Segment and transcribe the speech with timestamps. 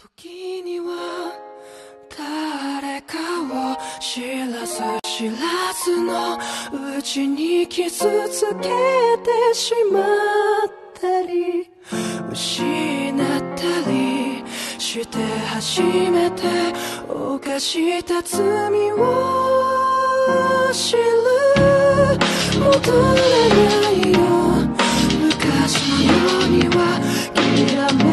[0.00, 1.32] 時には
[2.16, 5.34] 誰かを知らず知ら
[5.84, 6.38] ずの
[6.98, 10.04] うちに傷つけてしまっ
[10.94, 11.68] たり
[12.30, 14.44] 失ったり
[14.78, 16.44] して初めて
[17.08, 18.96] 犯した罪を
[20.72, 21.02] 知る。
[22.60, 23.18] 戻れ
[23.48, 24.18] ないよ。
[25.20, 26.78] 昔のようには
[27.34, 27.44] 諦
[27.96, 28.06] め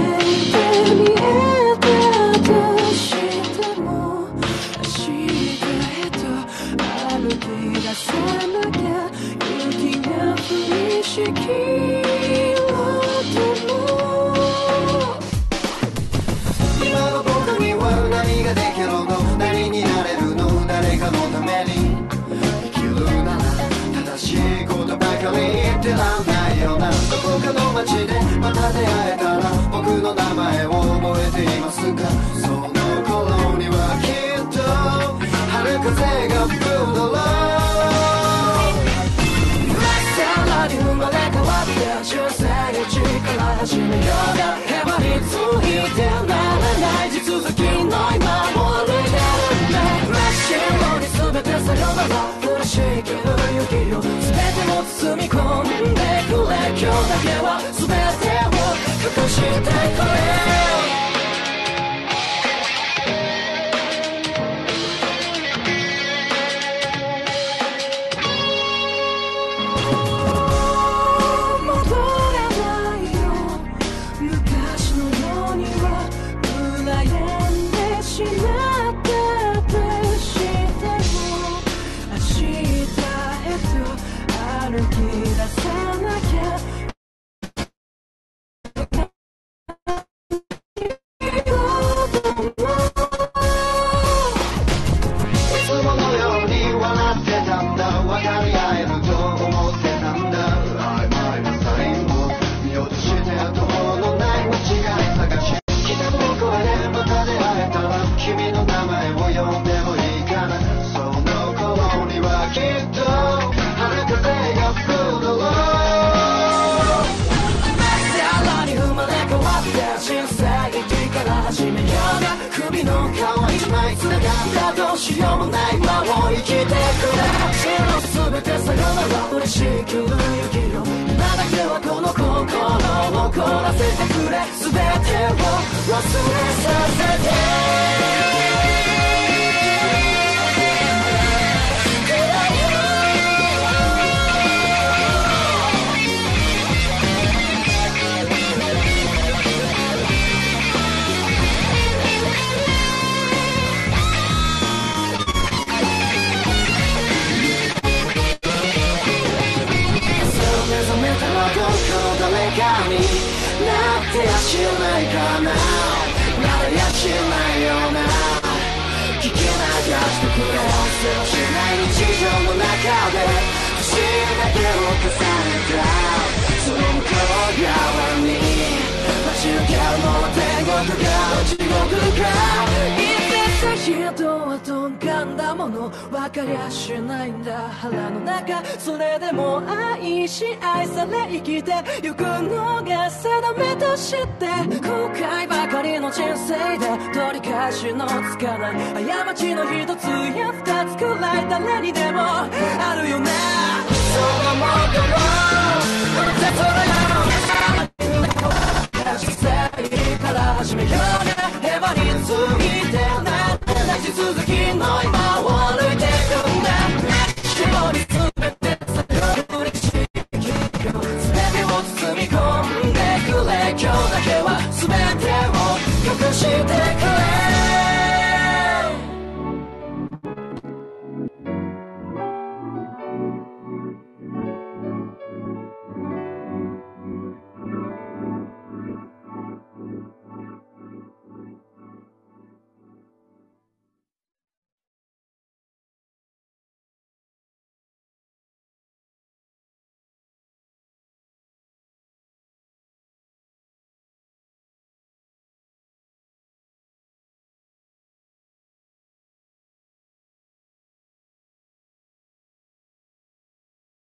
[0.51, 0.55] て
[0.95, 1.24] 見え
[43.65, 44.37] 始めよう。
[44.37, 47.89] がへばりついてならない地続きの今
[48.53, 49.75] も抜いてるんだ
[50.05, 50.53] 真っ白
[50.99, 58.61] に全てさよなら苦しいけど雪よ全てを包み込んでくれ今日だけは全てを
[59.23, 60.74] 隠してくれ。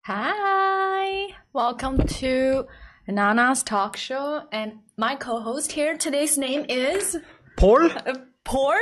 [0.04, 2.66] Hi, welcome to
[3.06, 7.16] Nana's talk show, and my co-host here today's name is
[7.56, 7.88] Paul.
[8.04, 8.74] Uh, Paul.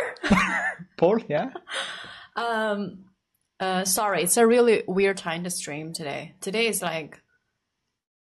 [0.97, 1.51] Paul, yeah.
[2.37, 3.05] Um,
[3.59, 6.37] uh, sorry, it's a really weird time to stream today.
[6.41, 7.21] Today is like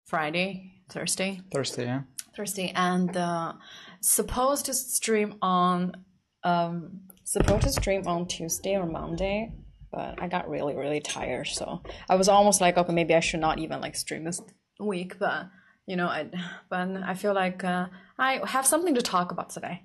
[0.06, 1.42] Friday, Thursday.
[1.52, 2.02] Thursday, yeah.
[2.38, 3.54] Thursday, and uh,
[4.00, 6.06] supposed to stream on
[6.44, 9.54] um, supposed to stream on Tuesday or Monday
[9.96, 13.40] but I got really really tired, so I was almost like, okay, maybe I should
[13.40, 14.42] not even like stream this
[14.80, 15.48] week, but
[15.88, 16.30] you know, I
[16.70, 17.88] but I feel like uh,
[18.20, 19.84] I have something to talk about today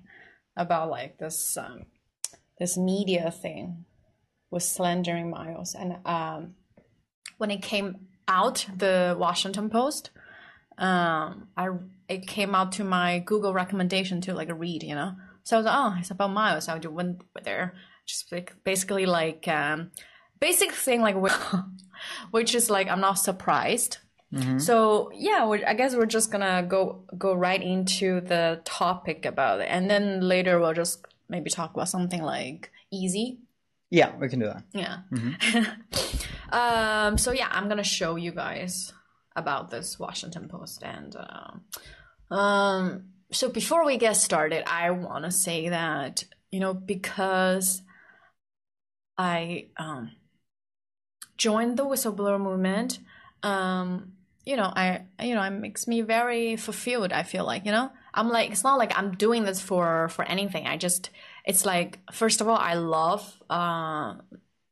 [0.57, 1.85] about like this um
[2.59, 3.85] this media thing
[4.51, 6.55] with slandering Miles, and um
[7.37, 10.11] when it came out, the Washington Post
[10.77, 11.67] um i
[12.09, 15.13] it came out to my google recommendation to like read you know?
[15.43, 16.67] So i was like oh it's about miles.
[16.67, 17.75] I just went there
[18.11, 19.91] just basically like um
[20.39, 21.15] basic thing like
[22.31, 23.97] which is like i'm not surprised.
[24.59, 29.59] So yeah we i guess we're just gonna go go right into the topic about
[29.59, 29.67] it.
[29.69, 33.39] And then later we'll just maybe talk about something like easy.
[33.89, 34.63] Yeah, we can do that.
[34.71, 34.99] yeah.
[36.51, 38.93] um, so yeah, I'm gonna show you guys
[39.35, 40.81] about this Washington Post.
[40.83, 43.03] And um, um
[43.33, 47.81] so before we get started, I want to say that you know because
[49.21, 50.11] I um
[51.37, 52.99] joined the whistleblower movement,
[53.43, 54.13] um
[54.45, 57.11] you know I you know it makes me very fulfilled.
[57.13, 60.23] I feel like you know I'm like it's not like I'm doing this for for
[60.25, 60.65] anything.
[60.65, 61.11] I just
[61.45, 64.15] it's like first of all I love uh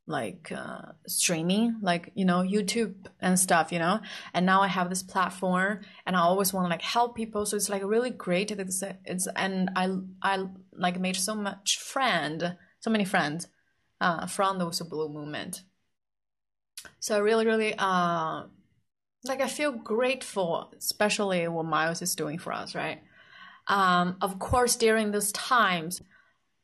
[0.07, 3.99] like uh, streaming like you know youtube and stuff you know
[4.33, 7.55] and now i have this platform and i always want to like help people so
[7.55, 9.87] it's like really great it's, it's and i
[10.23, 10.43] i
[10.73, 13.47] like made so much friend so many friends
[14.01, 15.63] uh, from the whistleblower movement
[16.99, 18.43] so I really really uh
[19.25, 23.01] like i feel grateful especially what miles is doing for us right
[23.67, 26.01] um of course during those times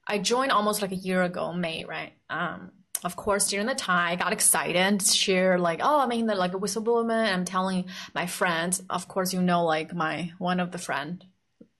[0.07, 2.71] i joined almost like a year ago may right um
[3.05, 6.55] of course, during the time, I got excited, share like, oh, I'm in the like
[6.55, 7.11] a whistleblower.
[7.11, 7.85] And I'm telling
[8.15, 8.81] my friends.
[8.89, 11.23] Of course, you know, like my one of the friend,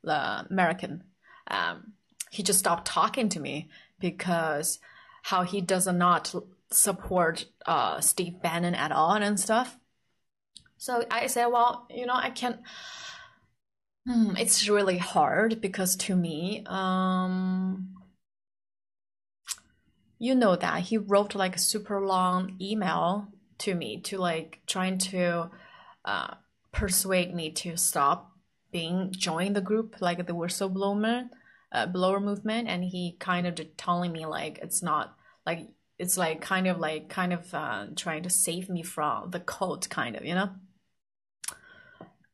[0.04, 1.04] the American,
[1.48, 1.94] um,
[2.30, 3.70] he just stopped talking to me
[4.00, 4.78] because
[5.26, 6.36] how he does not
[6.70, 9.76] support uh, Steve Bannon at all and stuff.
[10.78, 12.60] So I said, well, you know, I can't.
[14.06, 17.96] Hmm, it's really hard because to me, um,
[20.20, 25.00] you know that he wrote like a super long email to me to like trying
[25.00, 25.50] to
[26.06, 26.36] uh,
[26.72, 28.32] persuade me to stop
[28.72, 31.30] being join the group like the whistleblower
[31.72, 35.15] uh, blower movement and he kind of telling me like it's not
[35.46, 39.40] like it's like kind of like kind of uh, trying to save me from the
[39.40, 40.50] cult kind of you know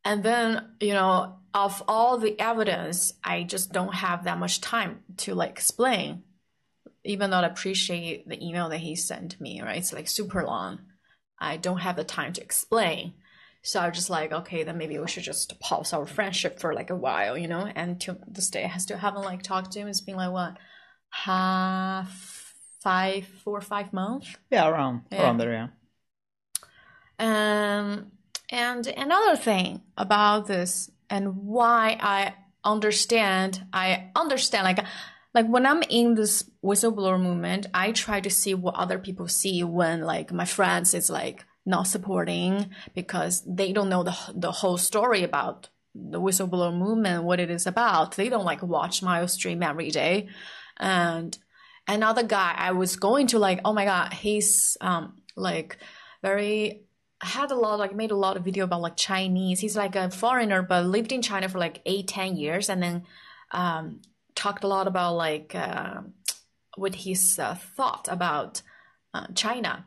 [0.03, 5.03] and then you know of all the evidence i just don't have that much time
[5.17, 6.23] to like explain
[7.03, 9.77] even though I appreciate the email that he sent me, right?
[9.77, 10.79] It's like super long.
[11.39, 13.13] I don't have the time to explain.
[13.63, 16.73] So I was just like, okay, then maybe we should just pause our friendship for
[16.73, 17.65] like a while, you know?
[17.75, 19.87] And to this day, I still haven't like talked to him.
[19.87, 20.57] It's been like what,
[21.09, 22.40] half,
[22.81, 24.35] five, four five months?
[24.49, 25.21] Yeah, around Yeah.
[25.23, 25.67] around there, yeah.
[27.19, 28.11] Um,
[28.49, 32.33] and another thing about this and why I
[32.63, 34.85] understand, I understand like,
[35.33, 39.63] like when I'm in this whistleblower movement, I try to see what other people see
[39.63, 44.77] when like my friends is like not supporting because they don't know the the whole
[44.77, 48.15] story about the whistleblower movement, what it is about.
[48.15, 50.27] They don't like watch my stream every day,
[50.77, 51.37] and
[51.91, 55.77] another guy I was going to like, oh my god, he's um like
[56.21, 56.83] very
[57.21, 59.59] had a lot like made a lot of video about like Chinese.
[59.59, 63.03] He's like a foreigner but lived in China for like eight ten years and then
[63.51, 64.01] um
[64.35, 66.01] talked a lot about like uh,
[66.75, 68.61] what his uh, thought about
[69.13, 69.85] uh, China.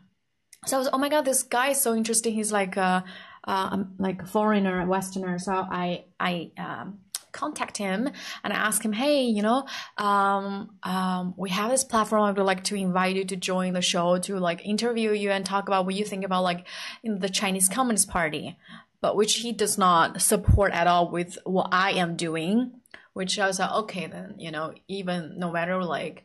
[0.67, 2.35] So I was, oh my god, this guy is so interesting.
[2.35, 3.05] He's like a
[3.47, 5.39] uh, like a foreigner, Westerner.
[5.39, 7.01] So I I um,
[7.35, 8.09] contact him
[8.43, 9.67] and ask him, hey, you know,
[9.99, 12.23] um, um, we have this platform.
[12.23, 15.45] I would like to invite you to join the show to like interview you and
[15.45, 16.67] talk about what you think about like
[17.05, 18.57] the Chinese Communist Party,
[19.03, 22.81] but which he does not support at all with what I am doing.
[23.12, 26.25] Which I was like, okay, then you know, even no matter like,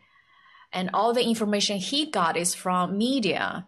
[0.71, 3.67] and all the information he got is from media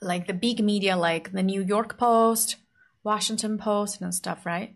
[0.00, 2.56] like the big media like the New York Post,
[3.02, 4.74] Washington Post and stuff, right?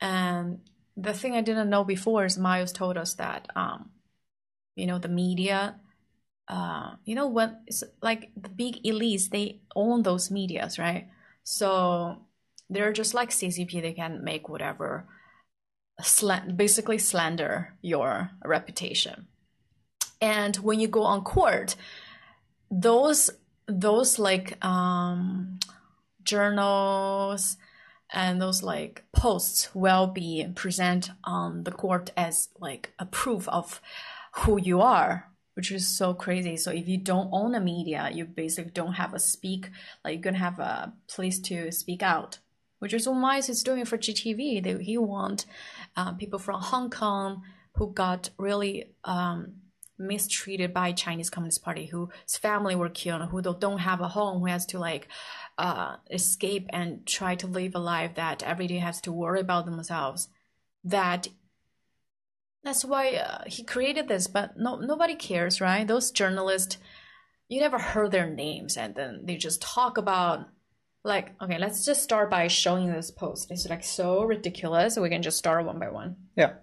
[0.00, 0.60] And
[0.96, 3.90] the thing I didn't know before is Miles told us that um
[4.74, 5.76] you know the media
[6.48, 11.08] uh you know when it's like the big elites they own those medias, right?
[11.44, 12.22] So
[12.70, 15.06] they're just like CCP they can make whatever
[16.02, 19.26] slan- basically slander your reputation.
[20.20, 21.76] And when you go on court,
[22.70, 23.30] those
[23.66, 25.58] those like um,
[26.22, 27.56] journals
[28.12, 33.80] and those like posts will be present on the court as like a proof of
[34.36, 36.54] who you are which is so crazy.
[36.58, 39.70] So if you don't own a media you basically don't have a speak
[40.04, 42.38] like you're gonna have a place to speak out
[42.78, 45.46] which is what miles is doing for gtv they, he want
[45.96, 47.42] uh, people from hong kong
[47.76, 49.54] who got really um,
[49.98, 54.46] mistreated by Chinese Communist Party, whose family were killed, who don't have a home, who
[54.46, 55.08] has to like
[55.58, 59.66] uh, escape and try to live a life that every day has to worry about
[59.66, 60.28] themselves.
[60.84, 61.28] That
[62.62, 65.86] that's why uh, he created this, but no nobody cares, right?
[65.86, 66.78] Those journalists,
[67.48, 70.48] you never heard their names, and then they just talk about
[71.04, 73.50] like okay, let's just start by showing this post.
[73.50, 74.96] It's like so ridiculous.
[74.96, 76.16] We can just start one by one.
[76.36, 76.54] Yeah.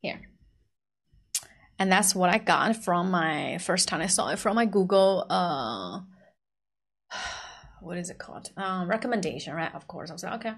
[0.00, 0.20] here.
[1.78, 5.26] And that's what I got from my first time I saw it from my Google
[5.30, 6.00] uh
[7.80, 8.50] what is it called?
[8.56, 9.74] Um recommendation, right?
[9.74, 10.10] Of course.
[10.10, 10.54] I was like, okay.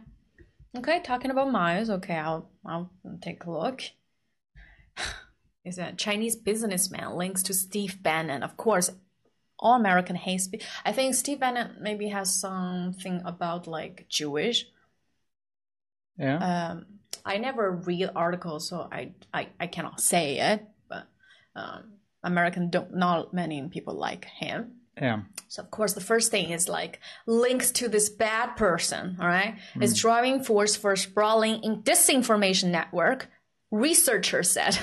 [0.77, 1.91] Okay, talking about Miles.
[1.91, 3.83] Okay, I'll I'll take a look.
[5.65, 8.43] Is a Chinese businessman links to Steve Bannon.
[8.43, 8.91] Of course,
[9.59, 10.65] all American hate speech.
[10.87, 14.67] I think Steve Bannon maybe has something about like Jewish.
[16.17, 16.71] Yeah.
[16.71, 16.87] Um,
[17.25, 20.67] I never read articles, so I I, I cannot say it.
[21.61, 21.83] Um,
[22.23, 24.73] American don't not many people like him.
[25.01, 25.21] yeah.
[25.49, 29.17] So of course, the first thing is like links to this bad person.
[29.21, 33.29] All right, is driving force for sprawling in disinformation network.
[33.71, 34.79] Researcher said.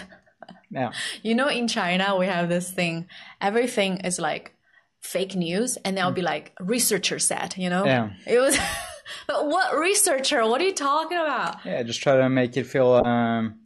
[0.71, 0.91] Yeah.
[1.23, 3.07] You know, in China, we have this thing.
[3.41, 4.53] Everything is like
[4.99, 7.85] fake news, and they'll be like, researcher said, you know?
[7.85, 8.09] Yeah.
[8.25, 8.57] It was,
[9.27, 10.45] but what researcher?
[10.47, 11.65] What are you talking about?
[11.65, 11.83] Yeah.
[11.83, 13.59] Just try to make it feel um,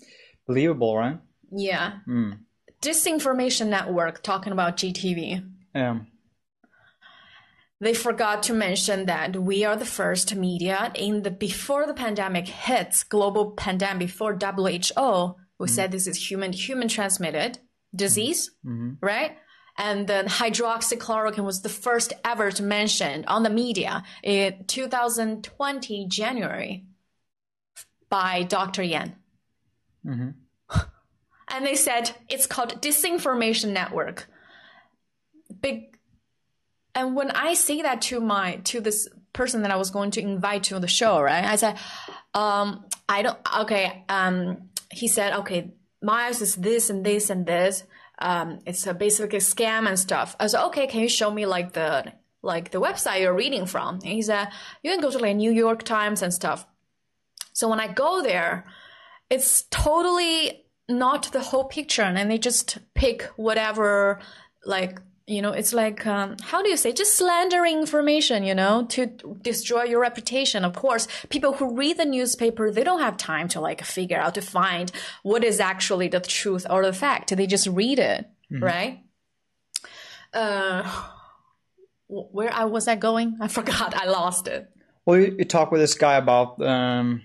[0.48, 1.18] believable, right?
[1.52, 2.00] Yeah.
[2.08, 2.40] Mm.
[2.82, 5.48] Disinformation network talking about GTV.
[5.76, 6.00] Yeah.
[7.80, 12.48] They forgot to mention that we are the first media in the before the pandemic
[12.48, 15.36] hits global pandemic before WHO.
[15.58, 15.92] We said mm-hmm.
[15.92, 17.58] this is human human transmitted
[17.96, 18.94] disease, mm-hmm.
[19.02, 19.38] right?
[19.78, 26.86] And then hydroxychloroquine was the first ever to mention on the media in 2020 January
[28.10, 28.84] by Dr.
[28.84, 29.16] Yan.
[30.06, 30.30] Mm-hmm.
[31.52, 34.28] And they said it's called disinformation network.
[35.62, 35.98] Big
[36.94, 40.22] and when I say that to my to this person that I was going to
[40.22, 41.44] invite to the show, right?
[41.44, 41.78] I said,
[42.34, 47.84] um, I don't okay, um, he said, okay, Miles is this and this and this.
[48.20, 50.36] Um, it's a basically a scam and stuff.
[50.40, 53.96] I said, okay, can you show me like the like the website you're reading from?
[53.96, 54.50] And he said,
[54.84, 56.66] you can go to like New York Times and stuff.
[57.54, 58.66] So when I go there,
[59.30, 60.61] it's totally
[60.92, 64.20] not the whole picture, and they just pick whatever
[64.66, 68.86] like you know it's like um, how do you say just slandering information you know
[68.90, 69.08] to
[69.42, 70.66] destroy your reputation.
[70.66, 74.36] Of course people who read the newspaper they don't have time to like figure out
[74.36, 74.92] to find
[75.24, 77.36] what is actually the truth or the fact.
[77.36, 79.04] They just read it right?
[80.34, 81.08] Uh
[82.08, 83.38] where i was i going?
[83.40, 83.96] I forgot.
[84.02, 84.70] I lost it.
[85.06, 87.24] Well, you, you talk with this guy about um,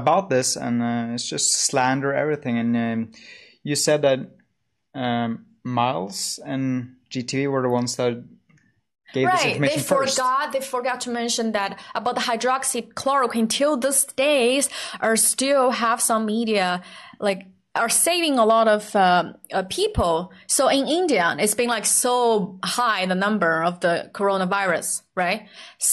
[0.00, 2.58] about this, and uh, it's just slander everything.
[2.58, 3.12] And um,
[3.62, 4.20] you said that
[4.94, 8.24] um, Miles and GTV were the ones that
[9.12, 10.16] gave this right information they first.
[10.16, 14.68] forgot they forgot to mention that about the hydroxychloroquine till this days
[15.00, 16.82] are still have some media
[17.20, 21.86] like are saving a lot of uh, uh, people so in india it's been like
[21.86, 25.46] so high the number of the coronavirus right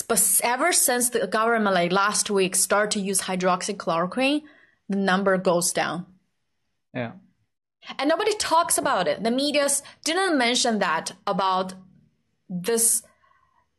[0.07, 4.41] but ever since the government like last week start to use hydroxychloroquine
[4.89, 6.05] the number goes down
[6.93, 7.13] Yeah.
[7.99, 9.23] and nobody talks about it.
[9.23, 9.67] The media
[10.07, 11.73] didn't mention that about
[12.49, 13.03] this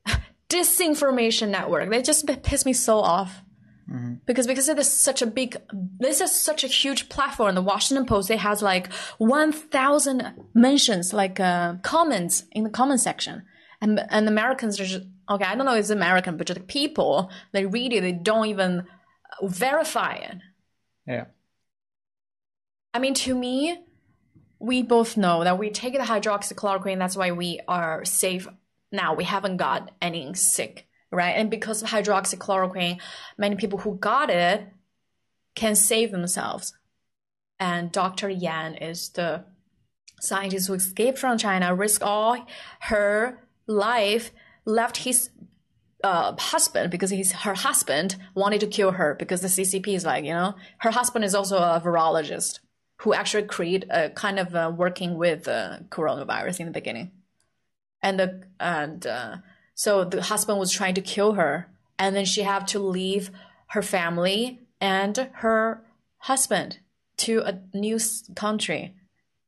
[0.48, 1.90] disinformation network.
[1.90, 3.42] They just piss me so off.
[4.26, 5.56] Because because it is such a big,
[5.98, 7.54] this is such a huge platform.
[7.54, 13.00] The Washington Post it has like one thousand mentions, like uh, comments in the comment
[13.00, 13.42] section,
[13.80, 15.44] and and Americans are just okay.
[15.44, 18.86] I don't know if it's American, but just people they read it, they don't even
[19.42, 20.36] verify it.
[21.06, 21.26] Yeah.
[22.94, 23.84] I mean, to me,
[24.58, 26.98] we both know that we take the hydroxychloroquine.
[26.98, 28.48] That's why we are safe
[28.90, 29.14] now.
[29.14, 31.34] We haven't got any sick, right?
[31.36, 33.00] And because of hydroxychloroquine,
[33.38, 34.66] many people who got it
[35.54, 36.74] can save themselves.
[37.58, 38.28] And Dr.
[38.28, 39.44] Yan is the
[40.20, 42.46] scientist who escaped from China, risked all
[42.80, 44.32] her life,
[44.64, 45.30] left his
[46.02, 50.24] uh, husband because he's her husband wanted to kill her because the CCP is like
[50.24, 52.58] you know her husband is also a virologist
[52.98, 57.10] who actually create a kind of uh, working with uh, coronavirus in the beginning,
[58.02, 59.36] and the and uh,
[59.74, 63.30] so the husband was trying to kill her, and then she had to leave
[63.68, 65.82] her family and her
[66.18, 66.78] husband
[67.18, 67.98] to a new
[68.34, 68.94] country.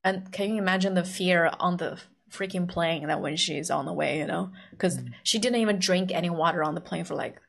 [0.04, 1.98] And can you imagine the fear on the
[2.30, 4.50] freaking plane that when she's on the way, you know?
[4.70, 5.08] Because mm-hmm.
[5.22, 7.40] she didn't even drink any water on the plane for like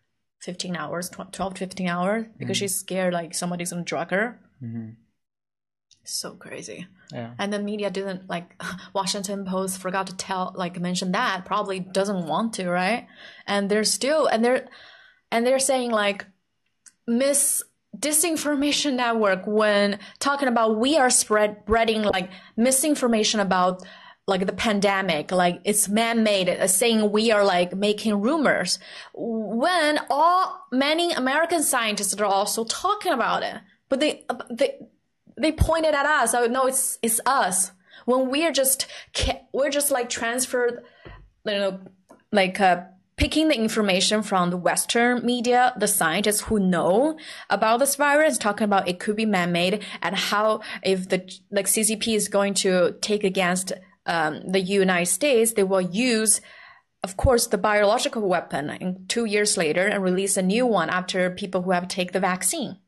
[0.42, 2.62] 15 hours, 12 to 15 hours, because mm-hmm.
[2.62, 4.40] she's scared like somebody's gonna drug her.
[4.64, 4.90] Mm-hmm.
[6.10, 6.88] So crazy.
[7.12, 7.34] Yeah.
[7.38, 8.62] And the media didn't like
[8.94, 13.08] Washington Post forgot to tell like mention that probably doesn't want to, right?
[13.46, 14.68] And they're still and they're
[15.32, 16.26] and they're saying like
[17.06, 17.62] miss
[17.98, 23.84] disinformation network when talking about we are spread spreading like misinformation about
[24.28, 28.78] like the pandemic like it's man-made uh, saying we are like making rumors
[29.16, 33.56] when all many american scientists are also talking about it
[33.90, 34.78] but they uh, they
[35.38, 36.34] they pointed at us.
[36.34, 37.72] Oh no, it's it's us.
[38.06, 38.88] When we're just
[39.54, 40.84] we're just like transferred,
[41.46, 41.80] you know,
[42.32, 42.84] like uh,
[43.18, 47.18] picking the information from the Western media, the scientists who know
[47.50, 52.16] about this virus, talking about it could be man-made and how if the like CCP
[52.16, 53.74] is going to take against
[54.06, 56.42] um, the United States, they will use
[57.04, 61.30] of course, the biological weapon in two years later and release a new one after
[61.30, 62.80] people who have taken the vaccine.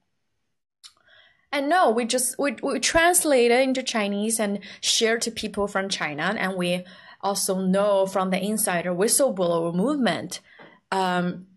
[1.52, 5.90] And no, we just we, we translate it into Chinese and share to people from
[5.90, 6.86] China, and we
[7.22, 10.42] also know from the insider whistleblower movement
[10.92, 11.48] um,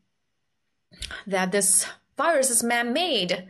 [1.27, 3.47] that this virus is man-made.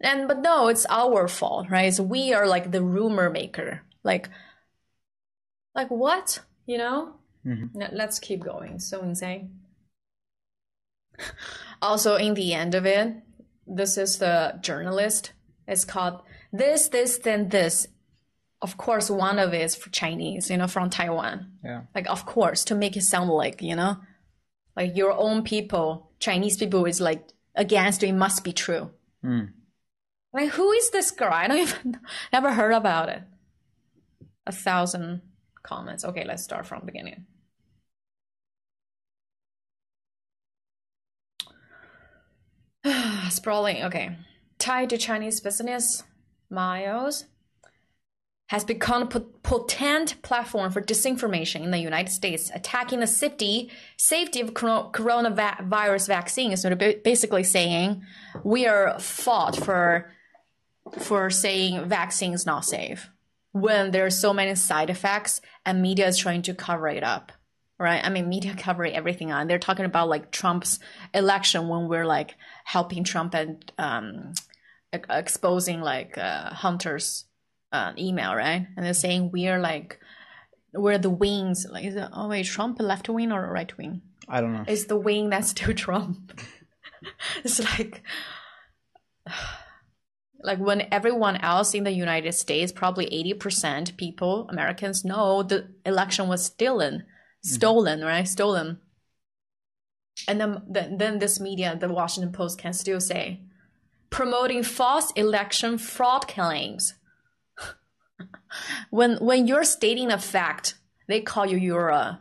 [0.00, 1.92] And but no, it's our fault, right?
[1.92, 3.82] So we are like the rumor maker.
[4.02, 4.28] Like,
[5.74, 6.40] like what?
[6.66, 7.14] You know?
[7.44, 8.80] Now, Let's keep going.
[8.80, 9.60] So insane.
[11.82, 13.16] Also, in the end of it,
[13.66, 15.32] this is the journalist.
[15.66, 17.88] It's called this, this, then this.
[18.62, 21.52] Of course, one of it is for Chinese, you know, from Taiwan.
[21.64, 21.82] Yeah.
[21.94, 23.98] Like, of course, to make it sound like, you know,
[24.76, 28.90] like your own people, Chinese people is like against it must be true.
[29.22, 29.44] Hmm.
[30.32, 31.32] Like, who is this girl?
[31.32, 32.00] I don't even,
[32.32, 33.22] never heard about it.
[34.46, 35.22] A thousand
[35.62, 36.04] comments.
[36.04, 37.26] Okay, let's start from beginning.
[43.30, 43.84] Sprawling.
[43.84, 44.16] Okay.
[44.58, 46.02] Tied to Chinese business,
[46.50, 47.24] Miles
[48.48, 54.40] has become a potent platform for disinformation in the United States, attacking the safety safety
[54.40, 56.62] of coronavirus vaccines.
[56.62, 58.04] So basically saying
[58.44, 60.12] we are fought for
[60.98, 63.10] for saying vaccines not safe
[63.50, 67.32] when there are so many side effects and media is trying to cover it up
[67.78, 68.04] right?
[68.04, 70.78] I mean media cover everything on they're talking about like trump's
[71.14, 72.34] election when we're like
[72.64, 74.32] helping trump and um
[74.94, 77.24] e- exposing like uh, hunter's
[77.72, 78.66] uh, email right?
[78.76, 80.00] And they're saying we're like
[80.72, 81.66] we're the wings.
[81.70, 84.02] Like is it, oh wait trump left wing or right wing?
[84.28, 84.64] I don't know.
[84.66, 86.40] is the wing that's still Trump.
[87.44, 88.02] it's like
[90.42, 96.28] like when everyone else in the United States, probably 80% people, Americans know the election
[96.28, 97.04] was stolen,
[97.46, 97.54] Mm-hmm.
[97.54, 98.26] stolen, right?
[98.26, 98.78] Stolen.
[100.26, 103.40] And then, then then this media, the Washington Post can still say
[104.10, 106.94] promoting false election fraud claims.
[108.90, 110.74] when when you're stating a fact,
[111.06, 112.20] they call you you're a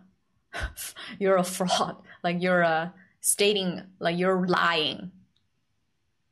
[1.20, 1.98] you're a fraud.
[2.24, 5.12] Like you're a stating like you're lying.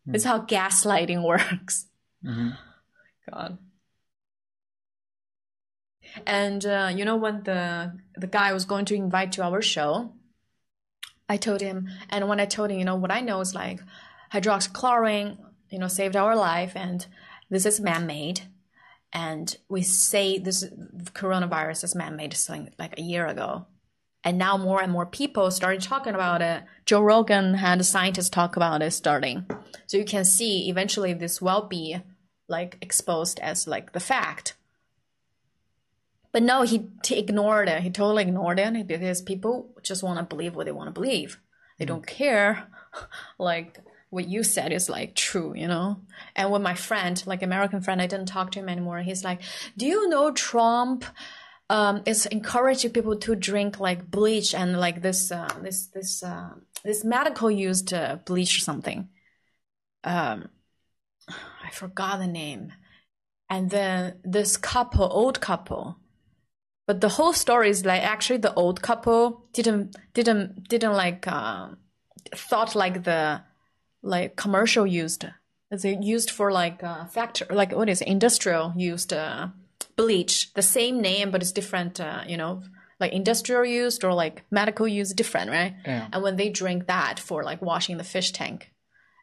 [0.05, 0.15] Hmm.
[0.15, 1.87] It's how gaslighting works.
[2.23, 2.49] Mm-hmm.
[3.31, 3.57] God.
[6.27, 10.13] And uh, you know when the the guy was going to invite to our show,
[11.29, 13.79] I told him, and when I told him, you know, what I know is like
[14.33, 15.37] hydroxychloroquine,
[15.69, 17.05] you know, saved our life, and
[17.49, 18.41] this is man-made,
[19.11, 20.65] and we say this
[21.13, 23.65] coronavirus is man-made something like a year ago,
[24.23, 26.63] and now more and more people started talking about it.
[26.85, 29.45] Joe Rogan had a scientist talk about it starting,
[29.87, 31.97] so you can see eventually this will be
[32.49, 34.55] like exposed as like the fact.
[36.33, 37.83] But no, he ignored it.
[37.83, 41.39] He totally ignored it because people just want to believe what they want to believe.
[41.77, 42.67] They don't care,
[43.39, 46.01] like what you said is like true, you know.
[46.35, 48.99] And with my friend, like American friend, I didn't talk to him anymore.
[48.99, 49.41] He's like,
[49.77, 51.05] "Do you know Trump
[51.69, 56.49] um, is encouraging people to drink like bleach and like this, uh, this, this, uh,
[56.83, 59.09] this medical used uh, bleach or something."
[60.03, 60.49] Um,
[61.27, 62.73] I forgot the name.
[63.49, 65.97] And then this couple, old couple,
[66.85, 71.69] but the whole story is like actually the old couple didn't didn't didn't like uh,
[72.35, 73.41] thought like the
[74.01, 75.25] like commercial used
[75.71, 78.07] is it used for like uh, factor like what is it?
[78.07, 79.47] industrial used uh,
[79.95, 82.61] bleach the same name but it's different uh, you know
[82.99, 86.07] like industrial used or like medical use different right Yeah.
[86.11, 88.71] and when they drink that for like washing the fish tank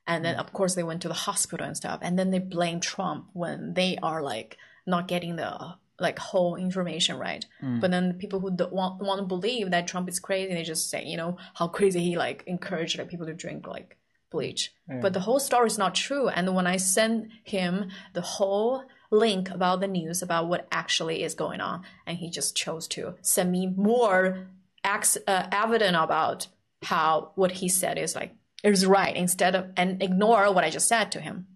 [0.07, 2.81] and then of course they went to the hospital and stuff and then they blame
[2.81, 7.45] trump when they are like not getting the like whole information right?
[7.81, 10.91] But then people who don't want, want to believe that trump is crazy they just
[10.91, 13.97] say you know how crazy he like encouraged like, people to drink like
[14.31, 14.73] bleach.
[15.03, 16.29] But the whole story is not true.
[16.29, 21.35] And when i sent him the whole link about the news about what actually is
[21.35, 24.47] going on and he just chose to send me more
[24.85, 26.47] ex- uh, evidence about
[26.83, 30.89] how what he said is like is right instead of and ignore what i just
[30.89, 31.47] said to him.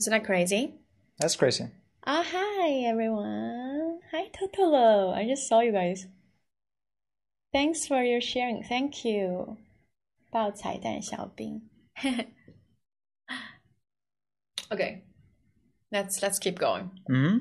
[0.00, 0.74] Isn't that crazy?
[1.18, 1.68] That's crazy.
[2.05, 3.99] Ah, hi everyone.
[4.11, 5.13] Hi Totolo.
[5.13, 6.07] I just saw you guys.
[7.53, 8.63] Thanks for your sharing.
[8.63, 9.57] Thank you.
[10.31, 11.61] 爆彩蛋小兵.
[14.71, 15.03] okay.
[15.91, 16.91] Let's let's keep going.
[17.07, 17.37] hmm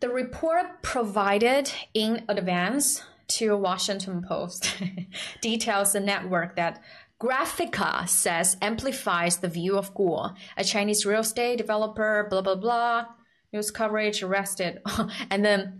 [0.00, 3.02] The report provided in advance
[3.38, 4.76] to Washington Post
[5.40, 6.80] details the network that
[7.21, 13.05] Graphika says amplifies the view of Guo, a Chinese real estate developer, blah blah blah.
[13.53, 14.79] News coverage arrested,
[15.29, 15.77] and then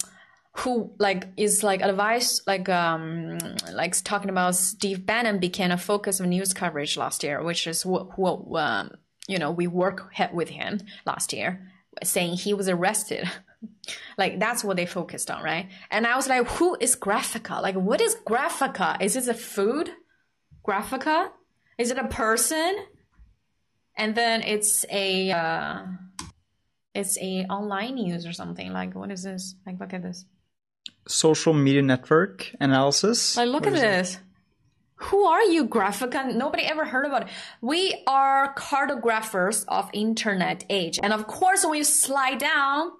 [0.57, 3.37] who like is like advice like um
[3.73, 7.85] like talking about Steve Bannon became a focus of news coverage last year, which is
[7.85, 8.91] what what um,
[9.27, 11.71] you know we work with him last year,
[12.03, 13.27] saying he was arrested.
[14.17, 15.69] like that's what they focused on, right?
[15.89, 17.61] And I was like, who is Graphika?
[17.61, 19.01] Like, what is Graphika?
[19.01, 19.89] Is this a food?
[20.65, 21.29] Graphika?
[21.77, 22.75] Is it a person?
[23.97, 25.83] And then it's a uh,
[26.93, 28.71] it's a online news or something.
[28.71, 29.55] Like, what is this?
[29.65, 30.25] Like, look at this.
[31.07, 33.37] Social media network analysis.
[33.37, 33.85] Like, look What at is it?
[33.87, 34.19] this.
[35.05, 36.33] Who are you, Graphika?
[36.35, 37.27] Nobody ever heard about it.
[37.59, 42.91] We are cartographers of internet age, and of course, when you slide down,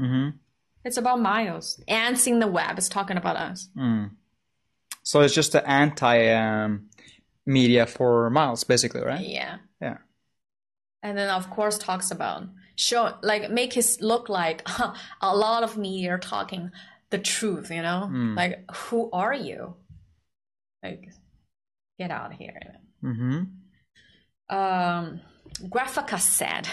[0.00, 0.38] Mhm.
[0.84, 1.78] it's about Miles.
[1.86, 3.68] Ants in the web is talking about us.
[5.02, 6.88] So it's just the anti um,
[7.50, 9.20] media for Miles, basically, right?
[9.20, 9.58] Yeah.
[9.82, 9.98] Yeah.
[11.02, 12.44] and then of course talks about
[12.76, 14.58] show like make it look like
[15.30, 16.70] a lot of media are talking
[17.10, 18.00] the truth you know
[18.36, 19.74] like who are you
[20.84, 21.08] like
[21.98, 22.60] get out of here
[23.02, 23.38] Mm-hmm.
[24.56, 25.20] um
[25.72, 26.68] graphika said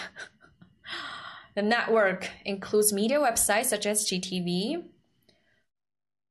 [1.56, 4.84] the network includes media websites such as gtv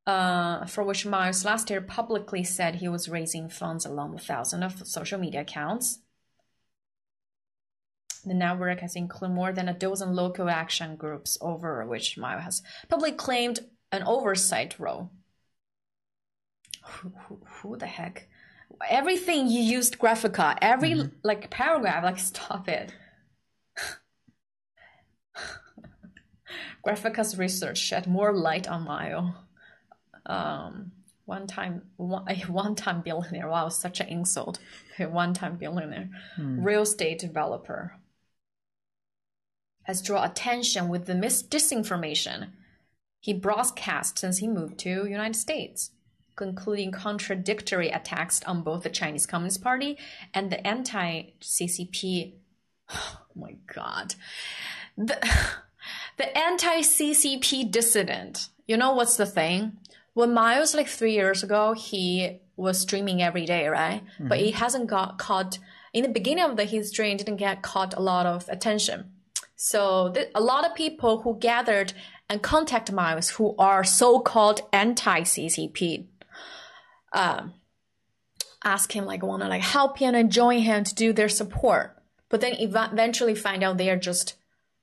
[0.06, 4.64] uh, for which Miles last year publicly said he was raising funds along with thousands
[4.64, 5.98] of social media accounts.
[8.24, 12.62] The network has included more than a dozen local action groups over which Miles has
[12.88, 13.60] publicly claimed
[13.92, 15.10] an oversight role.
[16.84, 18.28] Who, who, who the heck?
[18.88, 22.92] Everything you used Graphika, every like paragraph, like stop it.
[26.86, 29.45] Graphika's research shed more light on Mao.
[30.26, 30.92] Um,
[31.24, 33.48] one time, one, a one-time billionaire.
[33.48, 34.58] Wow, such an insult.
[34.98, 36.08] A one-time billionaire,
[36.38, 37.96] real estate developer
[39.82, 42.48] has drawn attention with the mis- disinformation
[43.20, 45.90] he broadcast since he moved to United States,
[46.40, 49.98] including contradictory attacks on both the Chinese Communist Party
[50.32, 52.34] and the anti-CCP.
[52.88, 54.14] Oh my God,
[54.96, 55.18] the
[56.16, 58.48] the anti-CCP dissident.
[58.66, 59.76] You know what's the thing?
[60.16, 64.00] When Miles like three years ago, he was streaming every day, right?
[64.18, 65.58] But he hasn't got caught
[65.92, 67.18] in the beginning of the his stream.
[67.18, 69.12] Didn't get caught a lot of attention.
[69.56, 71.92] So th- a lot of people who gathered
[72.30, 76.06] and contact Miles who are so-called anti-CCP,
[77.12, 77.52] um,
[78.64, 81.94] ask him like want to like help him and join him to do their support.
[82.30, 84.36] But then ev- eventually find out they are just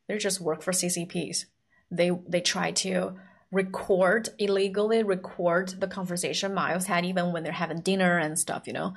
[0.07, 1.45] they're just work for CCPs.
[1.89, 3.15] They they try to
[3.53, 8.67] record illegally record the conversation Miles had even when they're having dinner and stuff.
[8.67, 8.93] You know,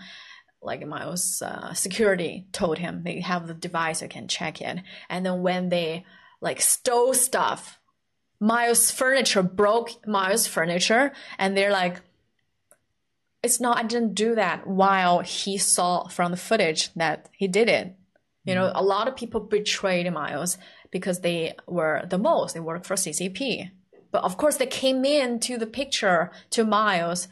[0.62, 5.24] like Miles' uh, security told him they have the device that can check it, and
[5.24, 6.04] then when they
[6.40, 7.78] like stole stuff,
[8.40, 12.00] Miles' furniture broke Miles' furniture, and they're like.
[13.42, 17.68] It's not, I didn't do that while he saw from the footage that he did
[17.68, 17.94] it.
[18.44, 20.56] You know, a lot of people betrayed Miles
[20.90, 22.54] because they were the most.
[22.54, 23.70] They worked for CCP.
[24.10, 27.28] But of course, they came into the picture to Miles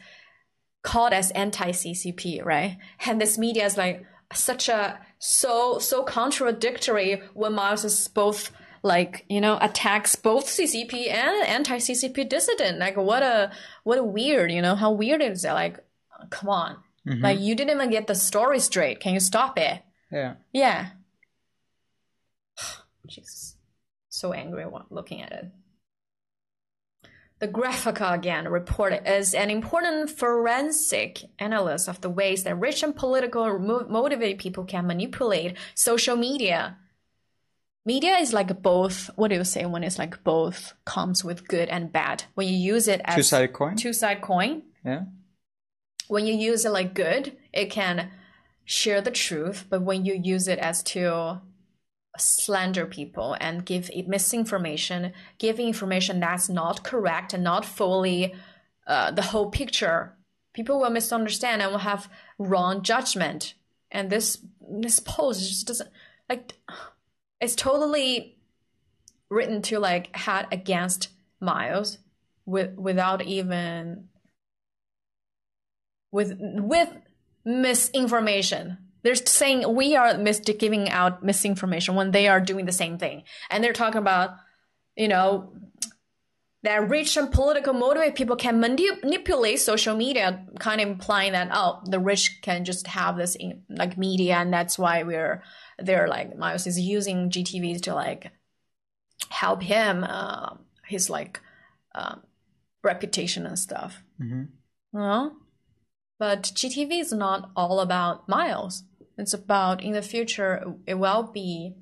[0.83, 2.77] called as anti-CCP, right?
[3.05, 8.51] And this media is like such a so so contradictory when Miles is both
[8.83, 12.79] like you know attacks both CCP and anti-CCP dissident.
[12.79, 13.51] Like what a
[13.83, 15.53] what a weird, you know how weird is that?
[15.53, 15.79] Like
[16.29, 17.23] come on, mm-hmm.
[17.23, 18.99] Like you didn't even get the story straight.
[18.99, 19.81] Can you stop it?
[20.11, 20.35] Yeah.
[20.53, 20.89] Yeah.
[23.07, 23.55] Jesus.
[24.09, 25.51] So angry looking at it.
[27.39, 32.95] The Graphika again reported as an important forensic analyst of the ways that rich and
[32.95, 36.77] political motivated people can manipulate social media.
[37.85, 39.09] Media is like both.
[39.15, 42.23] What do you say when it's like both comes with good and bad?
[42.35, 43.75] When you use it as Two sided coin.
[43.75, 45.03] two side coin, Yeah.
[46.07, 48.11] when you use it like good, it can
[48.63, 49.65] share the truth.
[49.69, 51.41] But when you use it as to
[52.17, 58.33] slander people and give misinformation, give information that's not correct and not fully
[58.87, 60.15] uh, the whole picture,
[60.53, 63.55] people will misunderstand and will have wrong judgment.
[63.91, 65.89] And this this post just doesn't
[66.29, 66.53] like
[67.39, 68.37] it's totally
[69.29, 71.97] written to like hat against Miles
[72.45, 74.09] with without even
[76.11, 76.89] with with
[77.43, 78.77] misinformation.
[79.05, 83.21] They're saying we are mis- giving out misinformation when they are doing the same thing,
[83.51, 84.31] and they're talking about,
[84.95, 85.53] you know,
[86.63, 91.49] that rich and political motivated people can manip- manipulate social media, kind of implying that
[91.53, 95.43] oh, the rich can just have this in, like media, and that's why we're
[95.77, 98.31] they're like Miles is using GTVs to like
[99.29, 100.55] help him, uh,
[100.87, 101.39] his like
[101.93, 102.23] um,
[102.83, 104.01] reputation and stuff.
[104.19, 104.47] Mhm.
[104.91, 105.37] Well,
[106.17, 108.81] but GTV is not all about Miles.
[109.17, 111.75] It's about in the future it will be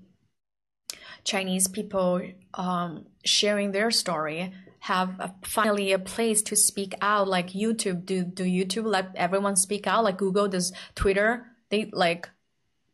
[1.24, 2.22] Chinese people
[2.54, 8.06] um, sharing their story have a, finally a place to speak out like YouTube.
[8.06, 11.48] Do do YouTube let everyone speak out like Google does Twitter?
[11.70, 12.30] They like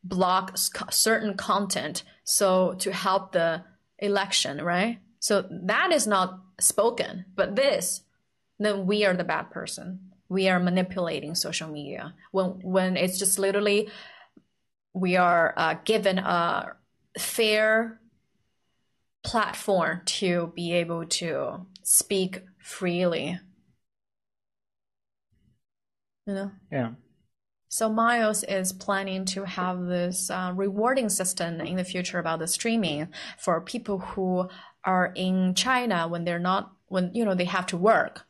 [0.03, 3.63] block certain content so to help the
[3.97, 4.99] election, right?
[5.19, 8.03] So that is not spoken, but this
[8.59, 10.11] then we are the bad person.
[10.27, 13.89] We are manipulating social media when when it's just literally
[14.99, 16.75] we are uh, given a
[17.17, 17.99] fair
[19.23, 23.39] platform to be able to speak freely.
[26.25, 26.51] You know.
[26.71, 26.91] Yeah.
[27.69, 32.47] So Miles is planning to have this uh, rewarding system in the future about the
[32.47, 34.49] streaming for people who
[34.83, 38.25] are in China when they're not when you know they have to work.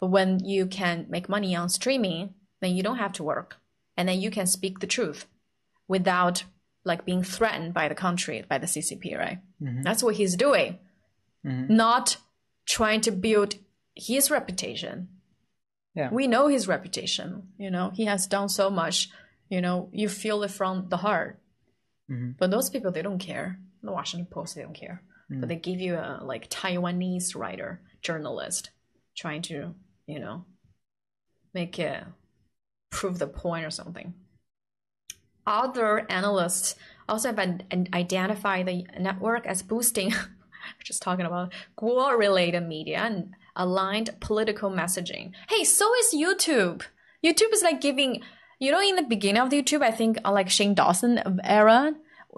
[0.00, 3.58] But when you can make money on streaming, then you don't have to work,
[3.96, 5.26] and then you can speak the truth
[5.92, 6.44] without
[6.84, 9.38] like being threatened by the country by the CCP, right?
[9.62, 9.82] Mm-hmm.
[9.82, 10.78] That's what he's doing,
[11.46, 11.76] mm-hmm.
[11.76, 12.16] not
[12.64, 13.56] trying to build
[13.94, 15.08] his reputation.
[15.94, 16.08] Yeah.
[16.10, 17.48] we know his reputation.
[17.58, 19.10] You know he has done so much.
[19.50, 21.38] You know you feel it from the heart.
[22.10, 22.36] Mhm.
[22.38, 23.58] but those people they don't care.
[23.82, 25.02] The washington post they don't care.
[25.28, 25.48] But mm.
[25.48, 28.70] they give you a like taiwanese writer journalist
[29.14, 29.56] trying to
[30.06, 30.36] you know
[31.52, 32.02] make it
[32.90, 34.14] prove the point or something
[35.46, 36.76] other analysts
[37.08, 37.38] also have
[37.92, 40.14] identified the network as boosting
[40.84, 45.32] just talking about war related media and aligned political messaging.
[45.48, 46.82] Hey, so is YouTube.
[47.24, 48.22] YouTube is like giving,
[48.58, 51.94] you know, in the beginning of YouTube, I think uh, like Shane Dawson era,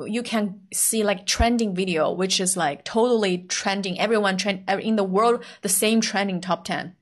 [0.07, 3.99] you can see like trending video, which is like totally trending.
[4.01, 6.97] Everyone trend in the world, the same trending top 10.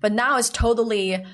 [0.00, 1.24] But now it's totally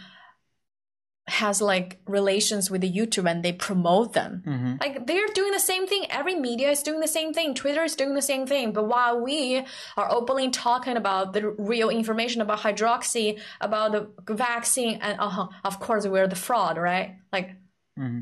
[1.32, 4.42] has like relations with the YouTube and they promote them.
[4.46, 4.74] Mm-hmm.
[4.80, 6.06] Like they're doing the same thing.
[6.10, 7.54] Every media is doing the same thing.
[7.54, 8.72] Twitter is doing the same thing.
[8.72, 9.64] But while we
[9.96, 15.80] are openly talking about the real information about hydroxy, about the vaccine, and uh, of
[15.80, 17.16] course we're the fraud, right?
[17.32, 17.56] Like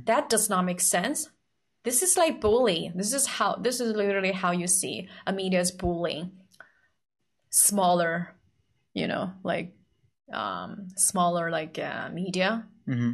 [0.06, 1.28] that does not make sense.
[1.84, 2.92] This is like bullying.
[2.94, 3.56] This is how.
[3.56, 6.32] This is literally how you see a media is bullying
[7.50, 8.34] smaller,
[8.94, 9.72] you know, like
[10.32, 13.12] um smaller like uh, media hmm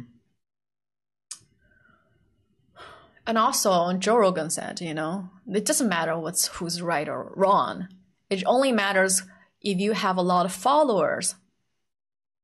[3.27, 7.89] And also, Joe Rogan said, you know, it doesn't matter what's who's right or wrong.
[8.29, 9.21] It only matters
[9.61, 11.35] if you have a lot of followers.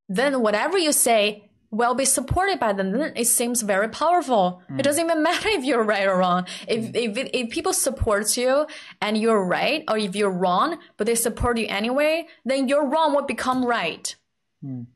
[0.10, 2.92] Then whatever you say will be supported by them.
[2.92, 4.62] Then it seems very powerful.
[4.70, 4.84] It mm.
[4.84, 6.46] doesn't even matter if you're right or wrong.
[6.68, 6.96] If mm.
[6.96, 8.68] if if people support you
[9.02, 13.16] and you're right, or if you're wrong, but they support you anyway, then your wrong
[13.16, 14.16] will become right.
[14.64, 14.88] Mm.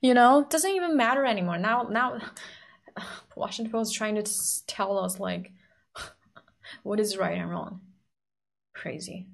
[0.00, 1.58] You know, it doesn't even matter anymore.
[1.58, 2.20] Now now
[3.36, 4.24] Washington Post is trying to
[4.66, 5.52] tell us like
[6.82, 7.80] what is right and wrong.
[8.74, 9.26] Crazy.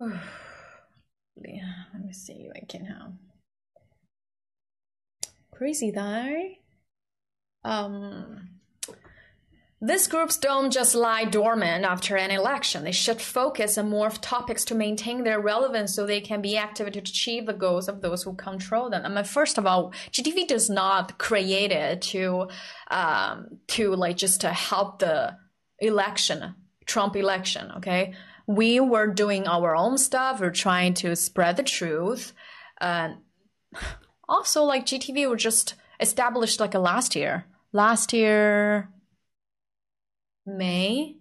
[0.00, 3.12] yeah, let me see if I can have
[5.58, 6.50] crazy though.
[7.64, 8.57] Um,
[9.80, 12.82] These groups don't just lie dormant after an election.
[12.82, 16.90] They should focus and morph topics to maintain their relevance so they can be active
[16.90, 19.02] to achieve the goals of those who control them.
[19.04, 22.48] I mean, first of all, GTV does not create it to,
[22.90, 25.36] um, to like just to help the
[25.78, 28.14] election, Trump election, okay?
[28.48, 30.40] We were doing our own stuff.
[30.40, 32.32] We're trying to spread the truth.
[32.80, 33.18] And
[34.28, 37.44] also, like GTV were just established like last year.
[37.72, 38.88] Last year,
[40.56, 41.16] May,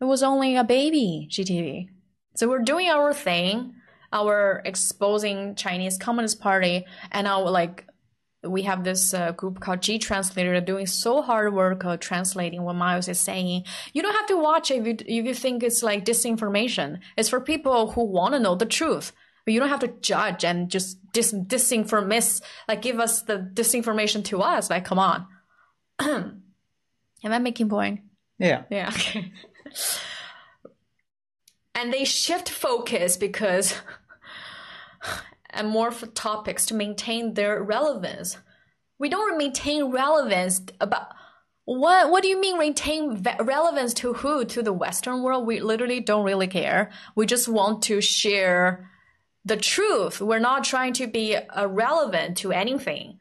[0.00, 1.88] it was only a baby GTV.
[2.34, 3.74] So we're doing our thing,
[4.12, 7.86] our exposing Chinese Communist Party, and our like
[8.42, 12.74] we have this uh, group called G Translator doing so hard work of translating what
[12.76, 13.64] Miles is saying.
[13.92, 17.00] You don't have to watch if you, if you think it's like disinformation.
[17.16, 19.12] It's for people who want to know the truth.
[19.44, 24.24] But you don't have to judge and just dis disinform like give us the disinformation
[24.24, 24.68] to us.
[24.68, 25.26] Like, come on.
[26.00, 26.42] Am
[27.24, 28.00] I making point?
[28.38, 28.64] Yeah.
[28.70, 28.90] Yeah.
[28.94, 29.32] Okay.
[31.74, 33.74] and they shift focus because
[35.50, 38.38] and more for topics to maintain their relevance.
[38.98, 41.08] We don't maintain relevance about
[41.66, 45.58] what what do you mean maintain ve- relevance to who to the western world we
[45.60, 48.88] literally don't really care we just want to share
[49.44, 53.18] the truth we're not trying to be uh, relevant to anything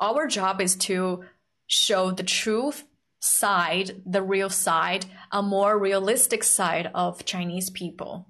[0.00, 1.24] our job is to
[1.66, 2.84] show the truth
[3.22, 8.28] side the real side a more realistic side of chinese people.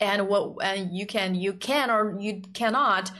[0.00, 3.12] And what and you can you can or you cannot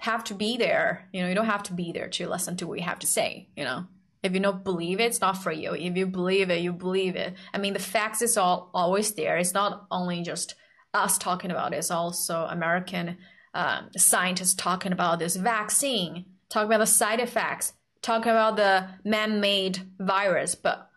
[0.00, 1.08] have to be there.
[1.12, 3.06] You know you don't have to be there to listen to what we have to
[3.06, 3.86] say you know.
[4.24, 5.72] If you don't believe it it's not for you.
[5.74, 7.34] If you believe it you believe it.
[7.54, 9.36] I mean the facts is all always there.
[9.36, 10.56] It's not only just
[10.92, 11.76] us talking about it.
[11.76, 13.18] It's also american
[13.54, 16.24] um, scientists talking about this vaccine.
[16.48, 20.90] Talking about the side effects talking about the man-made virus but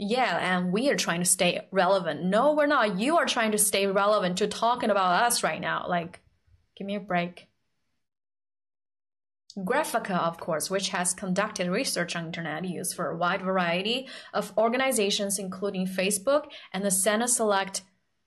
[0.00, 2.22] yeah, and we are trying to stay relevant.
[2.22, 3.00] No, we're not.
[3.00, 5.86] You are trying to stay relevant to talking about us right now.
[5.88, 6.20] Like,
[6.76, 7.48] give me a break.
[9.58, 14.56] Graphika, of course, which has conducted research on internet use for a wide variety of
[14.56, 17.82] organizations, including Facebook and the Senate Select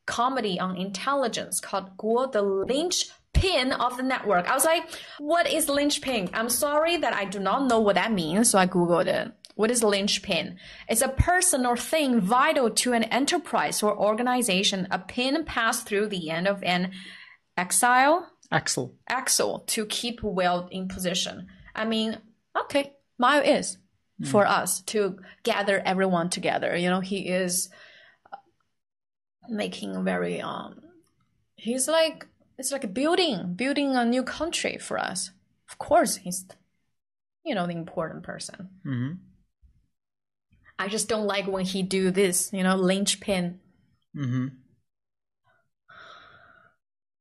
[0.05, 4.47] Committee on intelligence called Guo the Lynch pin of the network.
[4.49, 4.83] I was like,
[5.19, 6.29] what is linchpin?
[6.33, 9.31] I'm sorry that I do not know what that means, so I googled it.
[9.55, 10.57] What is linchpin?
[10.87, 14.87] It's a person or thing vital to an enterprise or organization.
[14.91, 16.91] A pin passed through the end of an
[17.57, 18.95] exile Axle.
[19.07, 21.47] axle to keep well in position.
[21.75, 22.17] I mean,
[22.63, 23.77] okay, Mayo is
[24.25, 26.75] for us to gather everyone together.
[26.75, 27.69] You know, he is
[29.49, 30.81] making very um
[31.55, 32.27] he's like
[32.61, 35.31] it's like building building a new country for us.
[35.67, 36.45] Of course, he's
[37.43, 38.69] you know the important person.
[38.83, 39.13] hmm
[40.77, 43.59] I just don't like when he do this, you know, linchpin.
[44.15, 44.47] hmm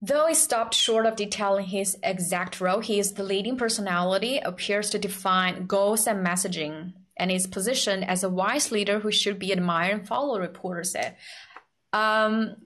[0.02, 4.88] Though he stopped short of detailing his exact role, he is the leading personality, appears
[4.90, 9.52] to define goals and messaging, and is positioned as a wise leader who should be
[9.52, 11.16] admired and followed, reporter said.
[11.92, 12.56] Um,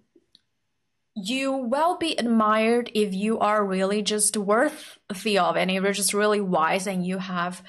[1.15, 5.93] you will be admired if you are really just worthy of it, and if you're
[5.93, 7.63] just really wise and you have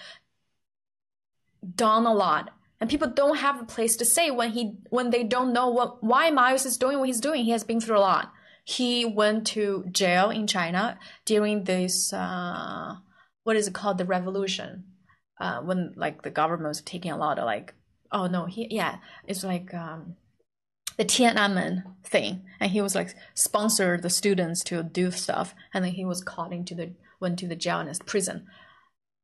[1.75, 2.51] done a lot.
[2.81, 6.03] And people don't have a place to say when he when they don't know what
[6.03, 7.45] why Miles is doing what he's doing.
[7.45, 8.33] He has been through a lot.
[8.65, 12.95] He went to jail in China during this uh,
[13.43, 14.83] what is it called the revolution
[15.39, 17.73] uh, when like the government was taking a lot of like
[18.11, 20.15] oh no he yeah it's like um,
[20.97, 25.93] the Tiananmen thing, and he was like sponsor the students to do stuff, and then
[25.93, 28.47] he was caught into the went to the jail and his prison,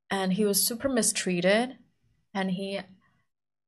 [0.10, 1.78] and he was super mistreated,
[2.34, 2.80] and he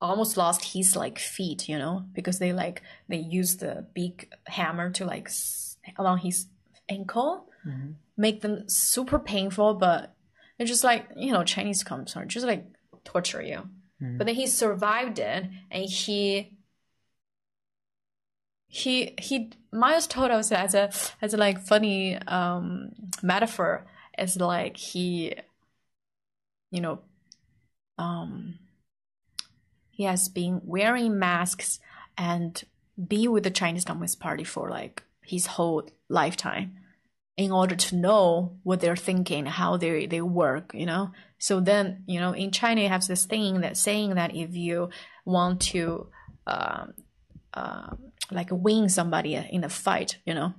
[0.01, 4.91] almost lost his like feet, you know, because they like they used the big hammer
[4.91, 6.47] to like s- along his
[6.89, 7.91] ankle, mm-hmm.
[8.17, 10.13] make them super painful, but
[10.59, 12.65] it's just like you know Chinese comes are just like
[13.05, 13.69] torture you.
[14.01, 14.17] Mm-hmm.
[14.17, 16.57] But then he survived it, and he
[18.73, 23.85] he he Miles told us as a as a like funny um metaphor
[24.17, 25.35] as like he
[26.71, 26.99] you know
[27.99, 28.55] um
[29.91, 31.79] he has been wearing masks
[32.17, 32.63] and
[33.07, 36.75] be with the Chinese Communist Party for like his whole lifetime
[37.37, 41.11] in order to know what they're thinking, how they they work, you know.
[41.37, 44.89] So then, you know, in China, you have this thing that saying that if you
[45.25, 46.07] want to,
[46.47, 46.93] um,
[47.53, 47.95] uh,
[48.31, 50.53] like win somebody in a fight, you know,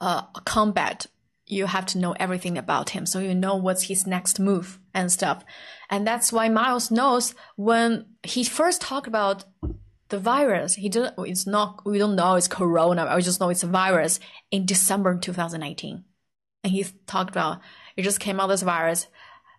[0.00, 1.06] uh, combat
[1.48, 3.06] you have to know everything about him.
[3.06, 5.44] So you know what's his next move and stuff.
[5.88, 9.44] And that's why miles knows when he first talked about
[10.08, 13.64] the virus he didn't it's not we don't know it's corona we just know it's
[13.64, 14.20] a virus
[14.52, 16.04] in december 2018
[16.62, 17.58] and he talked about
[17.96, 19.06] it just came out this virus.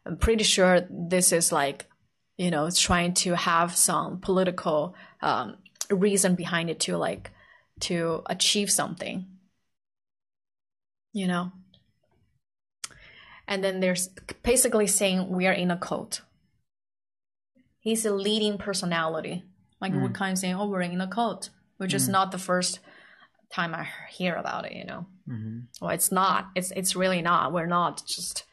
[0.05, 1.85] I'm pretty sure this is like
[2.37, 5.57] you know it's trying to have some political um,
[5.89, 7.31] reason behind it to like
[7.79, 9.25] to achieve something
[11.17, 11.51] you know?
[13.47, 14.09] And then there's
[14.43, 16.21] basically saying we are in a cult.
[17.79, 19.43] He's a leading personality.
[19.81, 20.13] Like we're hmm.
[20.13, 21.49] kind of saying oh we're in a cult.
[21.77, 21.97] Which hmm.
[21.97, 22.79] is not the first
[23.49, 25.05] time i hear about it you know?
[25.27, 25.59] Mm-hmm.
[25.81, 26.49] Well it's not.
[26.55, 27.53] It's it's really not.
[27.53, 28.43] We're not just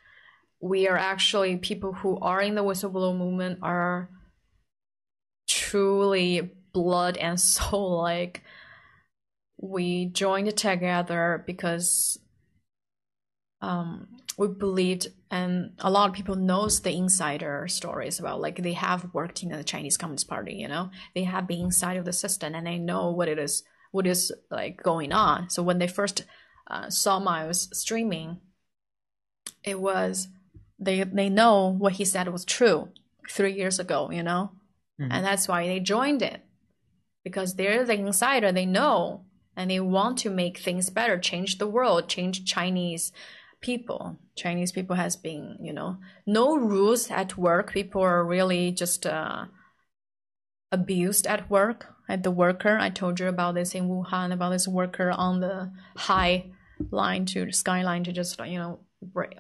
[0.61, 4.09] we are actually people who are in the whistleblower movement are
[5.49, 8.43] truly blood and soul like
[9.57, 12.19] we joined together because
[13.63, 18.73] um we believed and a lot of people knows the insider stories about like they
[18.73, 20.91] have worked in the chinese communist party you know?
[21.15, 23.63] They have been inside of the system and they know what it is
[23.93, 25.51] what is like going on.
[25.51, 26.25] So when they first
[26.67, 28.39] uh, saw miles streaming
[29.63, 30.29] it was
[30.79, 32.89] they they know what he said was true
[33.31, 34.51] three years ago you know?
[34.99, 36.44] And that's why they joined it
[37.25, 39.23] because they're the insider they know
[39.57, 43.13] and they want to make things better change the world change chinese
[43.61, 44.19] people.
[44.37, 45.97] Chinese people has been you know
[46.27, 47.73] no rules at work.
[47.73, 49.47] People are really just uh,
[50.71, 51.87] abused at work.
[52.07, 55.73] At the worker i told you about this in wuhan about this worker on the
[55.97, 56.51] high
[56.91, 58.81] line to the skyline to just you know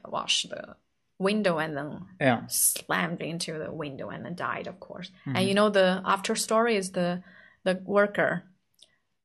[0.07, 0.74] wash the
[1.18, 2.47] window and then Yeah.
[2.49, 5.11] slammed into the window and then died of course.
[5.26, 7.22] And you know the after story is the
[7.64, 8.44] the worker.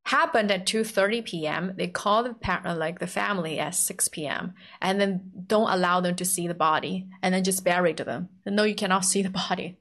[0.03, 1.73] Happened at 2:30 p.m.
[1.77, 4.53] they call the pa- uh, like the family at 6 p.m.
[4.81, 7.07] and then don't allow them to see the body.
[7.21, 8.29] And then just buried them.
[8.45, 9.77] And no you cannot see the body.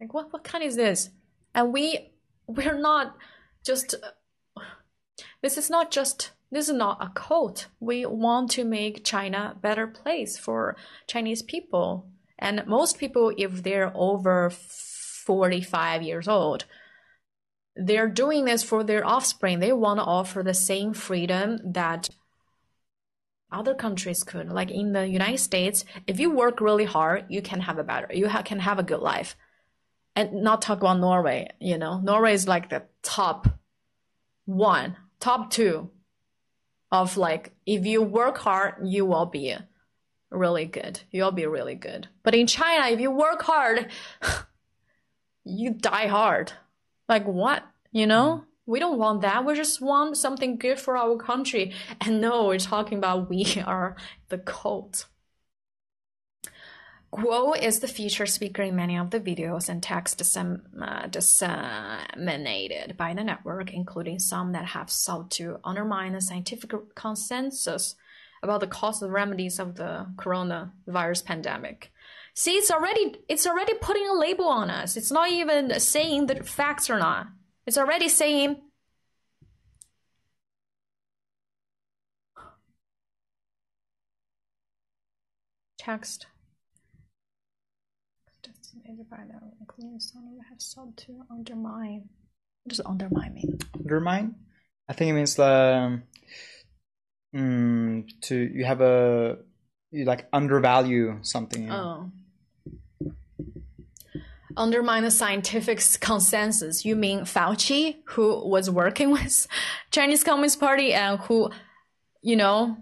[0.00, 1.10] Like what what kind is this?
[1.54, 2.12] And we
[2.46, 3.16] we're not
[3.64, 3.94] just
[5.42, 7.66] this is not just this is not a cult.
[7.80, 10.76] We want to make china a better place for
[11.08, 12.08] chinese people.
[12.38, 16.66] And most people if they're over 45 years old
[17.76, 19.60] they're doing this for their offspring.
[19.60, 22.08] They want to offer the same freedom that
[23.52, 24.50] other countries could.
[24.50, 28.08] Like in the united states if you work really hard you can have a better
[28.12, 29.36] you ha- can have a good life.
[30.14, 32.00] And not talk about norway you know?
[32.00, 33.48] Norway is like the top
[34.46, 35.90] one top two
[36.90, 39.54] of like if you work hard you will be
[40.30, 41.00] really good.
[41.10, 42.08] You'll be really good.
[42.24, 43.90] But in china if you work hard
[45.44, 46.52] you die hard
[47.08, 47.64] like what?
[47.92, 48.44] You know?
[48.66, 49.44] We don't want that.
[49.44, 51.72] We just want something good for our country.
[52.00, 53.96] And no we're talking about we are
[54.28, 55.06] the cult.
[57.14, 62.96] Guo is the featured speaker in many of the videos and texts disem- uh, disseminated
[62.96, 67.94] by the network, including some that have sought to undermine the scientific consensus
[68.42, 71.92] about the cause and remedies of the coronavirus pandemic.
[72.38, 74.98] See, it's already it's already putting a label on us.
[74.98, 77.28] It's not even saying the facts or not.
[77.66, 78.60] It's already saying
[85.78, 86.26] text
[88.42, 92.10] designated by the including some that have sought to undermine.
[92.64, 93.58] What does undermine mean?
[93.74, 94.34] Undermine?
[94.90, 96.02] I think it means um,
[97.34, 99.38] mm, to you have a
[99.90, 101.62] you like undervalue something.
[101.62, 101.74] you know?
[101.74, 102.25] Oh.
[104.56, 106.84] Undermine the scientific consensus.
[106.84, 109.46] You mean Fauci, who was working with
[109.90, 111.50] Chinese Communist Party and who,
[112.22, 112.78] you know,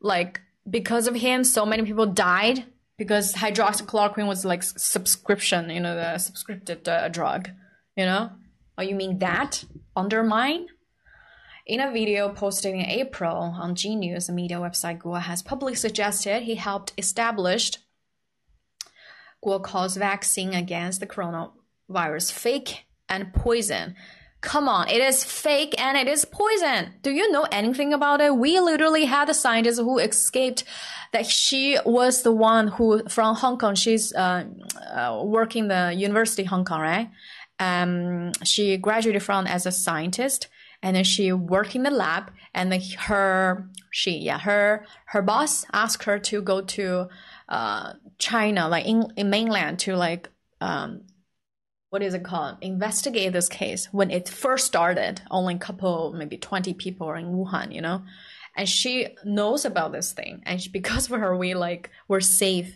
[0.00, 2.64] like because of him, so many people died
[2.96, 7.48] because hydroxychloroquine was like subscription, you know, the subscripted uh, drug,
[7.96, 8.30] you know?
[8.76, 9.64] Oh, you mean that?
[9.96, 10.66] Undermine?
[11.66, 15.74] In a video posted in April on G News, the media website Guo has publicly
[15.74, 17.72] suggested he helped establish
[19.44, 23.94] Guo calls vaccine against the coronavirus fake and poison.
[24.40, 26.92] Come on, it is fake and it is poison.
[27.02, 28.36] Do you know anything about it?
[28.36, 30.64] We literally had a scientist who escaped
[31.12, 33.74] that she was the one who from Hong Kong.
[33.74, 34.44] She's uh,
[34.94, 37.10] uh, working the University Hong Kong, right?
[37.58, 40.48] Um, she graduated from as a scientist,
[40.82, 42.30] and then she worked in the lab.
[42.52, 42.74] And
[43.08, 47.08] her she yeah her her boss asked her to go to
[47.48, 50.28] uh, China, like in, in mainland, to like
[50.60, 51.02] um,
[51.90, 52.56] what is it called?
[52.60, 55.22] Investigate this case when it first started.
[55.30, 58.02] Only a couple, maybe twenty people in Wuhan, you know,
[58.56, 62.74] and she knows about this thing, and she, because of her, we like we're safe.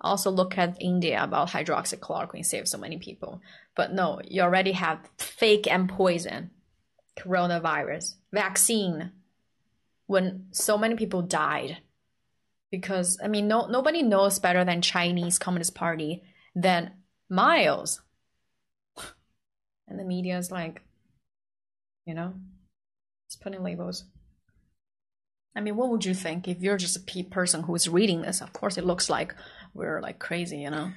[0.00, 3.40] Also, look at India about hydroxychloroquine saved so many people,
[3.74, 6.50] but no, you already have fake and poison,
[7.18, 9.10] coronavirus vaccine,
[10.06, 11.78] when so many people died,
[12.70, 16.22] because I mean, no nobody knows better than Chinese Communist Party
[16.54, 16.92] than
[17.30, 18.00] Miles,
[19.86, 20.82] and the media is like,
[22.06, 22.34] you know,
[23.26, 24.04] it's putting labels.
[25.56, 28.22] I mean, what would you think if you're just a pe- person who is reading
[28.22, 28.40] this?
[28.40, 29.34] Of course, it looks like
[29.74, 30.92] we're like crazy, you know.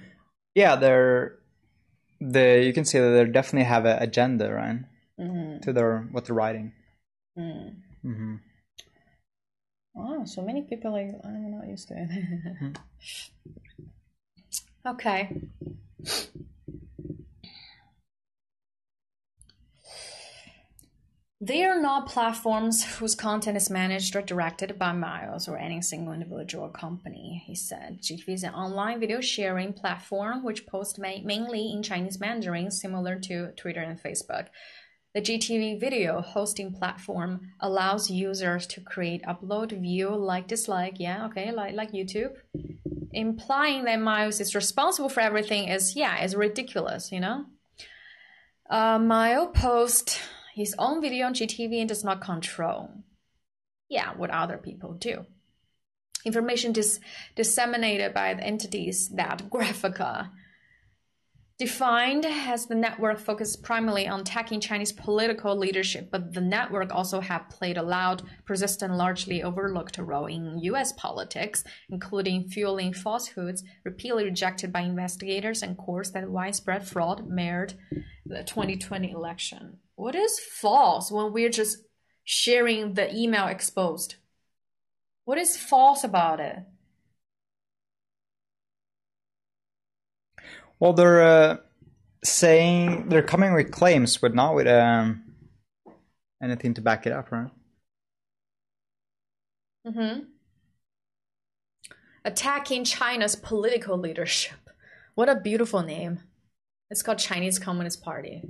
[0.53, 1.39] Yeah, they're
[2.19, 2.65] they.
[2.65, 4.79] You can see that they definitely have an agenda, right?
[5.63, 6.73] To their what they're writing.
[8.03, 8.35] hmm
[9.95, 12.09] Oh, so many people like I'm not used to it.
[12.09, 12.71] Mm-hmm.
[14.87, 15.41] okay.
[21.43, 26.13] They are not platforms whose content is managed or directed by Miles or any single
[26.13, 27.99] individual or company, he said.
[28.03, 33.17] GTV is an online video sharing platform which posts ma- mainly in Chinese Mandarin, similar
[33.21, 34.49] to Twitter and Facebook.
[35.13, 41.51] The GTV video hosting platform allows users to create, upload, view, like, dislike, yeah, okay,
[41.51, 42.31] like like YouTube.
[43.11, 47.45] Implying that Miles is responsible for everything is yeah, is ridiculous, you know.
[48.69, 50.17] Uh, Mile posts
[50.55, 52.89] his own video on GTV and does not control,
[53.89, 55.25] yeah, what other people do.
[56.23, 57.01] Information dis-
[57.35, 60.29] disseminated by the entities that Graphika
[61.57, 67.19] defined as the network focused primarily on attacking Chinese political leadership, but the network also
[67.19, 70.91] have played a loud, persistent, largely overlooked role in U.S.
[70.93, 77.73] politics, including fueling falsehoods repeatedly rejected by investigators and courts that widespread fraud marred
[78.25, 79.77] the 2020 election.
[79.95, 81.77] What is false when we're just
[82.23, 84.15] sharing the email exposed?
[85.25, 86.57] What is false about it?
[90.81, 91.57] Well, they're uh,
[92.23, 95.21] saying they're coming with claims, but not with um,
[96.41, 97.51] anything to back it up, right?
[99.85, 100.21] Mm-hmm.
[102.25, 104.57] Attacking China's political leadership.
[105.13, 106.21] What a beautiful name.
[106.89, 108.41] It's called Chinese Communist Party.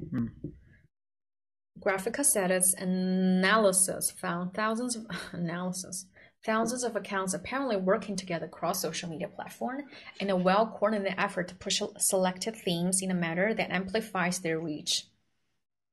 [1.82, 6.06] Graphika said its analysis found thousands of analysis
[6.44, 9.84] thousands of accounts apparently working together across social media platform
[10.20, 15.06] in a well-coordinated effort to push selected themes in a manner that amplifies their reach.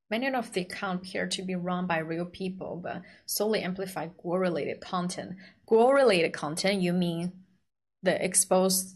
[0.09, 4.81] Many of the accounts appear to be run by real people, but solely amplify Guo-related
[4.81, 5.35] content.
[5.67, 7.31] Guo-related content, you mean
[8.01, 8.95] the expose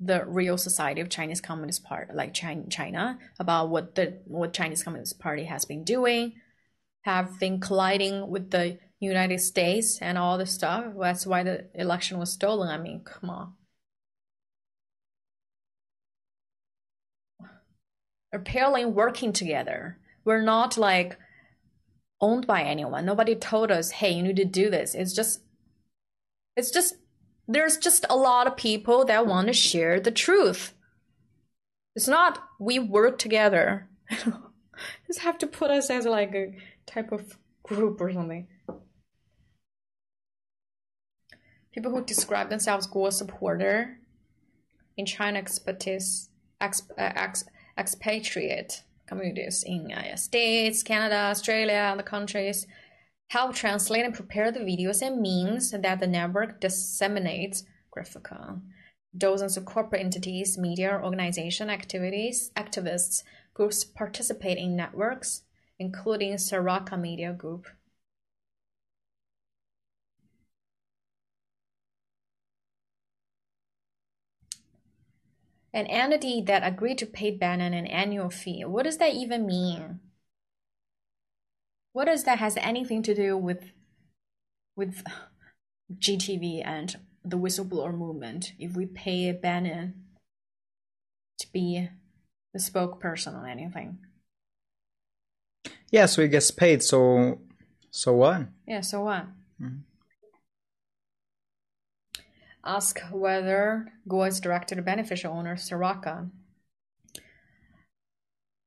[0.00, 5.18] the real society of Chinese Communist Party, like China, about what the what Chinese Communist
[5.18, 6.34] Party has been doing,
[7.02, 10.86] have been colliding with the United States and all the stuff.
[10.98, 12.68] That's why the election was stolen.
[12.68, 13.52] I mean, come on.
[18.32, 19.98] Apparently working together.
[20.24, 21.16] We're not like
[22.20, 23.04] owned by anyone.
[23.06, 24.94] Nobody told us, hey, you need to do this.
[24.94, 25.40] It's just
[26.56, 26.96] it's just
[27.46, 30.74] there's just a lot of people that want to share the truth.
[31.94, 33.88] It's not we work together.
[35.06, 36.54] just have to put us as like a
[36.86, 38.46] type of group or something.
[41.78, 44.00] People who describe themselves Guo supporter
[44.96, 46.28] in China expatriates,
[46.60, 47.44] ex, uh, ex,
[47.78, 52.66] expatriate communities in United States, Canada, Australia, and other countries
[53.28, 57.62] help translate and prepare the videos and memes that the network disseminates
[57.96, 58.60] Graphika.
[59.16, 63.22] Dozens of corporate entities, media, organization activities, activists,
[63.54, 65.42] groups participate in networks,
[65.78, 67.68] including Saraca Media Group.
[75.72, 78.64] An entity that agreed to pay Bannon an annual fee.
[78.64, 80.00] What does that even mean?
[81.92, 83.72] What does that has anything to do with
[84.76, 85.02] with
[85.92, 88.52] GTV and the whistleblower movement?
[88.58, 90.04] If we pay Bannon
[91.38, 91.88] to be
[92.52, 93.98] the spokesperson on anything.
[95.90, 96.82] Yeah, so he gets paid.
[96.82, 97.40] So,
[97.90, 98.48] so what?
[98.66, 99.26] Yeah, so what?
[99.60, 99.87] Mm-hmm.
[102.68, 106.28] Ask whether Guo is directed to beneficial owner Saraca.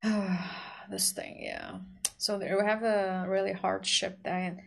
[0.89, 1.77] this thing, yeah.
[2.17, 4.57] So we have a really hardship that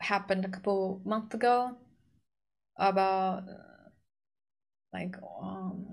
[0.00, 1.76] happened a couple months ago
[2.76, 3.42] about
[4.92, 5.86] like um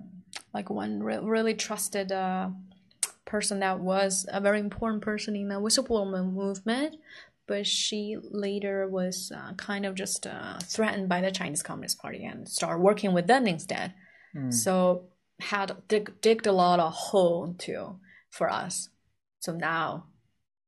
[0.54, 2.50] like one re- really trusted uh
[3.26, 6.98] person that was a very important person in the whistleblower movement
[7.48, 12.24] but she later was uh, kind of just uh, threatened by the Chinese Communist Party
[12.26, 13.94] and started working with them instead.
[14.50, 18.90] So had dig, digged a lot of hole too for us.
[19.40, 20.06] So now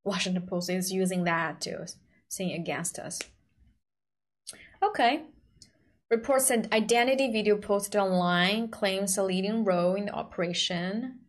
[0.04, 1.86] Washington Post is using that to
[2.28, 3.18] sing against us.
[4.82, 5.22] Okay.
[6.10, 11.20] Report said identity video posted online claims a leading role in the operation.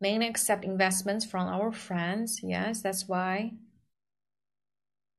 [0.00, 2.40] Mainly accept investments from our friends.
[2.42, 3.54] Yes, that's why.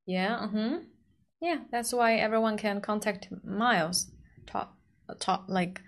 [0.05, 0.79] Yeah, uh-huh.
[1.41, 4.11] Yeah, that's why everyone can contact Miles.
[4.45, 4.75] Talk
[5.19, 5.81] talk like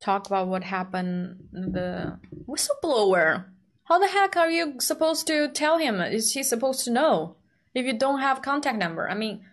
[0.00, 2.18] talk about what happened the
[2.48, 3.46] whistleblower.
[3.84, 6.00] How the heck are you supposed to tell him?
[6.00, 7.36] Is he supposed to know
[7.74, 9.08] if you don't have contact number?
[9.08, 9.44] I mean,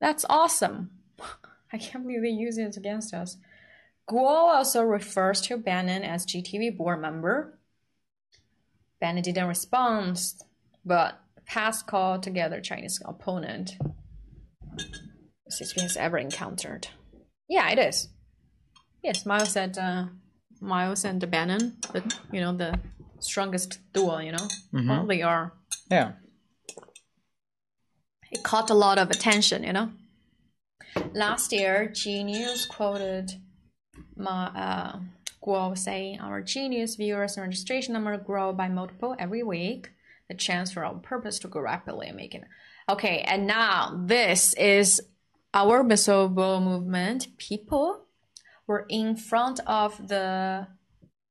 [0.00, 0.90] that's awesome.
[1.72, 3.36] I can't believe they use it against us.
[4.08, 7.58] Guo also refers to Bannon as GTV board member.
[9.00, 10.20] Bannon didn't respond,
[10.84, 13.76] but past call together Chinese opponent
[15.50, 16.88] CCP has ever encountered.
[17.48, 18.08] Yeah, it is.
[19.02, 20.06] Yes, Miles said uh,
[20.60, 22.78] Miles and Bannon, the you know the
[23.20, 24.18] strongest duo.
[24.18, 25.52] You know, well, they are.
[25.90, 26.12] Yeah.
[28.32, 29.62] It caught a lot of attention.
[29.62, 29.90] You know.
[31.12, 33.32] Last year, G News quoted
[34.16, 34.98] my uh,
[35.44, 39.90] Guo saying, "Our Genius viewers and registration number grow by multiple every week.
[40.28, 42.44] The chance for our purpose to grow rapidly, and making."
[42.88, 45.00] Okay, and now this is
[45.52, 47.28] our Misobo movement.
[47.38, 48.06] People
[48.66, 50.68] were in front of the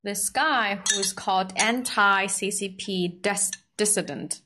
[0.04, 4.42] this guy who is called anti CCP dis- dissident.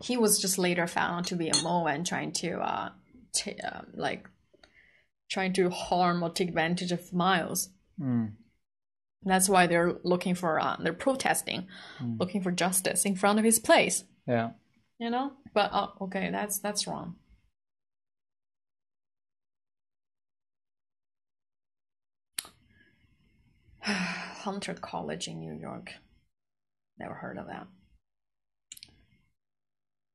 [0.00, 2.90] He was just later found to be a Mo and trying to uh,
[3.46, 4.28] uh, like
[5.28, 7.70] trying to harm or take advantage of Miles.
[9.26, 11.66] That's why they're looking for uh, they're protesting,
[12.00, 14.04] looking for justice in front of his place.
[14.26, 14.50] Yeah.
[14.98, 17.16] You know, but uh, okay, that's that's wrong.
[23.82, 25.92] Hunter College in New York.
[26.98, 27.66] Never heard of that.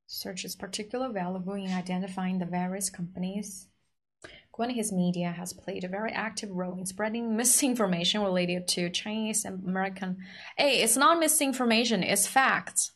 [0.08, 3.68] Search is particularly valuable in identifying the various companies.
[4.54, 9.46] Gwen his media has played a very active role in spreading misinformation related to Chinese
[9.46, 10.18] and American.
[10.58, 12.92] Hey, it's not misinformation, it's facts.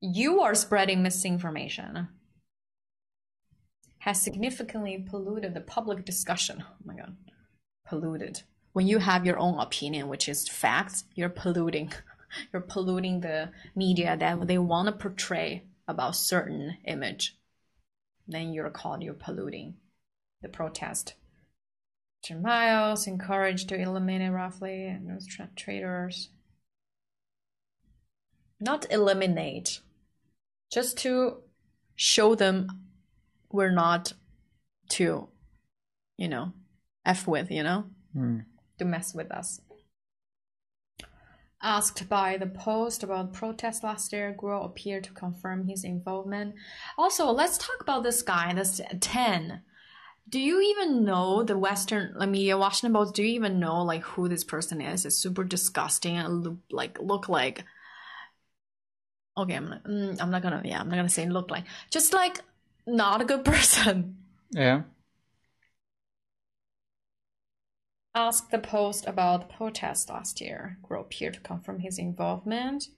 [0.00, 2.08] You are spreading misinformation.
[3.98, 6.64] Has significantly polluted the public discussion.
[6.72, 7.16] Oh my god
[7.90, 8.42] polluted.
[8.72, 11.92] When you have your own opinion, which is facts, you're polluting.
[12.52, 17.36] You're polluting the media that they want to portray about certain image.
[18.30, 19.74] Then you're called you're polluting
[20.40, 21.14] the protest.
[22.22, 26.28] Jim Miles encouraged to eliminate roughly those tra- traders.
[28.60, 29.80] Not eliminate,
[30.70, 31.38] just to
[31.96, 32.68] show them
[33.50, 34.12] we're not
[34.90, 35.28] to,
[36.18, 36.52] you know,
[37.06, 38.40] F with, you know, hmm.
[38.78, 39.60] to mess with us.
[41.62, 46.54] Asked by the Post about protests last year, Guo appeared to confirm his involvement.
[46.96, 49.60] Also, let's talk about this guy, this 10.
[50.30, 53.14] Do you even know the Western media, Washington Post?
[53.14, 55.04] Do you even know like who this person is?
[55.04, 57.64] It's super disgusting and look, like look like.
[59.36, 62.12] Okay, I'm not, mm, I'm not gonna yeah I'm not gonna say look like just
[62.12, 62.40] like
[62.86, 64.16] not a good person.
[64.50, 64.82] Yeah.
[68.14, 70.78] Asked the Post about the protest last year.
[70.82, 72.88] Guo appeared to confirm his involvement.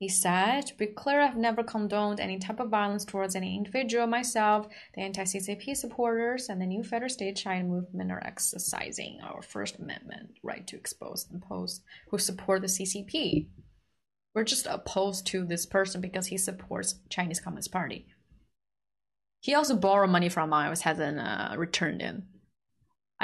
[0.00, 4.06] He said, be clear, I've never condoned any type of violence towards any individual.
[4.06, 9.40] Myself, the anti CCP supporters, and the new Federal State China movement are exercising our
[9.40, 13.46] First Amendment right to expose and post who support the CCP.
[14.34, 18.06] We're just opposed to this person because he supports Chinese Communist Party.
[19.40, 22.26] He also borrowed money from Miles, hasn't uh, returned in.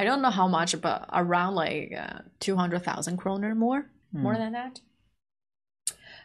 [0.00, 4.80] I don't know how much, but around like uh, 200,000 kroner more, more than that.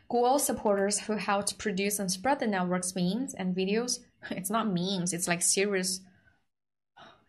[0.09, 3.99] Guo supporters who helped produce and spread the network's memes and videos,
[4.31, 5.99] it's not memes, it's like serious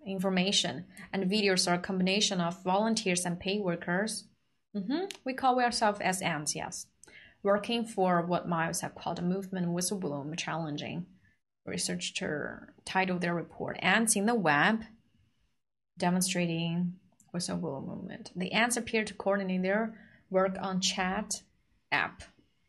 [0.07, 0.85] information.
[1.13, 4.29] And videos are a combination of volunteers and paid workers.
[4.73, 6.87] hmm We call ourselves as ants, yes.
[7.43, 11.07] Working for what Miles have called a movement whistleblower challenging.
[11.65, 14.85] Researcher titled their report Ants in the Web
[15.99, 16.95] demonstrating
[17.35, 18.33] whistleblower movement.
[18.37, 19.95] The ants appear to coordinate their
[20.31, 21.43] work on chat
[21.93, 22.23] app.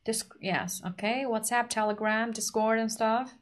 [0.06, 3.34] Disc- yes, okay, WhatsApp, Telegram, Discord, and stuff.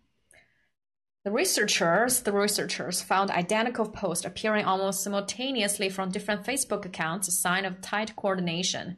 [1.24, 7.32] The researchers, the researchers found identical posts appearing almost simultaneously from different Facebook accounts, a
[7.32, 8.98] sign of tight coordination.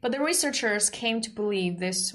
[0.00, 2.14] But the researchers came to believe this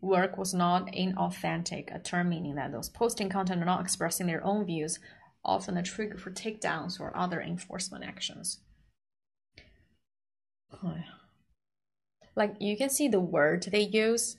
[0.00, 4.44] work was not inauthentic, a term meaning that those posting content are not expressing their
[4.44, 4.98] own views,
[5.44, 8.60] often a trigger for takedowns or other enforcement actions.
[12.36, 14.36] Like you can see the word they use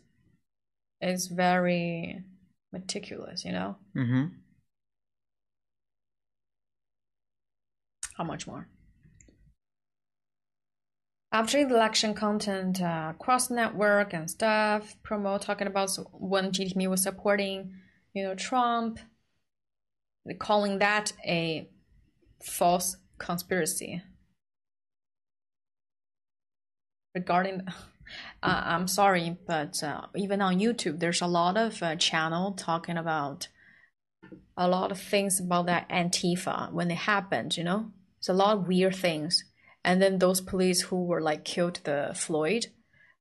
[1.02, 2.24] is very
[2.72, 3.78] meticulous, you know?
[3.96, 4.26] Mm-hmm.
[8.16, 8.68] How much more?
[11.32, 17.04] After the election content, uh, cross network and stuff, promo talking about when GTV was
[17.04, 17.76] supporting,
[18.14, 19.00] you know, Trump,
[20.40, 21.70] calling that a
[22.44, 24.02] false conspiracy.
[27.14, 27.62] Regarding,
[28.44, 32.98] uh, I'm sorry, but uh, even on YouTube, there's a lot of uh, channel talking
[32.98, 33.50] about
[34.58, 37.56] a lot of things about that Antifa when it happened.
[37.56, 39.44] You know, it's a lot of weird things.
[39.84, 42.68] And then those police who were like killed the Floyd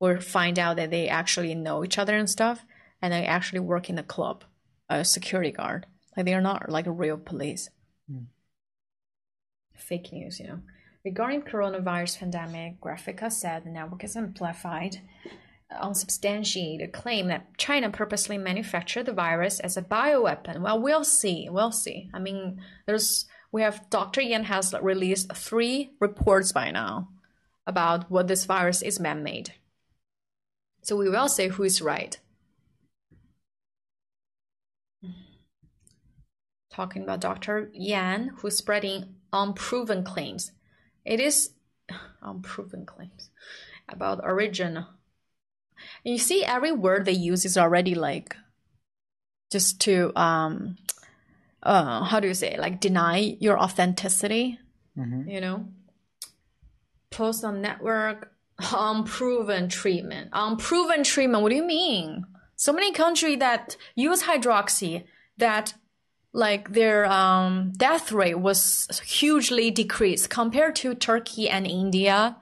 [0.00, 2.64] will find out that they actually know each other and stuff,
[3.00, 4.44] and they actually work in the club,
[4.88, 5.86] a security guard.
[6.16, 7.70] Like they are not like real police.
[8.10, 8.26] Mm.
[9.76, 10.60] Fake news, you know.
[11.04, 15.00] Regarding coronavirus pandemic, Graphika said the network is amplified
[15.80, 20.60] unsubstantiated claim that China purposely manufactured the virus as a bioweapon.
[20.60, 21.48] Well, we'll see.
[21.50, 22.10] We'll see.
[22.14, 24.20] I mean, there's we have Dr.
[24.20, 27.08] Yan has released three reports by now
[27.66, 29.54] about what this virus is man-made.
[30.82, 32.18] So we will see who is right.
[36.70, 37.70] Talking about Dr.
[37.74, 40.52] Yan, who's spreading unproven claims.
[41.04, 41.50] It is
[42.22, 43.30] unproven claims
[43.88, 44.86] about origin.
[46.04, 48.36] You see, every word they use is already like
[49.50, 50.76] just to um
[51.62, 54.58] uh how do you say like deny your authenticity
[54.98, 55.28] Mm-hmm.
[55.30, 55.68] you know?
[57.10, 58.32] Post on network
[58.74, 60.30] unproven treatment.
[60.32, 62.26] Unproven treatment what do you mean?
[62.56, 65.04] So many countries that use hydroxy
[65.36, 65.74] that
[66.32, 72.36] like their um, death rate was hugely decreased compared to turkey and india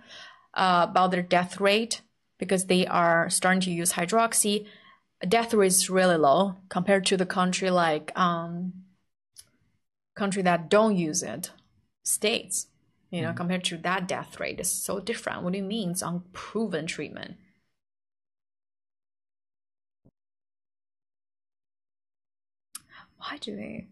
[0.55, 2.01] uh, about their death rate
[2.39, 4.67] because they are starting to use hydroxy.
[5.27, 8.73] Death rate is really low compared to the country like um,
[10.17, 11.51] country that don't use it
[12.03, 12.69] states
[13.11, 15.43] you know compared to that death rate is so different.
[15.43, 17.37] What do you mean it's unproven treatment?
[23.19, 23.87] Why do they?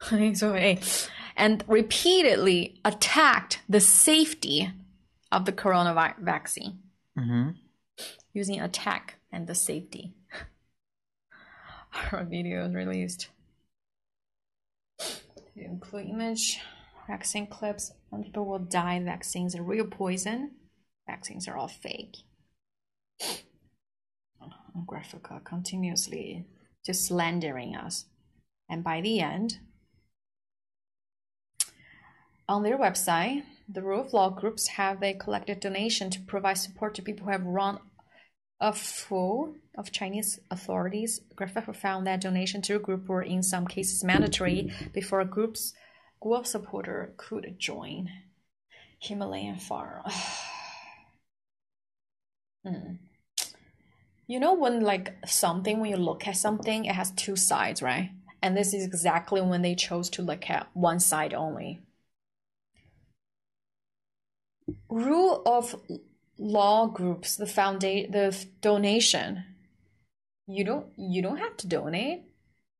[0.34, 0.80] So hey,
[1.36, 4.72] and repeatedly attacked the safety
[5.32, 6.78] of the coronavirus vaccine.
[7.18, 7.50] Mm-hmm.
[8.32, 10.14] using attack and the safety.
[12.12, 13.28] Our video is released.
[14.98, 16.60] To include image,
[17.06, 19.00] vaccine clips, and people will die.
[19.02, 20.52] Vaccines are real poison.
[21.06, 22.18] Vaccines are all fake.
[24.86, 26.46] Graphika continuously
[26.84, 28.06] just slandering us.
[28.68, 29.58] And by the end,
[32.48, 36.94] on their website, the rule of law groups have they collected donation to provide support
[36.94, 37.78] to people who have run
[38.60, 41.20] afoul of Chinese authorities.
[41.36, 45.74] Graphika found that donation to a group were in some cases mandatory before a group's
[46.22, 48.10] Guo supporter could join.
[48.98, 50.04] Himalayan far.
[52.66, 52.94] Hmm.
[54.26, 58.10] You know when like something when you look at something it has two sides, right?
[58.42, 61.80] And this is exactly when they chose to look at one side only.
[64.90, 65.76] Rule of
[66.38, 69.44] law groups, the foundation, the donation.
[70.46, 72.22] You don't you don't have to donate,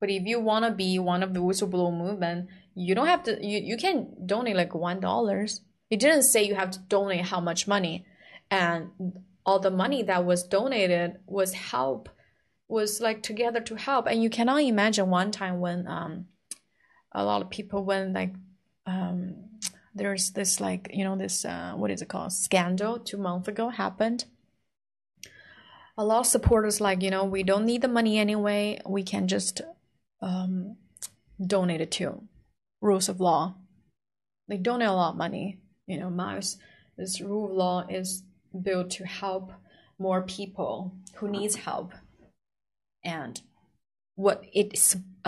[0.01, 3.45] but if you wanna be one of the whistleblower movement, you don't have to.
[3.45, 5.61] You you can donate like one dollars.
[5.91, 8.07] It didn't say you have to donate how much money,
[8.51, 8.91] and
[9.45, 12.09] all the money that was donated was help,
[12.69, 14.07] was like together to help.
[14.07, 16.27] And you cannot imagine one time when um,
[17.13, 18.35] a lot of people when like
[18.87, 19.48] um
[19.99, 22.33] there's this like you know this uh, what is it called?
[22.33, 24.25] Scandal two months ago happened.
[25.97, 28.81] A lot of supporters like you know we don't need the money anyway.
[28.87, 29.61] We can just
[30.23, 30.77] um,
[31.45, 32.23] donate it to
[32.81, 33.57] rules of law.
[34.49, 36.57] They donate a lot of money you know miles
[36.99, 38.25] this rule of law is
[38.61, 39.53] built to help
[39.99, 41.93] more people who needs help.
[43.05, 43.41] And
[44.17, 44.77] what it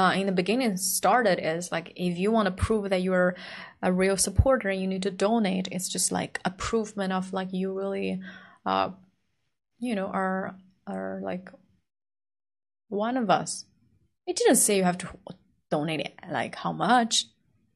[0.01, 3.34] uh, in the beginning started is like if you want to prove that you're
[3.82, 7.76] a real supporter you need to donate it's just like a provement of like you
[7.76, 8.20] really
[8.64, 8.90] uh
[9.78, 11.51] you know are are like
[12.88, 13.66] one of us
[14.26, 15.09] it didn't say you have to
[15.70, 17.26] donate it like how much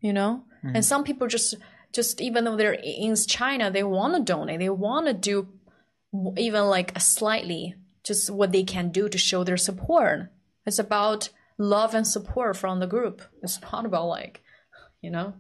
[0.01, 1.57] you know and some people just
[1.93, 4.59] just even though they're in China, they want to donate.
[4.59, 5.49] They want to do
[6.37, 10.31] even like slightly just what they can do to show their support.
[10.67, 11.29] It's about
[11.59, 13.23] love and support from the group.
[13.43, 14.43] It's not about like,
[15.01, 15.35] you know.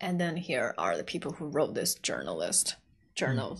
[0.00, 2.76] And then here are the people who wrote this journalist
[3.14, 3.58] journal.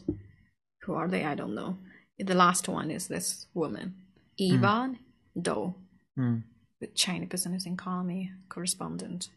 [0.82, 1.24] Who are they?
[1.24, 1.78] I don't know.
[2.18, 3.94] The last one is this woman,
[4.38, 4.94] Eva
[5.40, 5.74] Dou,
[6.18, 6.44] Mm.
[6.80, 9.28] the China Business Economy correspondent.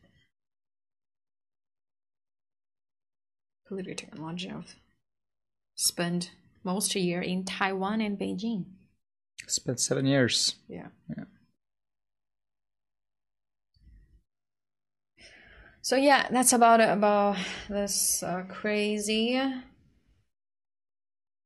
[3.69, 4.73] Political technology of
[5.75, 6.31] spent
[6.63, 8.65] most year in Taiwan and Beijing.
[9.45, 10.55] Spent seven years.
[10.67, 10.87] Yeah.
[11.15, 11.25] Yeah.
[15.83, 17.37] So yeah, that's about it about
[17.69, 19.39] this uh, crazy,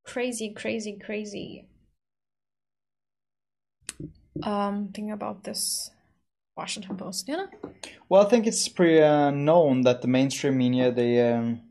[0.05, 1.67] crazy, crazy, crazy.
[4.43, 5.91] Um, thing about this
[6.55, 7.47] Washington Post, you know?
[8.07, 11.61] Well, I think it's pretty uh, known that the mainstream media they um,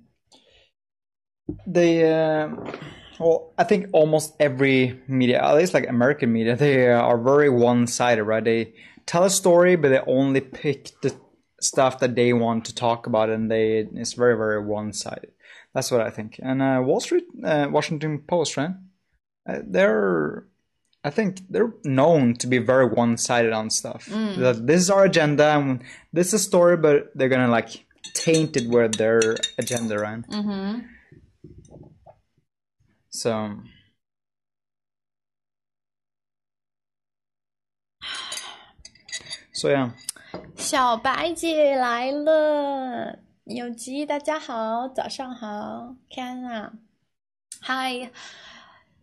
[1.66, 2.72] they um
[3.18, 8.24] well, I think almost every media, at least like American media, they are very one-sided,
[8.24, 8.43] right?
[8.43, 8.74] They
[9.07, 11.14] tell a story, but they only pick the
[11.61, 15.30] stuff that they want to talk about, and they it's very very one-sided.
[15.74, 16.40] That's what I think.
[16.43, 18.74] And uh, Wall Street, uh, Washington Post, right?
[19.49, 20.47] Uh, they're
[21.05, 24.07] I think they're known to be very one-sided on stuff.
[24.40, 25.82] That this is our agenda, and
[26.12, 27.84] this is a story, but they're gonna like
[28.14, 30.22] taint it with their agenda, right?
[30.28, 30.86] Mm-hmm.
[33.11, 33.57] So
[39.53, 39.91] So yeah,
[40.55, 46.73] 小白姐来了，有机，大家好，早上好，看啊，
[47.61, 48.11] Hi，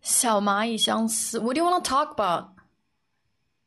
[0.01, 2.51] 小蚂蚁相思，What do you want to talk about?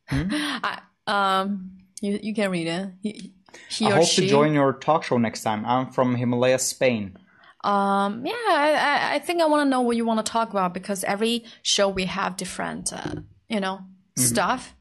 [0.06, 2.94] I um, you you can read it.
[3.02, 3.34] He,
[3.68, 4.22] he I or hope she.
[4.22, 5.66] to join your talk show next time.
[5.66, 7.18] I'm from Himalaya, Spain.
[7.63, 10.73] Um, yeah, I, I, think I want to know what you want to talk about
[10.73, 13.15] because every show we have different, uh,
[13.47, 13.79] you know,
[14.17, 14.75] stuff.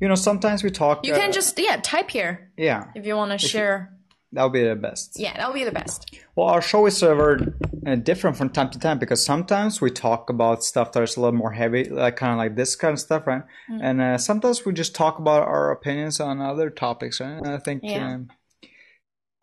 [0.00, 1.04] You know, sometimes we talk.
[1.06, 3.92] You uh, can just yeah type here yeah, if you want to share.
[4.32, 5.18] that would be the best.
[5.18, 6.18] Yeah, that'll be the best.
[6.34, 7.54] Well, our show is ever
[7.86, 11.20] uh, different from time to time because sometimes we talk about stuff that is a
[11.20, 13.42] little more heavy, like kind of like this kind of stuff, right?
[13.70, 13.80] Mm.
[13.82, 17.36] And uh, sometimes we just talk about our opinions on other topics, right?
[17.36, 18.14] And I think Yeah.
[18.14, 18.28] um,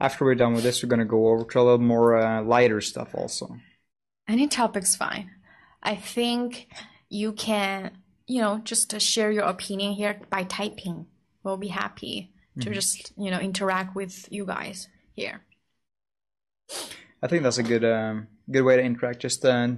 [0.04, 2.82] after we're done with this, we're gonna go over to a little more uh, lighter
[2.82, 3.58] stuff also.
[4.28, 5.32] Any topic's fine.
[5.82, 6.68] I think
[7.10, 7.98] you can,
[8.28, 11.08] you know, just to share your opinion here by typing.
[11.44, 15.42] We'll be happy to just, you know, interact with you guys here.
[17.22, 19.20] I think that's a good um, good way to interact.
[19.20, 19.70] Just uh,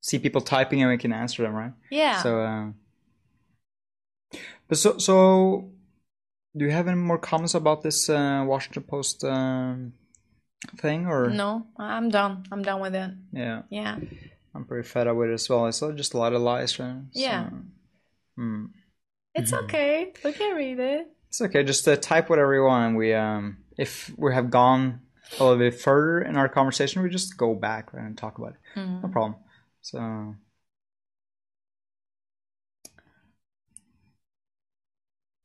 [0.00, 1.72] see people typing and we can answer them, right?
[1.90, 2.22] Yeah.
[2.22, 2.66] So, uh,
[4.68, 5.70] but so so,
[6.56, 9.92] do you have any more comments about this uh, Washington Post um,
[10.78, 12.44] thing, or no, I'm done.
[12.50, 13.10] I'm done with it.
[13.32, 13.98] yeah, Yeah.
[14.54, 15.66] I'm pretty fed up with it as well.
[15.66, 17.02] It's just a lot of lies, right?
[17.12, 17.50] So, Yeah.
[18.36, 18.66] hmm.
[19.34, 20.14] It's okay.
[20.24, 21.08] We can read it.
[21.28, 21.62] It's okay.
[21.62, 25.00] Just uh, type whatever you want, and we um, if we have gone
[25.38, 28.54] a little bit further in our conversation, we just go back right, and talk about
[28.54, 28.78] it.
[28.78, 29.02] Mm-hmm.
[29.02, 29.36] No problem.
[29.82, 30.36] So.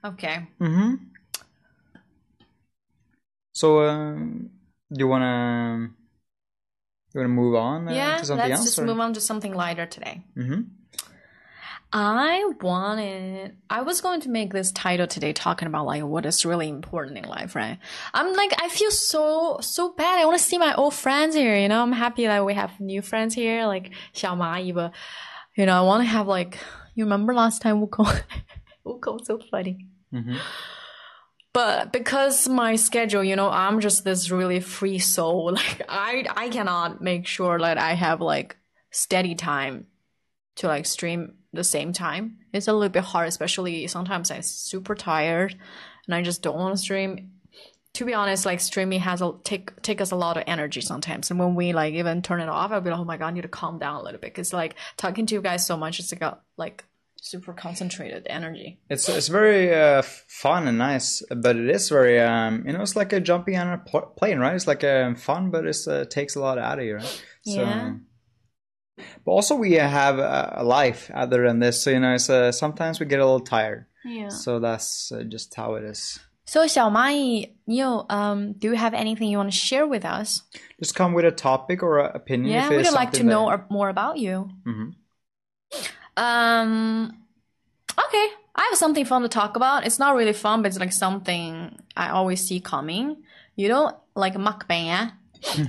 [0.04, 0.48] Okay.
[0.60, 1.00] Mhm.
[3.54, 4.50] So, um,
[4.92, 5.90] do you wanna
[7.14, 7.88] you wanna move on?
[7.88, 8.86] Uh, yeah, to something let's else, just or?
[8.86, 10.24] move on to something lighter today.
[10.36, 10.68] Mhm.
[11.94, 13.58] I wanted.
[13.70, 17.18] I was going to make this title today, talking about like what is really important
[17.18, 17.80] in life, right?
[18.14, 20.22] I'm like, I feel so so bad.
[20.22, 21.56] I want to see my old friends here.
[21.58, 24.94] You know, I'm happy that we have new friends here, like Xiao but
[25.58, 26.58] you know, I want to have like.
[26.94, 28.06] You remember last time Wuko?
[28.86, 29.88] Wuko so funny.
[30.14, 30.38] Mm-hmm.
[31.54, 35.52] But because my schedule, you know, I'm just this really free soul.
[35.54, 38.58] Like I I cannot make sure that I have like
[38.92, 39.88] steady time
[40.56, 42.38] to like stream the same time.
[42.54, 45.56] It's a little bit hard, especially sometimes I'm super tired
[46.06, 47.32] and I just don't want to stream.
[47.96, 51.30] To be honest, like streaming has a take take us a lot of energy sometimes,
[51.30, 53.32] and when we like even turn it off, I'll be like, oh my god, I
[53.32, 56.00] need to calm down a little bit because like talking to you guys so much,
[56.00, 56.86] it's like a, like
[57.21, 58.79] super concentrated energy.
[58.89, 62.97] It's it's very uh, fun and nice, but it is very um, you know it's
[62.97, 64.55] like a jumping on a pl- plane, right?
[64.55, 67.23] It's like um, fun, but it uh, takes a lot out of you, right?
[67.45, 67.95] So, Yeah.
[69.25, 72.51] But also we have a, a life other than this, so you know, it's uh,
[72.53, 73.87] sometimes we get a little tired.
[74.05, 74.29] Yeah.
[74.29, 76.19] So that's uh, just how it is.
[76.49, 80.43] So 小蚂蚁, you um, do you have anything you want to share with us?
[80.79, 82.53] Just come with a topic or an opinion.
[82.55, 84.49] Yeah, if we'd it's like to something know that- ar- more about you.
[84.65, 84.95] Mhm.
[86.18, 87.18] Um.
[87.98, 89.86] Okay, I have something fun to talk about.
[89.86, 93.18] It's not really fun, but it's like something I always see coming.
[93.56, 94.88] You know, like mukbang.
[94.90, 95.10] eh?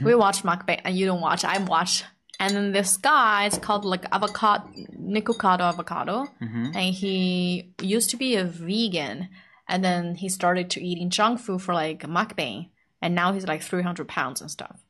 [0.04, 1.44] we watch mukbang, and you don't watch.
[1.44, 2.04] I watch.
[2.38, 4.64] And then this guy, it's called like avocado,
[4.98, 6.26] Nikocado Avocado,
[6.74, 9.28] and he used to be a vegan,
[9.68, 12.70] and then he started to eating junk food for like mukbang,
[13.00, 14.80] and now he's like three hundred pounds and stuff.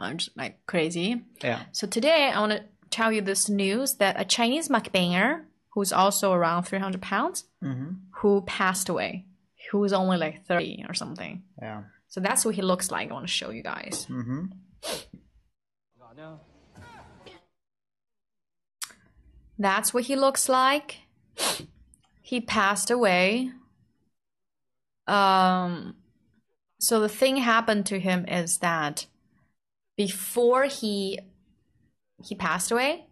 [0.00, 1.22] I'm just like crazy.
[1.42, 1.60] Yeah.
[1.72, 6.32] So today I want to tell you this news that a Chinese mukbanger who's also
[6.32, 7.44] around 300 pounds
[8.16, 9.26] who passed away,
[9.70, 11.42] who was only like 30 or something.
[11.60, 11.82] Yeah.
[12.08, 13.10] So that's what he looks like.
[13.10, 14.06] I want to show you guys.
[19.58, 20.98] That's what he looks like.
[22.20, 23.52] He passed away.
[25.06, 25.96] Um
[26.78, 29.06] so the thing happened to him is that
[29.96, 31.20] before he
[32.22, 33.06] he passed away,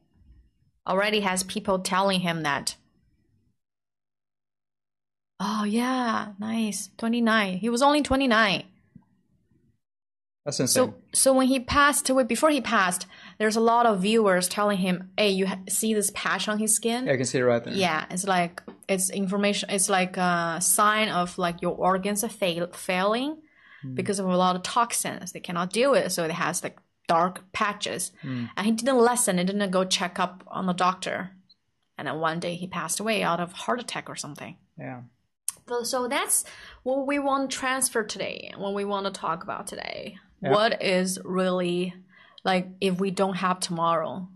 [0.87, 2.77] already has people telling him that
[5.43, 6.91] Oh yeah, nice.
[6.99, 7.57] 29.
[7.57, 8.65] He was only 29.
[10.45, 10.93] That's insane.
[10.93, 13.07] So so when he passed away before he passed,
[13.39, 17.07] there's a lot of viewers telling him, "Hey, you see this patch on his skin?"
[17.07, 17.75] yeah, I can see it right there.
[17.75, 19.71] Yeah, it's like it's information.
[19.71, 23.37] It's like a sign of like your organs are fail- failing
[23.83, 23.95] hmm.
[23.95, 26.11] because of a lot of toxins they cannot deal with.
[26.13, 26.79] So it has like
[27.15, 28.13] dark patches.
[28.23, 28.45] Hmm.
[28.57, 29.39] And he didn't listen.
[29.39, 31.17] He didn't go check up on the doctor.
[31.97, 34.55] And then one day he passed away out of heart attack or something.
[34.79, 35.01] Yeah.
[35.69, 36.45] So- So that's
[36.83, 38.39] what we want to transfer today.
[38.63, 40.19] What we want to talk about today.
[40.43, 40.51] Yeah.
[40.57, 41.95] What is really
[42.51, 44.29] like if we don't have tomorrow?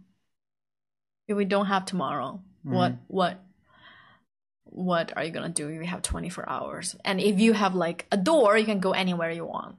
[1.27, 2.31] If we don't have tomorrow,
[2.64, 2.75] mm-hmm.
[2.77, 3.35] what what
[4.64, 6.97] what are you gonna do if you have twenty four hours?
[7.05, 9.77] And if you have like a door, you can go anywhere you want.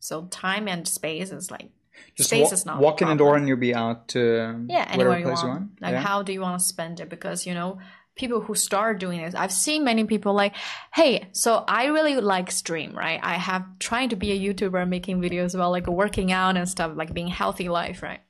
[0.00, 1.70] So time and space is like
[2.16, 4.90] Just space wa- is not walk in the door and you'll be out to yeah
[4.96, 5.46] whatever anywhere you place want.
[5.46, 5.82] you want.
[5.82, 6.00] like yeah.
[6.00, 7.78] how do you want to spend it because you know
[8.16, 10.54] people who start doing this i've seen many people like
[10.92, 15.20] hey so i really like stream right i have trying to be a youtuber making
[15.20, 18.20] videos about like working out and stuff like being healthy life right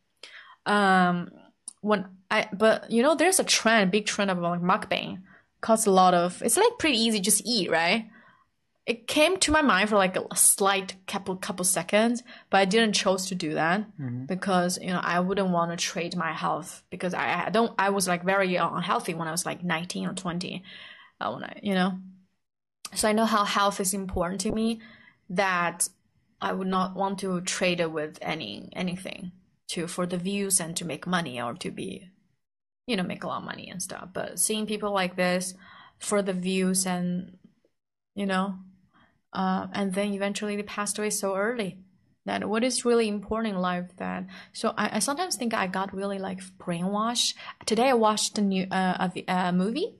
[0.67, 1.31] um
[1.81, 5.23] when i but you know there's a trend big trend of like mukbang
[5.61, 8.09] costs a lot of it's like pretty easy just eat right
[8.91, 12.95] it came to my mind for like a slight couple couple seconds, but I didn't
[12.95, 13.87] chose to do that
[14.27, 17.91] because you know I wouldn't want to trade my health because I, I don't I
[17.91, 20.65] was like very unhealthy when I was like 19 or 20
[21.21, 22.01] uh, when I you know?
[22.93, 24.81] So I know how health is important to me
[25.29, 25.89] that
[26.41, 29.31] I would not want to trade it with any anything
[29.69, 32.09] to for the views and to make money or to be
[32.89, 34.09] you know make a lot of money and stuff.
[34.13, 35.55] But seeing people like this
[36.01, 37.37] for the views and
[38.17, 38.57] you know
[39.33, 41.79] uh, and then eventually they passed away so early
[42.27, 45.95] that what is really important in life that so I, I sometimes think i got
[45.95, 47.35] really like brainwashed.
[47.67, 49.97] Today i watched a new uh, a, a movie.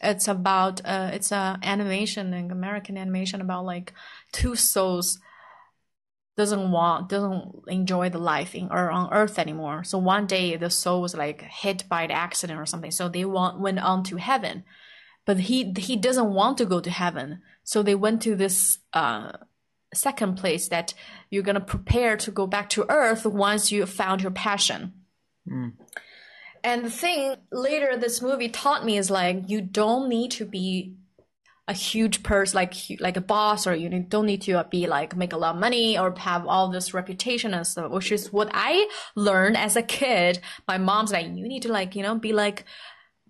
[0.00, 3.92] It's about uh, it's a animation like american animation about like
[4.32, 5.18] two souls
[6.36, 9.84] doesn't want doesn't enjoy the life in or on earth anymore.
[9.84, 12.90] So one day the soul was like hit by the accident or something.
[12.90, 14.64] So they want, went on to heaven.
[15.26, 19.32] But he he doesn't want to go to heaven so they went to this uh
[19.92, 20.94] second place that
[21.30, 24.92] you're gonna prepare to go back to earth once you found your passion.
[26.62, 30.96] And the thing later this movie taught me is like you don't need to be
[31.66, 35.32] a huge person like like a boss or you don't need to be like make
[35.32, 38.86] a lot of money or have all this reputation and stuff which is what i
[39.14, 40.40] learned as a kid.
[40.68, 42.64] My mom's like you need to like you know be like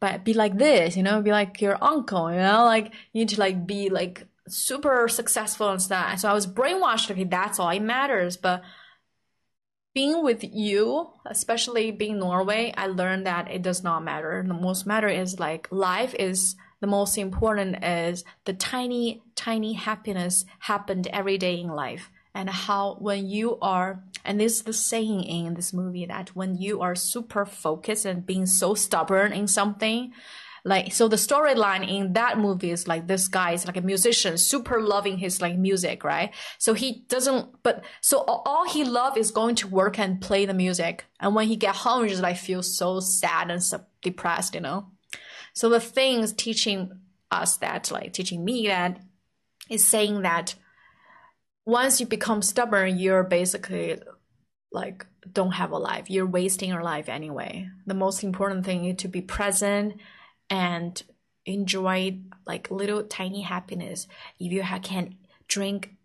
[0.05, 3.31] but be like this, you know, be like your uncle, you know, like you need
[3.31, 6.19] to like be like super successful and stuff.
[6.19, 8.37] So I was brainwashed, okay, that's all it matters.
[8.37, 8.63] But
[9.95, 14.45] being with you, especially being Norway, I learned that it does not matter.
[14.47, 20.45] The most matter is like life is the most important is the tiny, tiny happiness
[20.59, 22.11] happened every day in life.
[22.35, 26.57] And how when you are and this is the saying in this movie that when
[26.57, 30.13] you are super focused and being so stubborn in something,
[30.65, 34.39] like so the storyline in that movie is like this guy is like a musician
[34.39, 36.35] super loving his like music right?
[36.59, 40.55] So he doesn't but so all he love is going to work and play the
[40.55, 41.05] music.
[41.21, 44.63] And when he get home he just like feels so sad and so depressed you
[44.63, 44.87] know?
[45.53, 46.93] So the thing is teaching
[47.31, 49.01] us that like teaching me that
[49.69, 50.55] is saying that
[51.67, 53.99] once you become stubborn you're basically
[54.75, 56.11] like don't have a life.
[56.11, 57.69] You're wasting your life anyway.
[57.87, 59.95] The most important thing is to be present
[60.51, 61.03] and
[61.47, 64.07] enjoy like little tiny happiness.
[64.39, 65.17] If you can
[65.49, 65.97] drink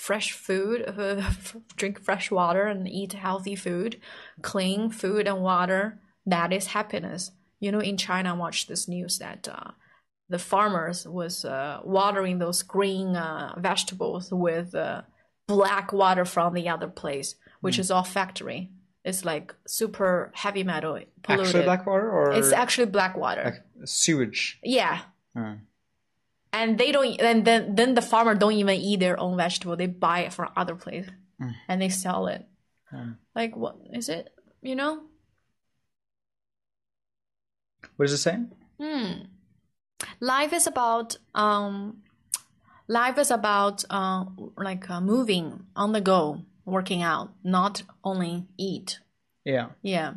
[0.00, 0.94] fresh food
[1.76, 4.00] drink fresh water and eat healthy food
[4.40, 7.32] clean food and water that is happiness.
[7.60, 9.72] You know, in China, I watched this news that uh,
[10.28, 15.02] the farmers was uh, watering those green uh, vegetables with uh,
[15.46, 18.70] black water from the other place, which is all factory.
[19.04, 21.46] It's like super heavy metal polluted.
[21.46, 23.44] Actually, black water or It's actually black water.
[23.44, 24.58] like sewage?
[24.62, 25.00] yeah.
[25.36, 25.56] Uh,
[26.52, 29.76] And they don't and then then the farmer don't even eat their own vegetable.
[29.76, 31.08] They buy it from other place
[31.68, 32.46] and they sell it.
[32.92, 33.16] Mm.
[33.34, 34.30] Like what is it?
[34.62, 35.02] You know?
[37.96, 38.50] what is it saying?
[38.80, 39.26] Hmm.
[40.20, 42.02] Life is about um
[42.88, 44.24] life is about uh
[44.56, 49.00] like uh, moving on the go, working out, not only eat.
[49.44, 49.68] Yeah.
[49.82, 50.14] Yeah.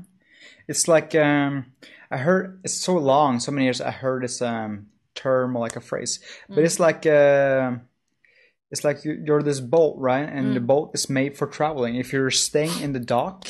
[0.68, 1.66] It's like um,
[2.12, 3.82] I heard it's so long, so many years.
[3.82, 6.20] I heard this um, term or like a phrase,
[6.50, 7.72] but it's like uh,
[8.72, 10.28] it's like you- you're this boat, right?
[10.28, 11.96] And the boat is made for traveling.
[11.96, 13.48] If you're staying in the dock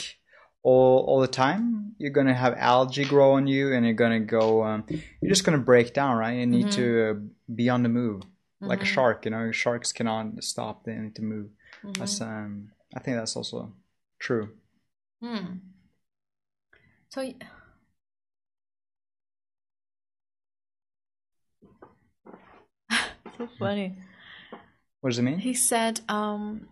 [0.63, 4.63] all all the time, you're gonna have algae grow on you, and you're gonna go.
[4.63, 4.85] Um,
[5.21, 6.37] you're just gonna break down, right?
[6.37, 7.13] You need to uh,
[7.53, 8.23] be on the move,
[8.61, 9.25] like a shark.
[9.25, 11.49] You know, sharks cannot stop; they need to move.
[11.97, 13.71] That's um, I think that's also
[14.17, 14.49] true.
[15.21, 15.57] Hmm.
[17.09, 17.21] So
[23.37, 23.95] so funny.
[25.01, 25.37] What does it mean?
[25.37, 26.67] He said um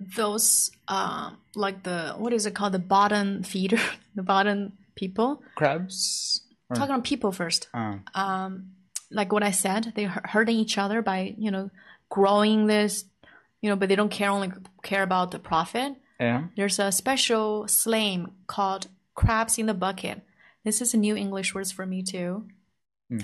[0.00, 3.80] those uh like the what is it called the bottom feeder
[4.14, 6.40] the bottom people Crabs.
[6.70, 8.70] Or- talking about people first Uh, um
[9.10, 11.70] like what I said they're hurting each other by you know
[12.08, 13.04] growing this
[13.62, 14.50] you know but they don't care only
[14.82, 16.44] care about the profit yeah.
[16.56, 20.22] there's a special slang called crabs in the bucket.
[20.64, 22.46] This is a new English word for me too.
[23.10, 23.18] Hmm.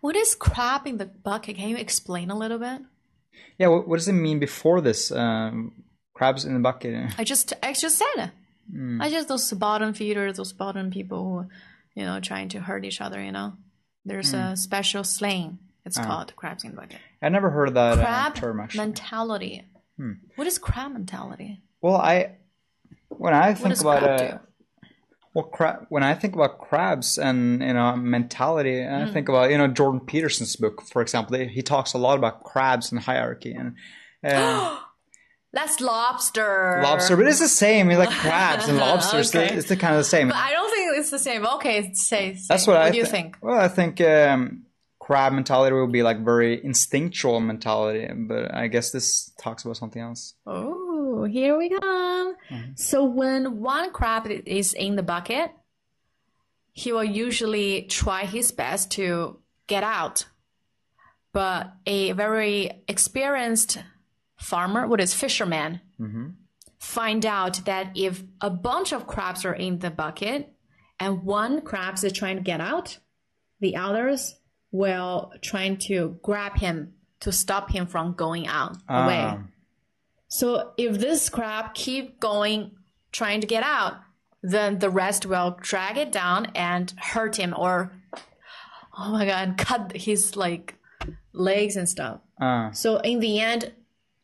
[0.00, 1.56] What is crab in the bucket?
[1.56, 2.80] Can you explain a little bit?
[3.58, 5.12] Yeah, what, what does it mean before this?
[5.12, 5.84] Um,
[6.14, 7.14] crabs in the bucket.
[7.18, 8.30] I just I just said it.
[8.72, 9.00] Hmm.
[9.00, 13.00] I just those bottom feeders, those bottom people who, you know, trying to hurt each
[13.00, 13.22] other.
[13.22, 13.54] You know,
[14.04, 14.38] there's Hmm.
[14.38, 15.58] a special slang.
[15.84, 16.04] It's Ah.
[16.04, 16.98] called crabs in the bucket.
[17.22, 18.78] I never heard of that uh, Crab term actually.
[18.80, 19.64] mentality.
[19.96, 20.12] Hmm.
[20.36, 21.62] What is crab mentality?
[21.80, 22.36] well, I
[23.08, 24.38] when I think about crab uh,
[25.34, 28.94] well, crab when I think about crabs and you know mentality, Hmm.
[28.94, 31.36] I think about you know Jordan Peterson's book, for example.
[31.38, 33.74] He he talks a lot about crabs and hierarchy and.
[34.24, 34.78] Uh,
[35.52, 36.80] That's lobster.
[36.80, 37.90] lobster, but it's the same.
[37.90, 39.34] It's like crabs and lobsters.
[39.34, 39.52] Okay.
[39.52, 40.28] It's the kind of the same.
[40.28, 41.44] But I don't think it's the same.
[41.44, 42.38] Okay, say.
[42.48, 43.36] That's what, I do you think?
[43.42, 44.66] Well, I think um,
[45.10, 50.00] crab mentality will be like very instinctual mentality, but I guess this talks about something
[50.00, 50.34] else.
[50.46, 52.36] Oh, here we come.
[52.48, 52.72] Mm-hmm.
[52.76, 55.50] So when one crab is in the bucket,
[56.70, 60.26] he will usually try his best to get out.
[61.32, 63.78] But a very experienced
[64.38, 66.34] farmer, what is fisherman, Mhm.
[66.78, 70.54] find out that if a bunch of crabs are in the bucket
[71.00, 72.98] and one crab is trying to get out,
[73.58, 74.36] the others
[74.72, 79.20] will trying to grab him to stop him from going out away.
[79.24, 79.38] Ah,
[80.28, 82.70] So if this crab keep going,
[83.12, 83.94] trying to get out,
[84.42, 87.92] then the rest will drag it down and hurt him or,
[88.96, 90.76] oh my god, cut his like
[91.32, 92.20] legs and stuff.
[92.40, 93.72] ah, So in the end,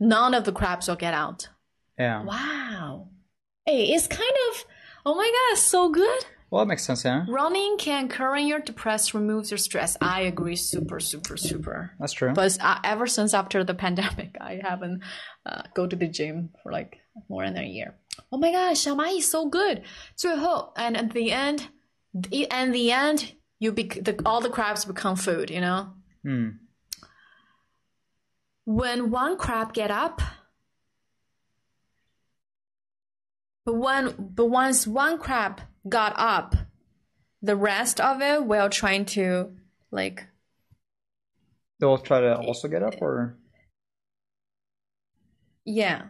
[0.01, 1.49] none of the crabs will get out.
[1.99, 2.23] yeah.
[2.23, 3.09] Wow.
[3.67, 4.65] Hey, it's kind of,
[5.05, 6.25] oh my god, so good.
[6.50, 7.24] Well, that makes sense, yeah.
[7.30, 9.96] Running can current your depressed, removes your stress.
[10.02, 11.92] I agree, super, super, super.
[11.98, 12.34] That's true.
[12.34, 15.02] But uh, ever since after the pandemic, I haven't
[15.46, 16.98] uh, go to the gym for like
[17.30, 17.96] more than a year.
[18.34, 19.84] Oh my gosh, 小蚂蚁 so good.
[20.18, 21.70] 最后 and at the end,
[22.14, 25.50] the- and the end, you bec- the, all the crabs become food.
[25.50, 26.50] You know, Hmm.
[28.66, 30.22] when one crab get up,
[33.66, 36.55] but when but once one crab got up,
[37.43, 39.53] the rest of it will trying to
[39.91, 40.27] like
[41.79, 43.37] They'll try to also get up, or
[45.65, 46.03] Yeah.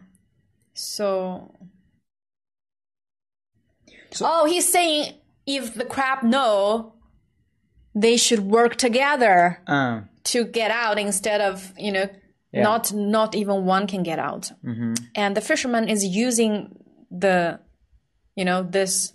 [0.73, 1.51] So.
[4.11, 5.13] So- oh, he's saying
[5.45, 6.93] if the crab know,
[7.93, 12.07] they should work together uh, to get out instead of you know
[12.53, 12.63] Yeah.
[12.63, 14.51] not not even one can get out.
[14.61, 16.53] hmm And the fisherman is using
[17.11, 17.59] the,
[18.35, 19.13] you know this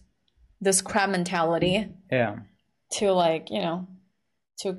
[0.62, 2.38] this crab mentality yeah,
[2.91, 3.88] to like you know
[4.60, 4.78] to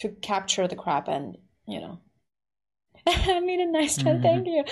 [0.00, 1.36] to capture the crab and
[1.66, 1.98] you know
[3.06, 4.22] I made a nice joke.
[4.22, 4.64] Thank you.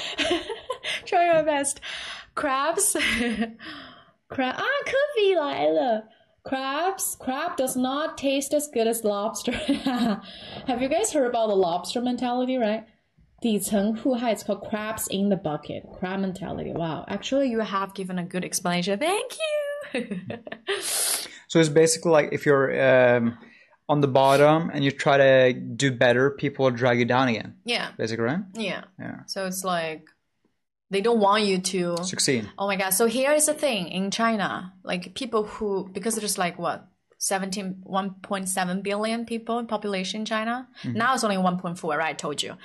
[1.05, 1.81] Try my best.
[2.35, 2.97] Crabs,
[4.29, 6.09] crab 啊，科比来了。
[6.43, 9.53] Crabs, crab does not taste as good as lobster.
[10.67, 12.85] Have you guys heard about the lobster mentality, right?
[13.41, 15.85] 底层互害 it's called crabs in the bucket.
[16.01, 16.73] Crab mentality.
[16.73, 17.05] Wow.
[17.09, 18.99] Actually, you have given a good explanation.
[18.99, 19.66] Thank you.
[21.48, 23.38] So it's basically like if you're um,
[23.90, 27.56] on the bottom and you try to do better, people will drag you down again.
[27.64, 27.92] Yeah.
[27.98, 28.40] Basically, right?
[28.54, 28.84] Yeah.
[29.00, 29.20] Yeah.
[29.28, 30.08] So it's like
[30.90, 32.50] they don't want you to Succeed.
[32.58, 32.92] Oh my god.
[32.92, 36.88] So here is the thing in China, like people who because there's like what
[37.20, 40.68] 17 1.7 billion people in population in China.
[40.84, 42.10] Now it's only 1.4, right?
[42.10, 42.56] I told you.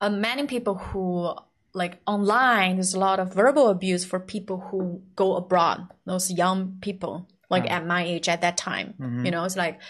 [0.00, 1.34] Uh, many people who
[1.74, 6.78] like online there's a lot of verbal abuse for people who go abroad, those young
[6.80, 8.94] people like at my age at that time.
[8.98, 9.26] Mm-hmm.
[9.26, 9.80] You know, it's like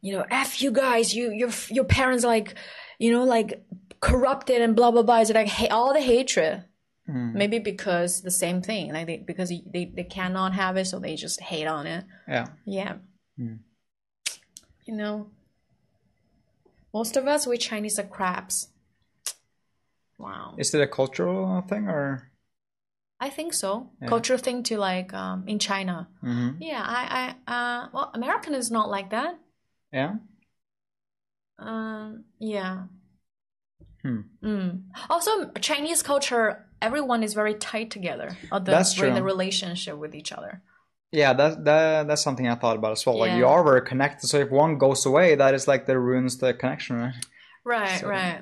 [0.00, 2.54] you know, F you guys, you your your parents like,
[2.98, 3.64] you know, like
[4.00, 5.20] corrupted and blah blah blah.
[5.20, 6.64] It's like ha- all the hatred.
[7.08, 7.34] Mm.
[7.34, 11.16] Maybe because the same thing, like they, because they, they cannot have it, so they
[11.16, 12.04] just hate on it.
[12.28, 12.46] Yeah.
[12.64, 12.94] Yeah.
[13.38, 13.58] Mm.
[14.84, 15.30] You know,
[16.94, 18.68] most of us we Chinese are crabs.
[20.18, 20.54] Wow.
[20.58, 22.30] Is it a cultural thing or?
[23.20, 23.90] I think so.
[24.08, 26.08] Cultural thing to like um in China.
[26.22, 26.56] Mhm.
[26.60, 29.38] Yeah, I I uh well American is not like that.
[29.92, 30.16] Yeah.
[31.58, 32.84] Um yeah.
[34.02, 34.20] Hmm.
[34.42, 34.82] Mm.
[35.08, 38.36] Also Chinese culture everyone is very tight together.
[38.50, 40.62] Or the, That's in the relationship with each other.
[41.12, 43.18] Yeah, that, that that's something I thought about as well.
[43.18, 46.38] Like you are very connected, so if one goes away, that is like that ruins
[46.38, 47.14] the connection, right?
[47.64, 48.40] Right, So- right.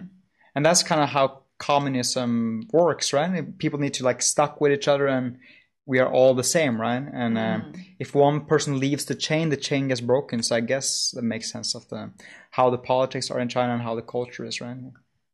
[0.55, 3.57] And that's kind of how communism works, right?
[3.59, 5.39] People need to like stuck with each other, and
[5.87, 7.05] we are all the same, right?
[7.13, 10.43] And um, if one person leaves the chain, the chain gets broken.
[10.43, 12.11] So I guess that makes sense of the
[12.51, 14.77] how the politics are in China and how the culture is, right?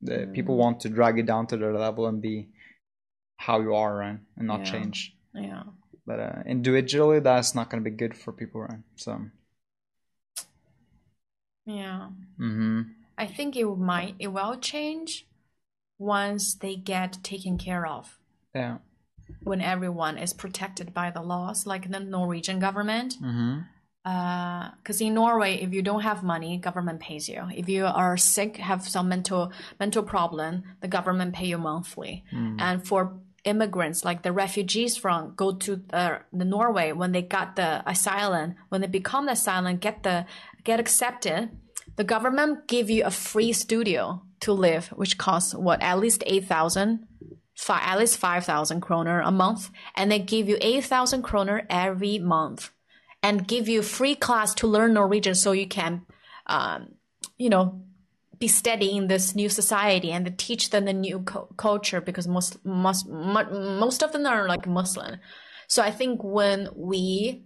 [0.03, 2.49] The people want to drag it down to their level and be
[3.39, 4.73] how you are, right, and not Yeah.
[4.73, 5.17] change.
[5.35, 5.63] Yeah.
[6.07, 8.83] But uh, individually, that's not going to be good for people, right?
[8.97, 9.21] So,
[11.67, 12.11] Yeah.
[12.39, 12.83] hmm
[13.19, 15.27] I think it might it will change
[15.99, 18.19] once they get taken care of.
[18.55, 18.79] yeah,
[19.43, 23.17] When everyone is protected by the laws, like the Norwegian government.
[23.21, 23.61] hmm
[24.05, 27.43] Because in Norway, if you don't have money, government pays you.
[27.51, 29.51] If you are sick, have some mental
[29.81, 32.23] mental problem, the government pay you monthly.
[32.59, 33.01] And for
[33.43, 38.55] immigrants, like the refugees from go to uh, the Norway when they got the asylum,
[38.69, 40.27] when they become the asylum, get the
[40.63, 41.51] get accepted,
[41.97, 46.47] the government give you a free studio to live, which costs what at least eight
[46.47, 47.07] thousand.
[47.71, 52.71] At least 5,000 kroner a month, and they give you 8,000 kroner every month
[53.23, 56.03] and give you free class to learn Norwegian so you can,
[56.47, 56.95] um,
[57.39, 57.81] you know,
[58.39, 62.65] be steady in this new society and teach them the new cu- culture because most,
[62.65, 65.17] most, mo- most of them are like Muslim.
[65.67, 67.45] So I think when we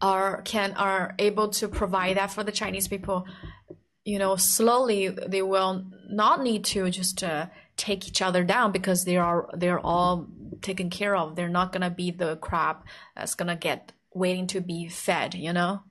[0.00, 3.26] are can are able to provide that for the Chinese people,
[4.08, 9.04] you know, slowly they will not need to just uh, take each other down because
[9.04, 10.26] they are they're all
[10.62, 11.36] taken care of.
[11.36, 12.76] They're not gonna be the crab
[13.14, 15.82] that's gonna get waiting to be fed, you know,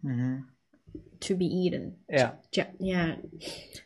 [1.19, 1.97] to be eaten.
[2.09, 2.31] yeah.
[2.79, 3.15] Yeah,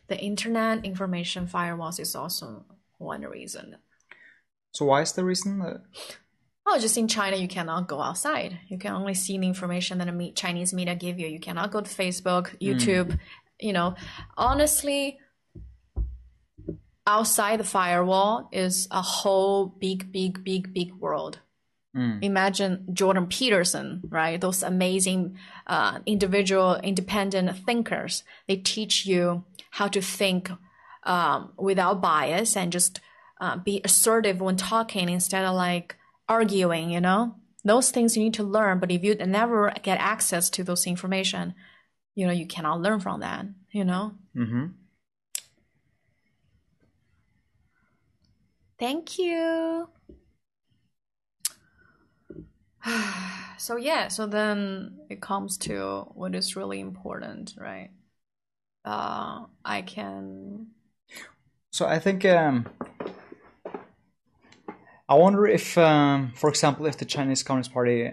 [0.08, 2.64] the internet information firewalls is also
[2.96, 3.76] one reason.
[4.72, 5.82] So why is the reason that?
[6.64, 8.60] Oh, just in China, you cannot go outside.
[8.68, 11.26] You can only see the information that the me- Chinese media give you.
[11.26, 13.18] You cannot go to Facebook, YouTube.
[13.62, 13.94] You know,
[14.36, 15.18] honestly,
[17.06, 21.38] outside the firewall is a whole big, big, big, big world.
[22.22, 24.40] Imagine Jordan Peterson, right?
[24.40, 25.36] Those amazing
[25.66, 28.24] uh, individual, independent thinkers.
[28.48, 30.50] They teach you how to think
[31.02, 33.00] um, without bias and just
[33.42, 35.96] uh, be assertive when talking instead of like
[36.28, 36.90] arguing.
[36.90, 38.78] You know, those things you need to learn.
[38.78, 41.54] But if you never get access to those information,
[42.14, 43.46] you know, you cannot learn from that.
[43.70, 44.14] You know.
[44.34, 44.66] hmm
[48.78, 49.88] Thank you.
[53.58, 57.90] so yeah, so then it comes to what is really important, right?
[58.84, 60.68] Uh, I can.
[61.70, 62.66] So I think um,
[65.08, 68.10] I wonder if, um, for example, if the Chinese Communist Party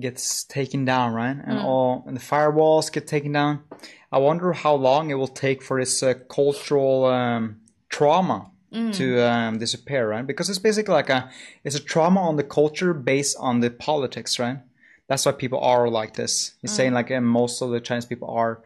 [0.00, 3.60] gets taken down, right, and all and the firewalls get taken down,
[4.12, 8.50] I wonder how long it will take for this uh, cultural um, trauma
[8.92, 10.26] to um, disappear, right?
[10.26, 11.30] Because it's basically like a
[11.64, 14.58] it's a trauma on the culture based on the politics, right?
[15.08, 16.54] That's why people are like this.
[16.60, 18.62] He's saying like most of the Chinese people are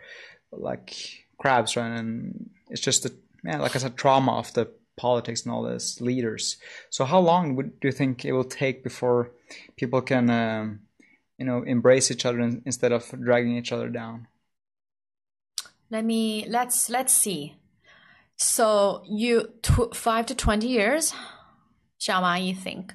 [0.52, 0.94] like
[1.38, 1.98] crabs, right?
[1.98, 3.12] And it's just a
[3.44, 6.56] yeah, like I said, trauma of the politics and all this leaders.
[6.90, 9.30] So how long would do you think it will take before
[9.76, 10.80] people can, um,
[11.38, 14.28] you know, embrace each other instead of dragging each other down?
[15.90, 17.56] Let me let's let's see.
[18.36, 21.14] So you tw- five to twenty years,
[22.00, 22.94] Xiaoma, you think?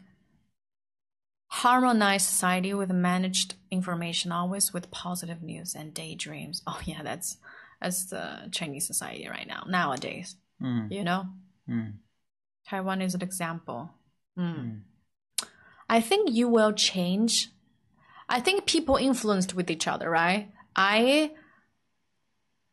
[1.51, 6.61] harmonized society with managed information, always with positive news and daydreams.
[6.67, 7.37] Oh yeah, that's
[7.81, 10.35] that's the Chinese society right now nowadays.
[10.61, 10.91] Mm.
[10.91, 11.25] You know,
[11.67, 11.93] Mm.
[12.67, 13.91] Taiwan is an example.
[14.37, 14.81] Mm.
[15.89, 17.49] I think you will change.
[18.29, 20.51] I think people influenced with each other, right?
[20.75, 21.31] I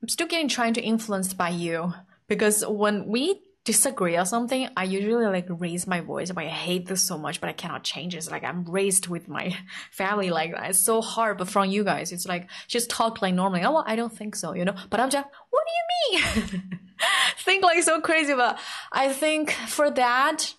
[0.03, 1.95] I'm still getting trying to influenced by you
[2.28, 6.31] because when we disagree or something, I usually like raise my voice.
[6.31, 8.19] But I hate this so much, but I cannot change it.
[8.19, 9.57] It's like I'm raised with my
[9.91, 10.55] family like.
[10.57, 11.39] It's so hard.
[11.39, 13.65] But from you guys, it's like just talk like normally.
[13.65, 14.77] Oh, well, I don't think so, you know.
[14.91, 16.81] But I'm just, what do you mean?
[17.39, 18.35] think like so crazy.
[18.35, 18.59] But
[18.93, 20.55] I think for that,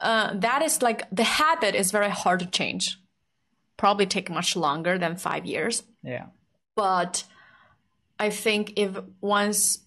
[0.00, 2.98] uh, that is like the habit is very hard to change.
[3.76, 6.26] Probably take much longer than five years Yeah.
[6.76, 7.24] but
[8.18, 9.80] I think if once,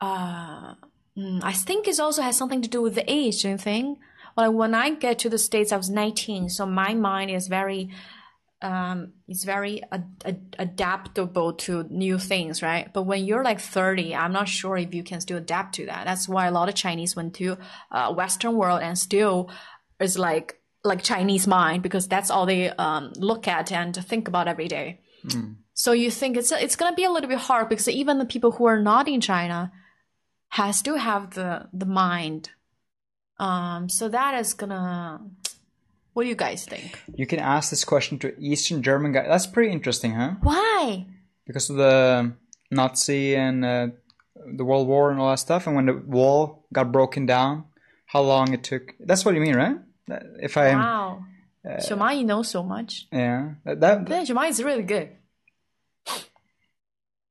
[0.00, 0.74] uh,
[1.16, 3.42] mm, I think it also has something to do with the age.
[3.42, 3.98] Do you think?
[4.36, 7.88] Like when I get to the states, I was nineteen, so my mind is very,
[8.60, 12.92] um, it's very ad- ad- adaptable to new things, right?
[12.92, 16.04] But when you're like thirty, I'm not sure if you can still adapt to that.
[16.04, 17.56] That's why a lot of Chinese went to
[17.90, 19.50] uh, Western world and still
[20.00, 24.48] is like like Chinese mind because that's all they um, look at and think about
[24.48, 25.00] every day.
[25.74, 28.52] So you think it's it's gonna be a little bit hard because even the people
[28.52, 29.72] who are not in China
[30.48, 32.50] has to have the the mind.
[33.38, 35.20] Um, so that is gonna.
[36.14, 36.98] What do you guys think?
[37.14, 39.28] You can ask this question to Eastern German guy.
[39.28, 40.36] That's pretty interesting, huh?
[40.40, 41.04] Why?
[41.46, 42.32] Because of the
[42.70, 43.88] Nazi and uh,
[44.56, 47.64] the World War and all that stuff, and when the wall got broken down,
[48.06, 48.94] how long it took.
[48.98, 49.76] That's what you mean, right?
[50.08, 51.24] If I, Wow.
[51.64, 53.06] Shomai knows so much.
[53.12, 55.10] yeah, that, that Then Shomai is really good.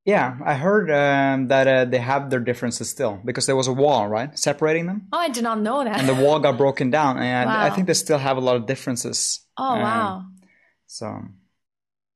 [0.06, 3.74] yeah, I heard um, that uh, they have their differences still because there was a
[3.74, 6.00] wall, right, separating them, Oh, I did not know that.
[6.00, 8.66] and the wall got broken down, and I think they still have a lot of
[8.68, 9.40] differences.
[9.58, 10.26] oh Um, wow.
[10.88, 11.22] So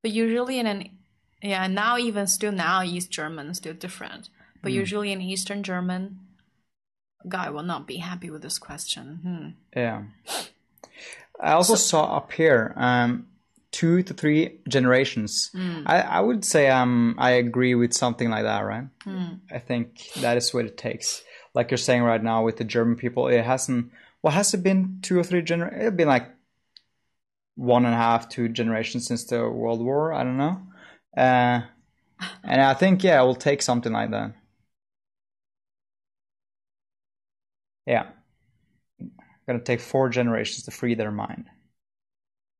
[0.02, 0.90] But usually in an
[1.42, 4.28] yeah now even still now East German is still different.
[4.62, 6.20] But usually in Eastern German,
[7.28, 9.20] guy will not be happy with this question.
[9.22, 9.78] Hmm.
[9.78, 10.02] Yeah.
[11.40, 13.26] I also saw up here um,
[13.70, 15.50] two to three generations.
[15.86, 18.84] I, I would say um, I agree with something like that, right?
[19.50, 21.22] I think that is what it takes.
[21.54, 23.90] Like you're saying right now with the German people, it hasn't.
[24.22, 24.98] Well, has it been?
[25.02, 25.82] Two or three generations?
[25.86, 26.28] It's been like
[27.56, 30.12] one and a half, two generations since the World War.
[30.12, 30.60] I don't know.
[31.16, 31.62] Uh,
[32.44, 34.32] and I think yeah, it will take something like that.
[37.86, 38.06] Yeah
[39.46, 41.46] going to take four generations to free their mind.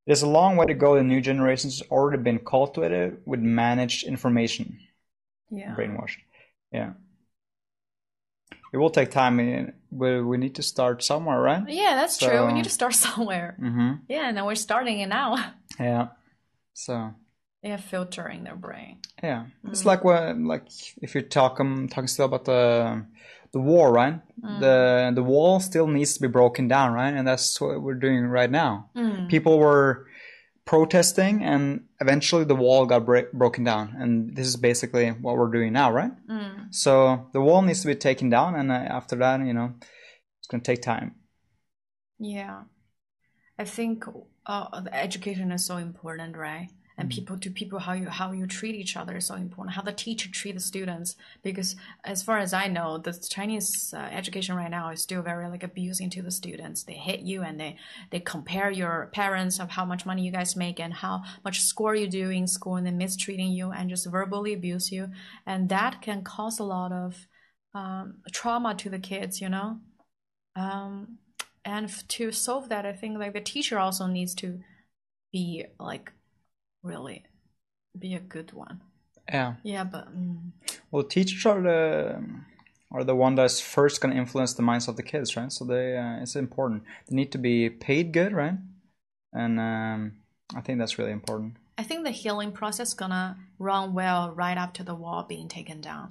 [0.07, 0.97] There's a long way to go.
[0.97, 4.81] The new generations has already been cultivated with managed information,
[5.51, 5.77] Yeah.
[5.77, 6.19] brainwashed.
[6.73, 6.95] Yeah.
[8.73, 9.39] It will take time.
[9.41, 11.63] eh, We we need to start somewhere, right?
[11.69, 12.47] Yeah, that's true.
[12.47, 13.57] We need to start somewhere.
[13.61, 13.91] Mm-hmm.
[14.09, 15.37] Yeah, and we're starting it now.
[15.79, 16.09] Yeah.
[16.75, 17.15] So
[17.63, 18.99] They are filtering their brain.
[19.23, 20.67] yeah, it's like when like
[21.03, 23.05] if you're talking talking still about the
[23.53, 24.21] the war, right?
[24.61, 27.13] The the wall still needs to be broken down, right?
[27.13, 28.91] And that's what we're doing right now.
[29.29, 30.07] People were
[30.65, 35.51] protesting, and eventually the wall got break broken down, and this is basically what we're
[35.51, 36.13] doing now, right?
[36.71, 39.75] So the wall needs to be taken down, and uh, after that, you know,
[40.39, 41.17] it's gonna take time.
[42.19, 42.63] Yeah.
[43.59, 44.05] I think
[44.47, 46.69] uh, the education is so important, right?
[47.01, 49.75] And people to people how you how you treat each other is so important.
[49.75, 54.09] How the teacher treat the students, because as far as I know, the Chinese uh,
[54.13, 56.83] education right now is still very like abusing to the students.
[56.83, 57.77] They hit you and they
[58.11, 61.95] they compare your parents of how much money you guys make and how much score
[61.95, 65.09] you do in school, and then mistreating you and just verbally abuse you,
[65.47, 67.27] and that can cause a lot of
[67.75, 69.41] um, trauma to the kids.
[69.41, 69.79] You know.
[70.55, 71.19] Um,
[71.65, 74.61] and to solve that i think like the teacher also needs to
[75.31, 76.11] be like
[76.83, 77.25] really
[77.99, 78.81] be a good one
[79.33, 79.55] Yeah.
[79.63, 80.53] yeah but mm,
[80.91, 82.23] Well, teachers are the
[82.93, 85.53] are the one that's first going to influence the minds of the kids, right?
[85.53, 86.83] So they uh, it's important.
[87.07, 88.59] They need to be paid good, right?
[89.33, 90.13] And um,
[90.57, 91.55] I think that's really important.
[91.79, 96.07] i think the healing process gonna run well right after the wall being taken down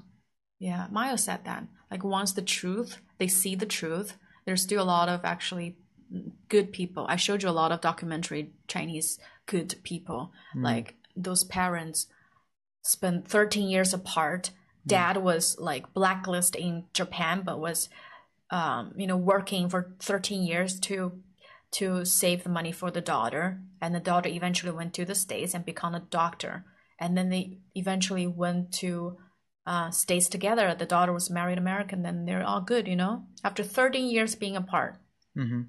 [0.67, 4.09] yeah Mayo said that like once the truth they see the truth
[4.45, 5.69] there's still a lot of actually
[6.47, 8.43] good people i showed you a lot of documentary
[8.73, 9.19] chinese
[9.49, 10.31] good people.
[10.63, 12.07] Like those parents
[12.83, 14.51] spent 13 years apart.
[14.85, 17.89] Dad was like blacklisted in japan but was
[18.49, 21.11] um, you know working for 13 years to
[21.71, 23.59] to save the money for the daughter.
[23.81, 26.65] And the daughter eventually went to the states and become a doctor.
[26.97, 29.17] And then they eventually went to
[29.67, 30.73] uh, states together.
[30.73, 33.23] The daughter was married american then they're all good you know?
[33.43, 34.95] After 13 years being apart.
[35.35, 35.61] Hmm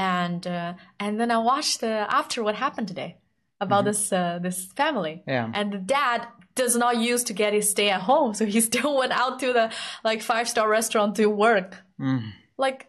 [0.00, 3.16] and uh, and then I watched the after what happened today
[3.60, 5.22] about this uh, this family.
[5.26, 5.50] Yeah.
[5.52, 8.96] And the dad does not use to get his stay at home, so he still
[8.96, 9.70] went out to the
[10.02, 11.76] like five star restaurant to work.
[11.98, 12.32] Mm.
[12.56, 12.86] Like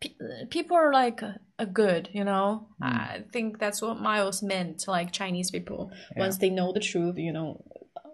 [0.00, 0.18] pe-
[0.50, 2.66] people are like uh, uh, good, you know.
[2.82, 2.86] Mm.
[2.86, 4.88] I think that's what Miles meant.
[4.88, 7.62] Like Chinese people, once they know the truth, you know,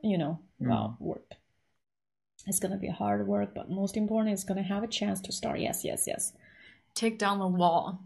[0.02, 0.68] you know, Mm.
[0.70, 1.28] well, work.
[2.48, 5.60] It's gonna be hard work, but most important, it's gonna have a chance to start.
[5.60, 6.32] Yes, yes, yes.
[6.94, 8.00] Take down the wall,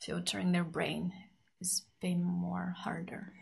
[0.00, 1.12] filtering their brain
[1.60, 3.32] is been more harder.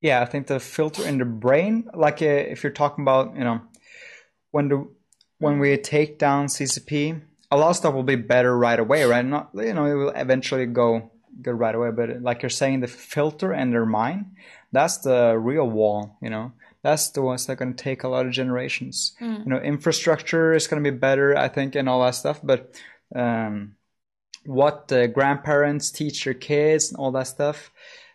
[0.00, 3.44] Yeah, I think the filter in the brain, like uh, if you're talking about, you
[3.44, 3.62] know,
[4.50, 4.88] when the
[5.38, 7.20] when we take down CCP,
[7.50, 9.24] a lot of stuff will be better right away, right?
[9.24, 11.10] Not, you know, it will eventually go
[11.42, 11.90] good right away.
[11.90, 14.36] But like you're saying, the filter in their mind,
[14.72, 16.52] that's the real wall, you know.
[16.82, 19.16] That's the ones that are going to take a lot of generations.
[19.44, 22.40] You know, infrastructure is going to be better, I think, and all that stuff.
[22.42, 22.74] But
[23.14, 23.76] um,
[24.46, 27.70] what the grandparents teach their kids and all that stuff,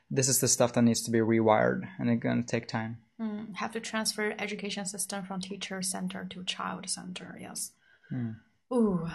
[0.10, 2.98] this is the stuff that needs to be rewired, and it's going to take time.
[3.20, 7.38] Mm, have to transfer education system from teacher center to child center.
[7.40, 7.72] Yes.
[8.74, 9.10] Ooh.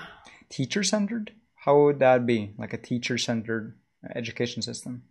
[0.48, 1.32] Teacher centered?
[1.64, 2.52] How would that be?
[2.58, 3.74] Like a teacher centered
[4.14, 5.04] education system?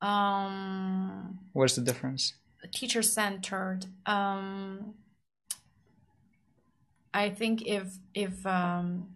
[0.00, 1.40] Um.
[1.52, 2.34] What's the difference?
[2.72, 4.94] teacher centered um
[7.14, 9.08] i think if if um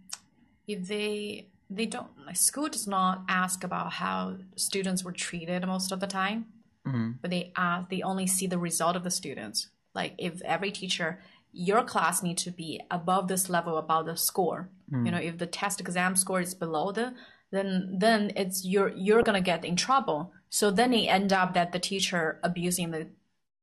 [0.67, 5.93] if they they don't like school does not ask about how students were treated most
[5.93, 6.47] of the time.
[6.87, 7.19] Mhm.
[7.23, 9.59] but they ask they only see the result of the students.
[9.95, 11.21] Like if every teacher
[11.53, 14.61] your class needs to be above this level about the score
[15.05, 17.07] you know if the test exam score is below the
[17.53, 17.69] then
[18.05, 20.33] then it's you're you're gonna get in trouble.
[20.49, 23.03] So then it end up that the teacher abusing the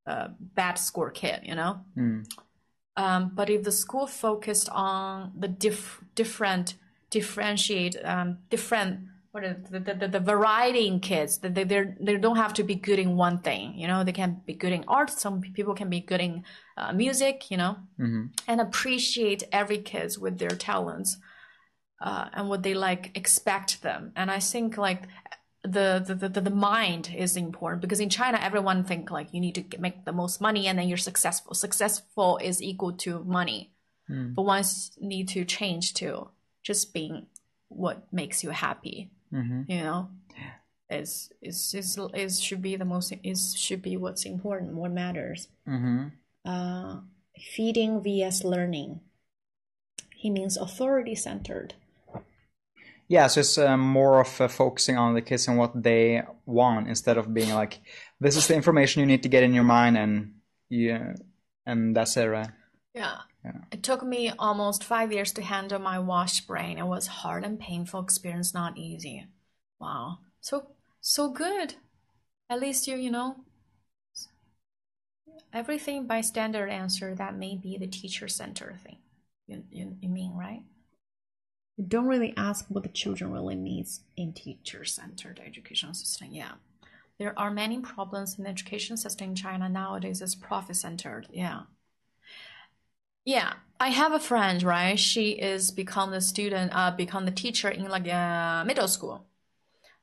[0.06, 0.28] uh,
[0.58, 1.72] bad score kid you know?
[1.96, 2.24] Mm.
[2.96, 6.74] um, but if the school focused on the diff- different
[7.10, 9.00] differentiate um, different
[9.32, 12.64] what is the, the, the, variety in kids that they they're, they don't have to
[12.64, 14.02] be good in one thing you know?
[14.02, 16.44] They can be good in art some people can be good in
[16.76, 17.76] uh, music you know?
[17.98, 18.30] Mhm.
[18.48, 21.18] and appreciate every kids with their talents
[22.00, 24.12] uh, and what they like expect them.
[24.16, 25.04] And i think like
[25.62, 29.54] the, the, the, the mind is important because in china everyone think like you need
[29.56, 31.54] to make the most money and then you're successful.
[31.54, 33.72] Successful is equal to money.
[34.10, 34.34] Mm.
[34.34, 36.30] but once need to change to
[36.62, 37.26] just being
[37.68, 39.64] what makes you happy Mhm.
[39.68, 40.10] you know
[40.90, 45.48] is is is is should be the most is should be what's important what matters
[45.66, 46.12] Mhm.
[46.44, 47.00] uh,
[47.38, 49.00] feeding vs learning
[50.14, 51.74] he means authority centered
[53.08, 56.86] Yeah, so it's uh, more of uh, focusing on the kids and what they want
[56.86, 57.80] instead of being like,
[58.20, 60.38] this is the information you need to get in your mind, and
[60.68, 61.14] yeah,
[61.66, 62.50] and that's it, right?
[62.94, 63.26] yeah.
[63.44, 63.52] Yeah.
[63.72, 66.78] It took me almost five years to handle my wash brain.
[66.78, 69.26] It was hard and painful experience, not easy.
[69.80, 70.18] Wow.
[70.40, 71.74] So so good.
[72.50, 73.36] At least you you know
[75.52, 78.98] everything by standard answer that may be the teacher center thing.
[79.46, 80.62] You, you you mean right?
[81.76, 86.28] You don't really ask what the children really needs in teacher centered education system.
[86.30, 86.52] Yeah.
[87.18, 91.26] There are many problems in the education system in China nowadays is profit centered.
[91.30, 91.62] Yeah.
[93.30, 94.98] Yeah, I have a friend, right?
[94.98, 99.24] She is become the student, uh, become the teacher in like uh, middle school,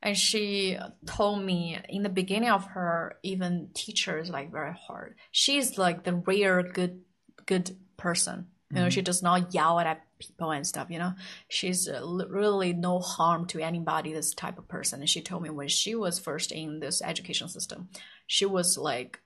[0.02, 5.16] and she told me in the beginning of her even teacher is like very hard.
[5.32, 7.02] She's like the rare good
[7.46, 8.48] good person.
[8.70, 10.88] You know, she does not yell at people and stuff.
[10.90, 11.14] You know,
[11.50, 14.14] she's uh, really no harm to anybody.
[14.14, 15.02] This type of person.
[15.02, 17.90] And she told me when she was first in this education system,
[18.26, 19.20] she was like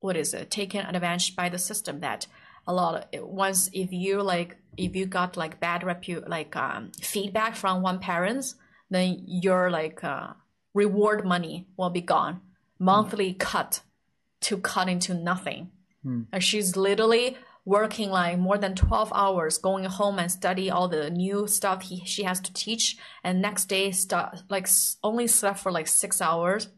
[0.00, 2.26] what is it taken advantage by the system that
[2.68, 6.92] a lot of once if you like if you got like bad repu like um,
[7.00, 8.54] feedback from one parents
[8.90, 10.34] then your like uh,
[10.74, 12.40] reward money will be gone.
[12.78, 13.80] Monthly cut
[14.42, 15.70] to cut into nothing.
[16.32, 21.10] And she's literally working like more than 12 hours going home and study all the
[21.10, 22.96] new stuff he, she has to teach.
[23.24, 24.68] And next day start like
[25.02, 26.68] only slept for like six hours.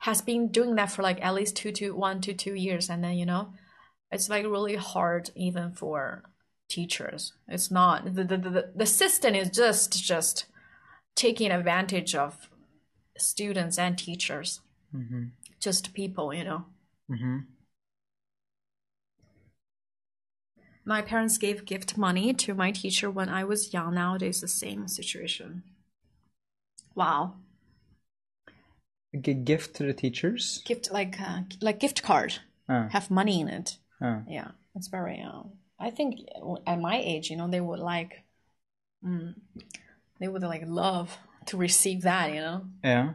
[0.00, 2.90] Has been doing that for like at least two to one to two years.
[2.90, 3.54] And then you know
[4.10, 6.24] it's like really hard even for
[6.68, 7.32] teachers.
[7.48, 10.46] It's not the the, the, the system is just just
[11.14, 12.48] taking advantage of
[13.16, 14.60] students and teachers.
[14.94, 15.24] Mm-hmm.
[15.60, 16.64] just people you know?
[17.10, 17.38] Mm-hmm.
[20.86, 23.94] my parents gave gift money to my teacher when i was young.
[23.94, 25.64] Nowadays the same situation.
[26.94, 27.34] Wow.
[29.12, 30.62] A gift to the teachers.
[30.64, 32.38] gift like uh, like gift card.
[32.68, 35.42] Uh, have money in it uh, yeah it's very uh,
[35.78, 36.20] i think
[36.66, 38.22] at my age you know they would like
[39.04, 39.34] mm,
[40.20, 41.16] they would like love
[41.46, 42.66] to receive that, you know.
[42.82, 43.14] Yeah.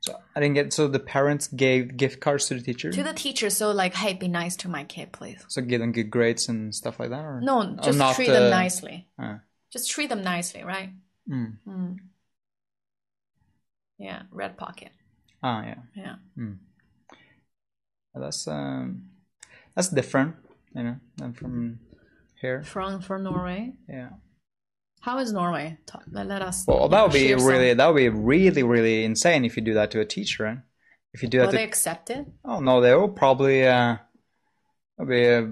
[0.00, 0.72] So I didn't get.
[0.72, 2.90] So the parents gave gift cards to the teacher.
[2.92, 5.44] To the teacher, so like, hey, be nice to my kid, please.
[5.48, 8.44] so give them good grades and stuff like that, or No, just not, treat them
[8.44, 9.08] uh, nicely.
[9.18, 9.38] uh,
[9.72, 10.90] Just treat them nicely, right?
[11.28, 11.56] mm.
[11.66, 11.98] Mm.
[13.98, 14.90] Yeah, red pocket.
[15.42, 15.74] Ah, yeah.
[15.96, 16.16] Yeah.
[18.14, 19.08] That's um,
[19.74, 20.36] that's different,
[20.74, 21.78] you know, than from
[22.40, 22.62] here.
[22.62, 23.72] From from Norway.
[23.88, 24.10] Yeah.
[25.00, 25.76] How is Norway?
[26.10, 26.64] Let, us.
[26.66, 29.62] Well, that would be share some- really that would be really really insane if you
[29.62, 30.44] do that to a teacher.
[30.44, 30.58] Right?
[31.12, 32.26] If you do that Will to they accept it?
[32.44, 33.96] oh no, they will probably uh,
[34.98, 35.42] that'd be uh,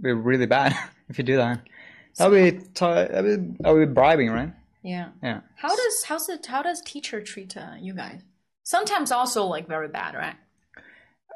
[0.00, 0.74] be really bad
[1.08, 1.60] if you do that.
[2.18, 4.52] That would be t- that would that would be bribing, right?
[4.82, 5.08] Yeah.
[5.22, 5.40] Yeah.
[5.56, 8.22] How does how's it how does teacher treat uh, you guys?
[8.62, 10.36] Sometimes also like very bad, right?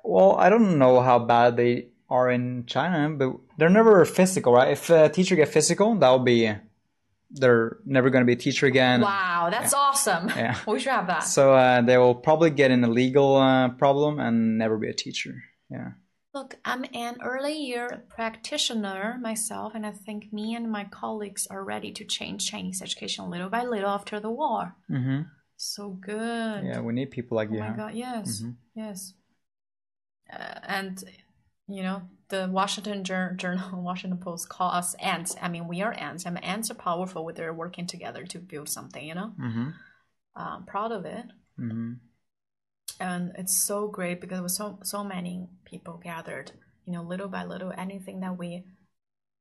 [0.04, 4.72] Well, I don't know how bad they are in China, but they're never physical, right?
[4.72, 6.50] If a teacher get physical, that will be
[7.30, 9.02] they're never going to be a teacher again.
[9.02, 10.28] Wow, that's awesome.
[10.28, 10.56] Yeah.
[10.66, 11.24] we should have that.
[11.24, 14.94] So uh, they will probably get in a legal uh, problem and never be a
[14.94, 15.42] teacher.
[15.70, 15.90] Yeah.
[16.32, 21.62] Look, I'm an early year practitioner myself, and I think me and my colleagues are
[21.64, 24.74] ready to change Chinese education little by little after the war.
[24.88, 25.22] hmm
[25.56, 26.64] So good.
[26.64, 27.60] Yeah, we need people like Oh you.
[27.60, 27.76] my huh?
[27.76, 28.54] god, yes, Mhm.
[28.74, 29.12] yes.
[30.32, 31.04] Uh, and
[31.66, 35.36] you know, the Washington Jour- Journal, Washington Post call us ants.
[35.40, 36.24] I mean, we are ants.
[36.26, 39.04] I mean, ants are powerful when they're working together to build something.
[39.04, 39.74] You know, Mhm.
[40.34, 41.26] um, proud of it,
[41.58, 41.98] Mhm.
[43.00, 46.52] and it's so great because with so so many people gathered.
[46.86, 48.64] You know, little by little, anything that we,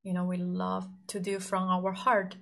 [0.04, 2.36] you know, we love to do from our heart,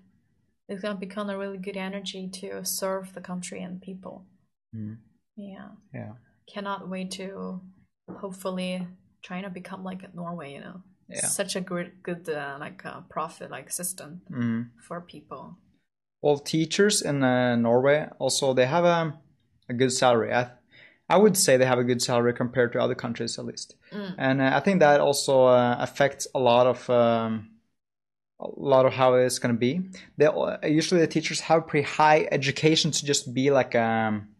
[0.68, 4.26] is gonna become a really good energy to serve the country and people.
[4.74, 4.98] Mhm.
[5.36, 6.14] Yeah Yeah.
[6.48, 7.62] cannot wait to
[8.10, 8.88] hopefully
[9.22, 10.82] China become like Norway, you know.
[11.10, 11.28] Yeah.
[11.28, 14.70] Such a good good uh, like uh, profit like system Mhm.
[14.82, 15.58] for people.
[16.22, 19.20] Well, teachers in uh, Norway also they have a
[19.70, 20.34] a good salary.
[20.34, 20.52] I
[21.08, 24.16] I would say they have a good salary compared to other countries at least, Mm.
[24.18, 27.52] and uh, I think that also uh, affects a lot of um,
[28.40, 29.82] a lot of how it's going to be.
[30.18, 34.35] They uh, usually the teachers have pretty high education to just be like um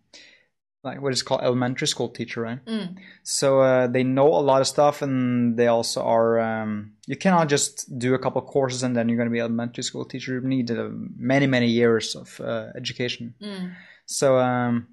[0.86, 2.64] like what is called elementary school teacher, right?
[2.66, 2.98] Mm.
[3.24, 6.40] So uh, they know a lot of stuff, and they also are.
[6.40, 9.40] Um, you cannot just do a couple of courses and then you're going to be
[9.40, 10.36] elementary school teacher.
[10.36, 13.34] You need uh, many, many years of uh, education.
[13.42, 13.74] Mm.
[14.06, 14.88] So um,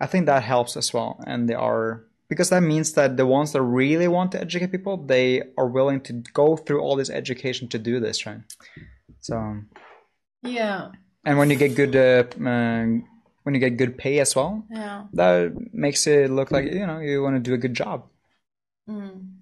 [0.00, 3.52] I think that helps as well, and they are because that means that the ones
[3.52, 7.68] that really want to educate people, they are willing to go through all this education
[7.68, 8.40] to do this, right?
[9.20, 9.62] So
[10.42, 10.90] Yeah,
[11.24, 12.86] and when you get good, uh, uh,
[13.46, 15.04] when you get good pay as well, yeah.
[15.12, 18.08] that makes it look like you know you want to do a good job.
[18.90, 19.34] Mm.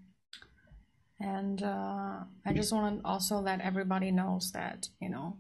[1.19, 5.39] And uh, I just want to also let everybody knows that you know,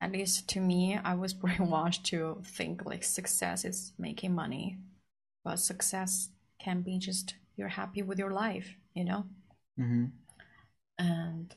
[0.00, 4.78] at least to me, I was brainwashed to think like success is making money,
[5.44, 9.26] but success can be just you're happy with your life, you know.
[9.76, 10.06] hmm
[10.98, 11.54] and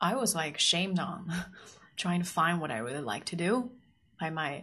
[0.00, 1.32] I was like shamed on
[1.96, 3.70] trying to find what I really like to do
[4.20, 4.62] by my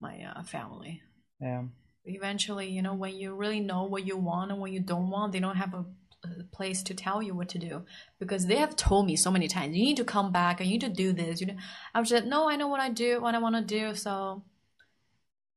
[0.00, 1.02] my uh, family.
[1.40, 1.64] Yeah.
[2.04, 5.32] Eventually, you know, when you really know what you want and what you don't want,
[5.32, 5.84] they don't have a,
[6.52, 7.82] place to tell you what to do
[8.18, 10.74] because they have told me so many times, you need to come back and you
[10.74, 11.40] need to do this.
[11.40, 11.56] You know,
[11.94, 13.94] I was just no, I know what I do, what I want to do.
[13.94, 14.42] So,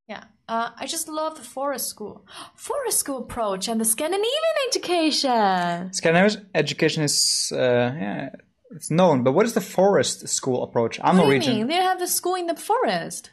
[0.07, 2.26] yeah, uh, I just love the forest school,
[2.56, 5.91] forest school approach and the Scandinavian education.
[5.91, 7.57] Scandinavian education is uh,
[7.99, 8.30] yeah,
[8.76, 11.00] it's known, but what is the forest school approach?
[11.04, 11.68] I'm what Norwegian.
[11.68, 13.32] They have the school in the forest.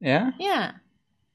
[0.00, 0.32] Yeah.
[0.38, 0.72] Yeah.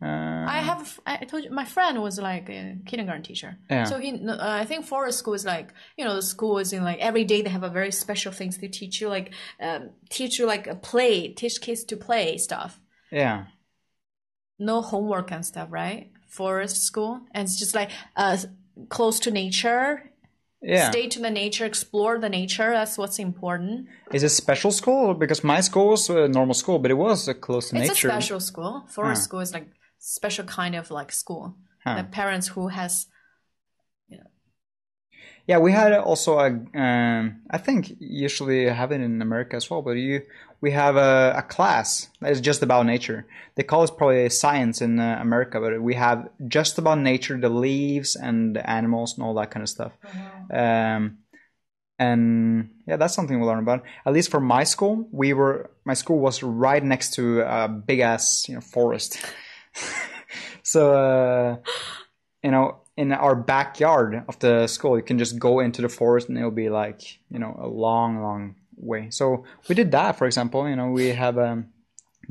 [0.02, 0.98] Uh, I have.
[1.06, 3.58] I told you my friend was like a kindergarten teacher.
[3.70, 3.84] Yeah.
[3.84, 6.84] So he, uh, I think forest school is like you know the school is in
[6.86, 10.40] like every day they have a very special things they teach you like um, teach
[10.40, 12.80] you like a play teach kids to play stuff.
[13.12, 13.46] yeah.
[14.58, 16.12] No homework and stuff, right?
[16.28, 18.38] Forest school and it's just like uh
[18.88, 20.09] close to nature.
[20.62, 20.92] Yeah.
[20.92, 22.72] Stay to the nature, explore the nature.
[22.72, 23.88] That's what's important.
[24.14, 25.14] Is it special school?
[25.14, 28.10] Because my school was a normal school, but it was uh, close to It's nature.
[28.10, 28.84] a special school.
[28.90, 29.26] Forest Huh.
[29.28, 29.68] school is like
[30.00, 31.56] special kind of like school.
[31.86, 31.98] Huh.
[31.98, 33.08] The parents who has
[35.48, 36.48] Yeah, we had also a.
[36.78, 40.22] Um, I think usually have it in America as well, but you
[40.62, 43.26] we have a, a class that is just about nature.
[43.56, 47.50] They call it probably science in uh, America, but we have just about nature, the
[47.50, 49.94] leaves and the animals and all that kind of stuff.
[50.52, 51.20] Um,
[51.98, 53.84] and yeah, that's something we learn about.
[54.06, 58.00] At least for my school, we were my school was right next to a big
[58.00, 59.20] ass you know forest.
[60.64, 61.58] so uh,
[62.44, 66.30] you know, in our backyard of the school, you can just go into the forest
[66.30, 69.10] and it'll be like you know a long, long way.
[69.12, 70.68] So we did that, for example.
[70.70, 71.68] You know, we have um,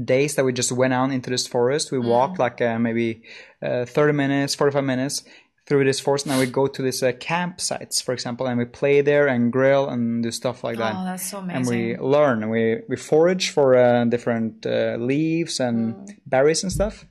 [0.03, 1.93] days that we just went out into this forest.
[1.93, 3.23] We walked like uh, maybe
[3.63, 5.25] uh, 30 minutes, 45 minutes
[5.67, 8.65] through this forest, and then we go to these uh, campsites, for example, and we
[8.65, 10.95] play there and grill and do stuff like that.
[10.97, 11.57] Oh, that's so amazing.
[11.57, 16.17] and we learn and we, we forage for uh, different uh, leaves and Mm.
[16.27, 17.05] berries and stuff.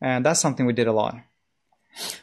[0.00, 1.14] And that's something we did a lot.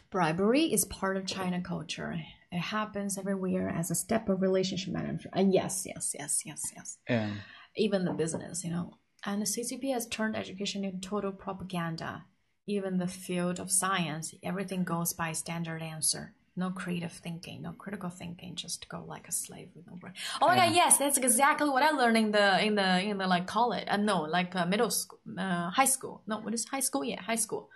[0.09, 2.19] Bribery is part of China culture.
[2.51, 5.33] It happens everywhere as a step of relationship management.
[5.33, 6.97] And yes, yes, yes, yes, yes.
[7.09, 7.31] Yeah.
[7.77, 8.97] Even the business, you know.
[9.25, 12.25] And the CCP has turned education into total propaganda.
[12.67, 16.33] Even the field of science, everything goes by standard answer.
[16.57, 20.13] No creative thinking, no critical thinking, just go like a slave with no brain.
[20.41, 23.25] Oh my god, yes, that's exactly what I learned in the in the in the
[23.25, 23.85] like college.
[23.87, 26.23] Uh, no, like uh, middle school, uh, high school.
[26.27, 27.05] No, what is high school?
[27.05, 27.69] Yeah, high school.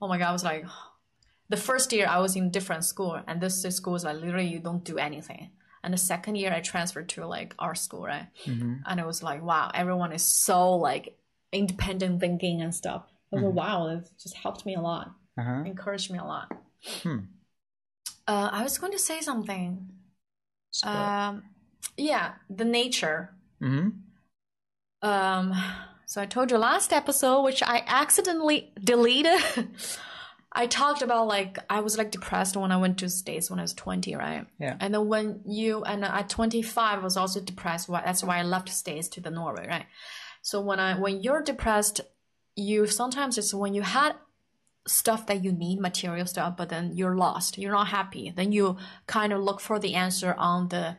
[0.00, 0.64] Oh my god, I was like,
[1.48, 4.60] the first year I was in different school, and this school is like literally you
[4.60, 5.50] don't do anything.
[5.82, 8.28] And the second year I transferred to like our school, right?
[8.46, 11.18] And it was like, wow, everyone is so like
[11.52, 13.02] independent thinking and stuff.
[13.32, 15.62] I was like, wow, it just helped me a lot, Uh-huh.
[15.66, 16.50] encouraged me a lot.
[17.02, 17.18] Hmm.
[18.26, 19.90] Uh, I was going to say something.
[20.84, 21.42] Um,
[21.98, 23.30] yeah, the nature.
[23.60, 23.92] mhm.
[25.02, 25.52] Um,
[26.06, 29.40] so I told you last episode, which I accidentally deleted.
[30.54, 33.62] I talked about like I was like depressed when I went to States when I
[33.62, 34.46] was twenty, right?
[34.58, 34.76] Yeah.
[34.78, 37.88] And then when you and at twenty five, I was also depressed.
[37.88, 38.02] Why?
[38.04, 39.86] That's why I left States to the Norway, right?
[40.42, 42.00] So when I when you're depressed,
[42.54, 44.14] you sometimes it's when you had
[44.86, 48.32] stuff that you need, material stuff, but then you're lost, you're not happy.
[48.34, 48.76] Then you
[49.06, 50.96] kind of look for the answer on the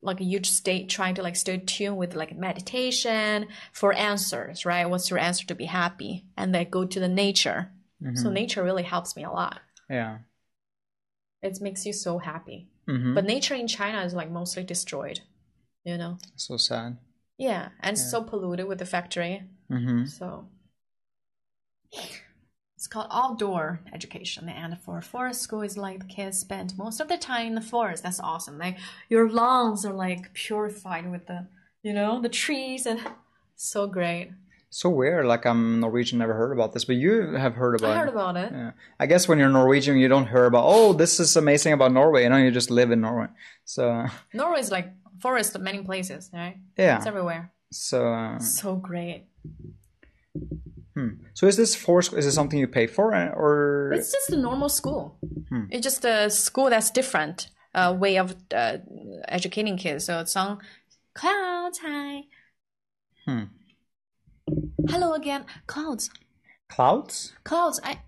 [0.00, 4.88] like you just stay trying to like stay tuned with like meditation for answers, right?
[4.88, 6.24] What's your answer to be happy?
[6.36, 7.70] And then go to the nature.
[8.14, 9.60] So nature really helps me a lot.
[9.88, 10.18] Yeah.
[11.42, 12.68] It makes you so happy.
[12.86, 15.20] hmm But nature in China is like mostly destroyed,
[15.84, 16.18] you know?
[16.36, 16.96] So sad.
[17.38, 19.42] Yeah, and so polluted with the factory.
[19.68, 20.48] hmm So
[22.76, 27.08] it's called outdoor education, and for forest school is like the kids spend most of
[27.08, 28.02] the time in the forest.
[28.02, 28.58] That's awesome.
[28.58, 31.46] Like your lungs are like purified with the,
[31.82, 33.00] you know, the trees and
[33.56, 34.32] so great.
[34.74, 35.26] So weird.
[35.26, 38.14] Like I'm Norwegian, never heard about this, but you have heard about I heard it.
[38.14, 38.52] about it.
[38.52, 38.70] Yeah.
[38.98, 42.22] I guess when you're Norwegian, you don't hear about, oh, this is amazing about Norway.
[42.22, 43.26] You know, you just live in Norway.
[43.66, 44.88] So, Norway is like
[45.20, 46.56] forest many places, right?
[46.78, 46.96] yeah.
[46.96, 47.52] It's everywhere.
[47.70, 49.26] So, uh, So great.
[51.34, 53.92] so is this for, is this something you pay for uh, or?
[53.94, 55.18] It's just a normal school.
[55.50, 55.64] Hmm.
[55.68, 58.78] It's just a school that's different uh, way of uh,
[59.28, 60.06] educating kids.
[60.06, 60.60] So it's on
[61.14, 61.78] clouds.
[61.82, 62.22] Hi.
[63.26, 63.44] Hmm.
[64.88, 66.10] Hello again, clouds.
[66.68, 67.32] Clouds?
[67.44, 67.80] Clouds.
[67.84, 67.98] I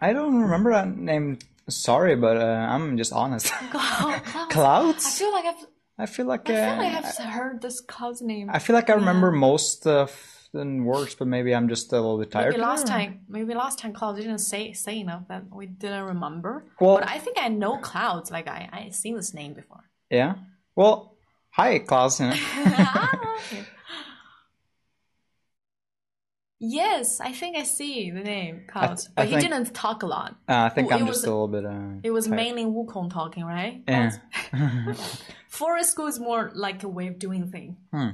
[0.00, 1.38] I don't remember that name.
[1.68, 3.46] Sorry, but uh, I'm just honest.
[3.70, 4.22] clouds.
[4.50, 5.06] clouds.
[5.06, 5.66] I feel like I've.
[5.96, 8.50] I feel like, I feel uh, like I've heard this cloud's name.
[8.50, 10.10] I feel like I remember most of
[10.52, 12.50] the words, but maybe I'm just a little bit tired.
[12.50, 16.64] Maybe last time, maybe last time Cloud didn't say say enough that we didn't remember.
[16.80, 18.30] Well- but I think I know clouds.
[18.30, 19.84] Like I I seen this name before.
[20.10, 20.34] Yeah.
[20.76, 21.16] Well,
[21.50, 22.20] hi, Clouds.
[22.20, 23.64] you know.
[26.58, 30.36] Yes, I think I see the name I but he didn't talk a lot.
[30.48, 31.64] Uh, I think I'm it just a little bit.
[31.64, 33.82] Uh, It was mainly Wukong talking, right?
[33.88, 34.10] Yeah.
[35.48, 37.76] Forest school is more like a way of doing thing.
[37.92, 38.08] Hmm.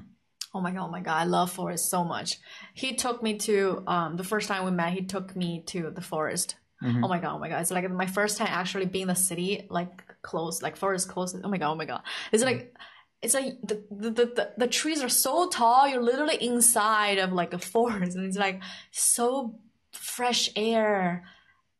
[0.52, 2.38] Oh my god, oh my god, I love forest so much.
[2.74, 6.00] He took me to um the first time we met, he took me to the
[6.00, 6.56] forest.
[6.82, 7.04] Mm-hmm.
[7.04, 7.60] Oh my god, oh my god.
[7.60, 11.36] It's like my first time actually being in the city, like close, like forest close.
[11.44, 12.02] Oh my god, oh my god.
[12.32, 12.74] It's like
[13.22, 17.52] it's like the the, the, the, trees are so tall, you're literally inside of like
[17.52, 18.60] a forest and it's like
[18.90, 19.58] so
[19.92, 21.24] fresh air.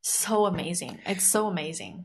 [0.02, 0.98] So amazing.
[1.06, 2.04] It's so amazing.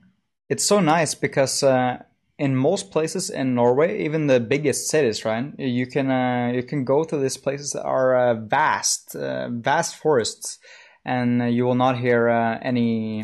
[0.50, 2.04] it's so nice because uh,
[2.38, 6.84] in most places in Norway, even the biggest cities, right, you can uh, you can
[6.84, 10.60] go to these places that are uh, vast, uh, vast forests,
[11.06, 13.24] and you will not hear uh, any,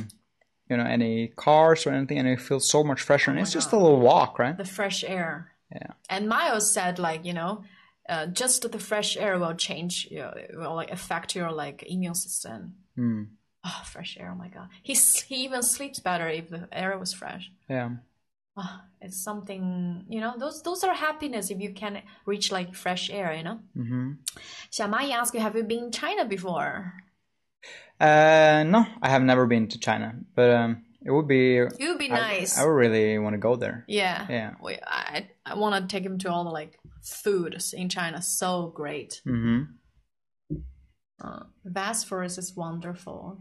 [0.70, 3.32] you know, any cars or anything, and it feels so much fresher.
[3.32, 4.58] and it's just a little walk, right?
[4.58, 5.52] the fresh air.
[5.74, 5.94] Yeah.
[6.10, 7.64] And Miles said, like, you know,
[8.10, 11.84] uh, just the fresh air will change, you know, it will like affect your like
[11.88, 12.76] immune system.
[12.96, 13.24] Hmm.
[13.64, 14.32] Oh, fresh air!
[14.34, 17.52] Oh my god, he he even sleeps better if the air was fresh.
[17.70, 17.90] Yeah.
[18.58, 20.34] Oh, it's something, you know.
[20.38, 23.60] Those those are happiness if you can reach like fresh air, you know.
[23.76, 24.14] hmm
[24.72, 26.94] Xiaomai asked you, have you been in China before?
[28.00, 31.58] Uh, no, I have never been to China, but um, it would be.
[31.58, 32.58] It would be nice.
[32.58, 33.86] I, would really want to go there.
[33.88, 34.26] yeah.
[34.30, 34.54] Yeah.
[34.64, 38.22] We, I I want to take him to all the like foods in China.
[38.22, 39.22] So great.
[39.26, 39.62] hmm
[41.24, 43.38] Uh, vast forest is wonderful.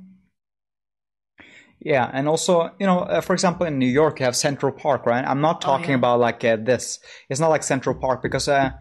[1.83, 5.07] Yeah, and also, you know, uh, for example, in New York, you have Central Park,
[5.07, 5.25] right?
[5.27, 5.97] I'm not Oh, talking yeah.
[5.97, 6.99] about like uh, this.
[7.31, 8.73] It's not like Central Park because uh,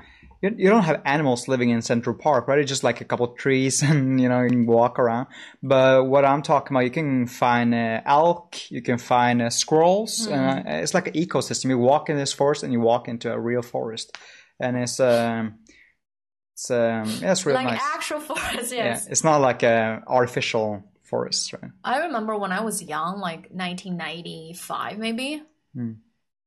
[0.42, 2.60] you, you don't have animals living in Central Park, right?
[2.60, 5.28] It's just like a couple of trees and, you know, you can walk around.
[5.62, 10.28] But what I'm talking about, you can find uh, elk, you can find uh, squirrels.
[10.28, 11.70] Uh, it's like an ecosystem.
[11.70, 14.18] You walk in this forest and you walk into a real forest.
[14.60, 15.60] And it's, um,
[16.54, 17.82] it's, um, yeah, it's real like nice.
[17.94, 21.72] actual forest, yeah, it's not like a artificial forest, right?
[21.84, 25.42] I remember when I was young, like 1995 maybe.
[25.74, 25.94] Hmm.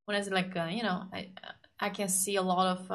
[0.05, 1.31] When it's like uh, you know, I
[1.81, 2.91] I can see a lot of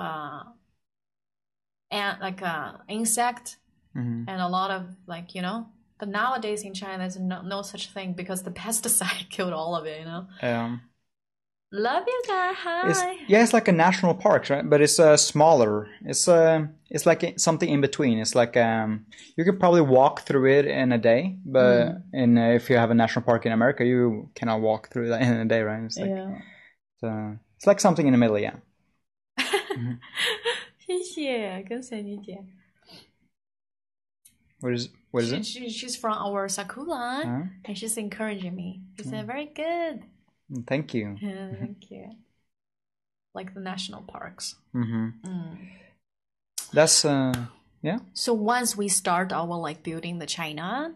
[1.92, 3.58] ant like uh insect
[3.94, 5.68] hmm and a lot of like you know.
[6.00, 9.86] But nowadays in China, there's no, no such thing because the pesticide killed all of
[9.86, 10.00] it.
[10.00, 10.28] You know.
[10.42, 10.82] Um,
[11.72, 12.56] Love you guys.
[12.84, 13.16] It's, Hi.
[13.28, 14.68] yeah, it's like a national park, right?
[14.70, 15.88] But it's uh, smaller.
[16.06, 18.20] It's uh, it's like something in between.
[18.20, 19.06] It's like um,
[19.36, 22.92] you could probably walk through it in a day, but in uh, if you have
[22.92, 25.84] a national park in America, you cannot walk through that in a day, right?
[25.84, 26.32] It's like Yeah.
[26.96, 28.56] it's, uh, it's like something in the middle, yeah.
[30.87, 32.45] 谢谢，跟谁你姐
[34.61, 35.45] What is what is she, it?
[35.45, 37.43] she, she's from our Sakura, Huh?
[37.65, 38.81] and she's encouraging me.
[38.97, 40.05] She said, "Very good."
[40.51, 41.17] Mm, Thank you.
[41.21, 42.11] Yeah, thank you.
[43.35, 44.55] Like the national parks.
[44.73, 45.57] hmm Mm.
[46.73, 47.33] That's uh,
[47.83, 47.99] yeah.
[48.15, 50.95] So once we start our like building the China,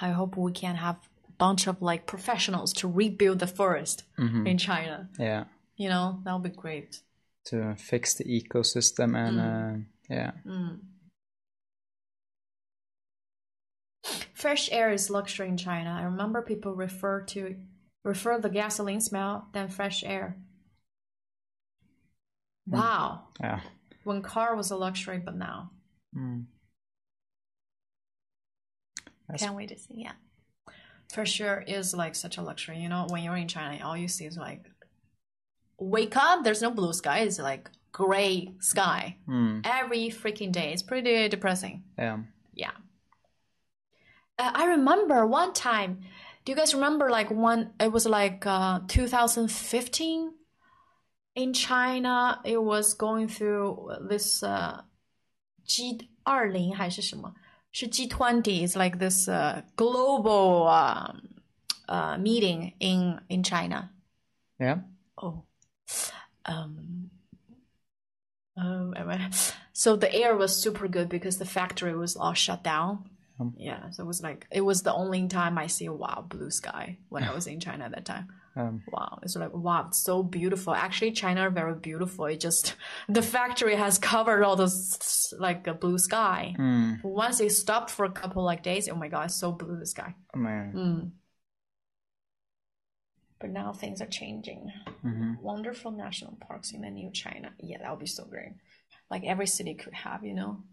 [0.00, 0.96] I hope we can have
[1.28, 5.08] a bunch of like professionals to rebuild the forest hmm in China.
[5.18, 5.44] Yeah,
[5.76, 7.00] You know, that would be great.
[7.49, 10.31] to fix the ecosystem and uh, yeah.
[10.45, 10.79] Mm.
[14.33, 15.97] Fresh air is luxury in China.
[15.99, 17.55] I remember people refer to
[18.03, 20.37] refer the gasoline smell than fresh air.
[22.65, 23.23] Wow.
[23.39, 23.59] Yeah.
[24.03, 25.71] When car was a luxury, but now.
[26.15, 26.45] Mm.
[29.37, 29.95] Can't wait to see.
[29.97, 30.13] Yeah.
[31.11, 32.79] Fresh air is like such a luxury.
[32.79, 34.68] You know, when you're in China, all you see is like
[35.78, 39.16] wake up, there's no blue sky, it's like gray sky.
[39.28, 39.62] Mm.
[39.64, 40.72] Every freaking day.
[40.72, 41.84] It's pretty depressing.
[41.98, 42.18] Yeah.
[42.54, 42.72] Yeah.
[44.38, 46.00] Uh, I remember one time.
[46.44, 47.72] Do you guys remember like one?
[47.80, 50.32] It was like uh, 2015
[51.36, 52.40] in China.
[52.44, 54.82] It was going through this uh,
[55.66, 57.34] G 二零还是什么？
[57.72, 58.62] 是 G20.
[58.62, 61.22] It's like this uh, global um,
[61.88, 63.90] uh, meeting in in China.
[64.58, 64.80] Yeah.
[65.16, 65.44] Oh.
[66.45, 67.11] um.
[68.57, 68.93] Um,
[69.71, 73.09] so the air was super good because the factory was all shut down.
[73.39, 73.53] Um.
[73.57, 76.51] Yeah, so it was like it was the only time I see a wow blue
[76.51, 78.27] sky when I was in China at that time.
[78.55, 80.73] Um, Wow, it's like wow, it's so beautiful.
[80.73, 82.25] Actually, China are very beautiful.
[82.25, 82.75] It just
[83.09, 86.55] the factory has covered all those like a blue sky.
[86.57, 87.03] mm.
[87.03, 89.85] Once it stopped for a couple like days, oh my god, it's so blue the
[89.85, 90.15] sky.
[90.35, 90.73] Oh, man.
[90.75, 91.11] Mm.
[93.39, 94.71] But now things are changing.
[95.01, 97.51] hmm Wonderful national parks in the new China.
[97.59, 98.53] Yeah, that would be so great.
[99.09, 100.63] Like every city could have, you know.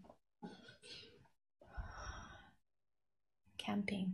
[3.59, 4.13] Camping.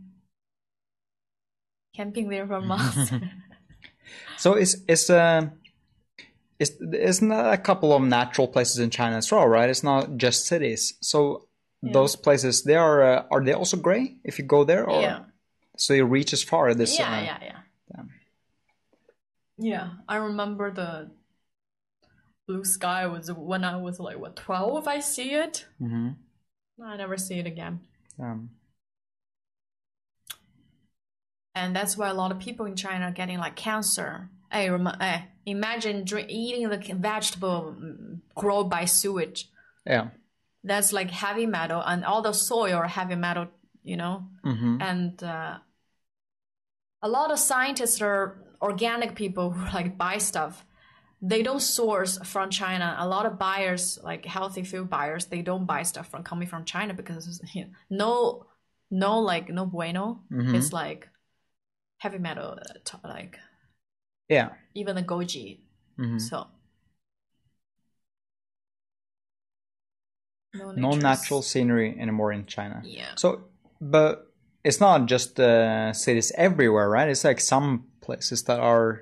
[1.95, 3.11] Camping there for months.
[4.37, 5.49] So it's it's uh,
[6.59, 9.69] it's isn't a couple of natural places in China as well, right?
[9.69, 10.95] It's not just cities.
[11.01, 11.47] So
[11.81, 15.19] those places they are uh, are they also gray if you go there, or yeah.
[15.77, 16.99] so you reach as far as this?
[16.99, 17.57] yeah, uh, yeah, yeah.
[19.57, 21.11] Yeah, I remember the
[22.47, 24.87] blue sky was when I was like what twelve.
[24.87, 25.65] I see it.
[25.81, 26.15] mhm.
[26.83, 27.81] I never see it again.
[28.19, 28.49] Um,
[31.55, 34.29] and that's why a lot of people in China are getting like cancer.
[34.51, 39.49] Hey, rem- hey imagine drink, eating the vegetable mm, grown by sewage.
[39.85, 40.09] yeah.
[40.63, 43.47] That's like heavy metal, and all the soil are heavy metal,
[43.83, 44.27] you know.
[44.43, 45.57] hmm And uh,
[47.01, 50.65] a lot of scientists are organic people who like buy stuff.
[51.21, 52.95] They don't source from China.
[52.99, 56.65] A lot of buyers, like healthy food buyers, they don't buy stuff from coming from
[56.65, 58.45] China because you know, no,
[58.91, 60.23] no, like no bueno.
[60.31, 60.55] Mhm.
[60.55, 61.09] It's like
[61.99, 63.39] heavy metal, uh, like
[64.29, 64.49] Yeah.
[64.73, 65.59] even the goji.
[65.97, 66.47] hmm So
[70.53, 72.81] no, No natural scenery anymore in China.
[72.83, 73.15] Yeah.
[73.15, 73.45] So,
[73.81, 74.31] but
[74.63, 77.09] it's not just uh, cities everywhere, right?
[77.09, 79.01] It's like some places that are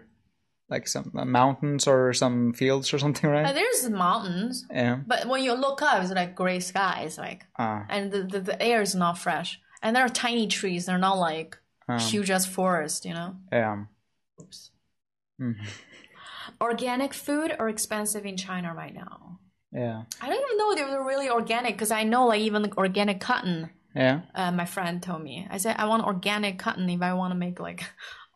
[0.70, 3.54] like some uh, mountains or some fields or something, Uh, right?
[3.54, 5.00] there's mountains, Yeah.
[5.06, 7.86] but when you look up, it's like gray skies, like, Ah.
[7.90, 9.60] and the, the, the air is not fresh.
[9.84, 10.86] And there are tiny trees.
[10.86, 11.58] They're not like
[11.90, 13.36] Um, huge as forest, you know.
[13.52, 13.84] yeah.
[14.40, 14.72] Oops.
[15.42, 15.56] Mhm.
[16.60, 19.40] Organic food are expensive in China right now.
[19.74, 20.04] Yeah.
[20.22, 23.20] I don't even know if they're really organic because I know like even the organic
[23.20, 23.70] cotton.
[23.96, 24.22] Yeah.
[24.36, 25.48] Uh, my friend told me.
[25.50, 27.84] I said I want organic cotton if I want to make like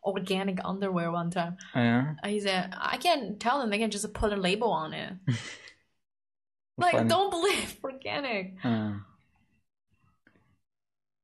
[0.06, 1.56] organic underwear one time.
[1.74, 2.14] Yeah.
[2.24, 5.14] He said I can't tell them they can just put a label on it.
[6.78, 7.08] Like, Fun.
[7.08, 8.54] don't believe organic.
[8.64, 8.92] Uh,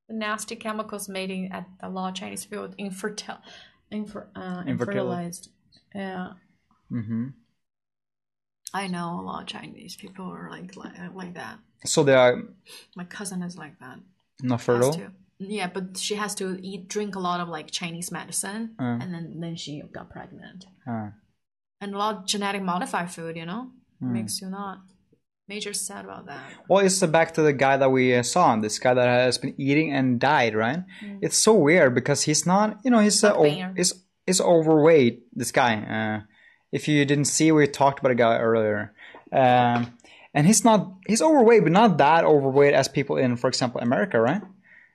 [0.09, 3.39] The nasty chemicals made in, at a lot of Chinese food, infertil,
[3.91, 4.69] infer, uh, Infertile.
[4.71, 5.51] infertilized.
[5.95, 6.35] Yeah,
[6.91, 7.35] hmm
[8.75, 11.59] I know a lot of Chinese people are like like, like that.
[11.85, 12.43] So they are
[12.95, 13.99] My cousin is like that.
[14.43, 14.93] not fertile.
[15.48, 18.98] Yeah, but she has to eat, drink a lot of like Chinese medicine, Uh.
[19.02, 20.66] and then then she got pregnant.
[20.86, 21.10] Uh,
[21.81, 23.70] And a lot of genetic modified food, you know,
[24.01, 24.12] Hmm.
[24.12, 24.78] makes you not.
[25.48, 26.44] Major sad about that.
[26.69, 28.56] well, it's back to the guy that we uh, saw.
[28.56, 30.85] This guy that has been eating and died, right?
[31.20, 32.78] It's so weird because he's not.
[32.85, 33.93] You know, he's uh, o- he's,
[34.27, 35.24] he's overweight.
[35.35, 35.73] This guy.
[35.97, 36.19] Uh,
[36.70, 38.94] if you didn't see, we talked about a guy earlier.
[39.32, 39.98] Um,
[40.32, 40.81] and he's not.
[41.09, 44.43] He's overweight, but not that overweight as people in, for example, America, right?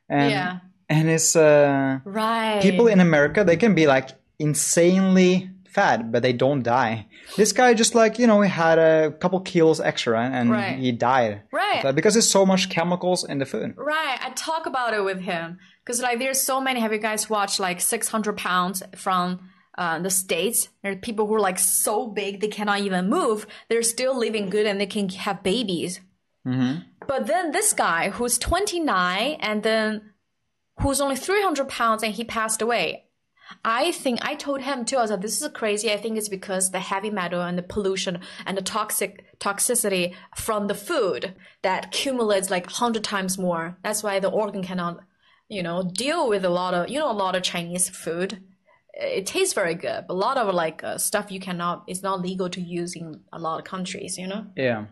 [0.09, 0.59] And, Yeah.
[0.89, 2.61] And it's uh, Right.
[2.61, 4.09] people in America they can be like
[4.39, 7.05] insanely fat, but they don't die.
[7.35, 10.77] This guy just like you know he had a couple kilos extra and Right.
[10.77, 11.41] he died.
[11.51, 11.93] Right.
[11.95, 13.73] Because there's so much chemicals in the food.
[13.77, 16.79] Right, I talk about it with him because like there's so many.
[16.79, 19.39] Have you guys watched like 600 pounds from
[19.77, 20.69] uh, the states?
[20.81, 23.45] There are people who are like so big they cannot even move.
[23.69, 25.99] They're still living good and they can have babies.
[27.07, 30.13] But then this guy who's 29 and then
[30.79, 33.07] who's only 300 pounds and he passed away.
[33.63, 34.97] I think I told him too.
[34.97, 37.63] I was like, "This is crazy." I think it's because the heavy metal and the
[37.63, 43.77] pollution and the toxic toxicity from the food that accumulates like hundred times more.
[43.83, 44.99] That's why the organ cannot,
[45.47, 48.43] you know, deal with a lot of you know a lot of Chinese food.
[48.93, 51.83] It tastes very good, but a lot of like uh, stuff you cannot.
[51.87, 54.17] It's not legal to use in a lot of countries.
[54.17, 54.47] You know.
[54.57, 54.87] Yeah.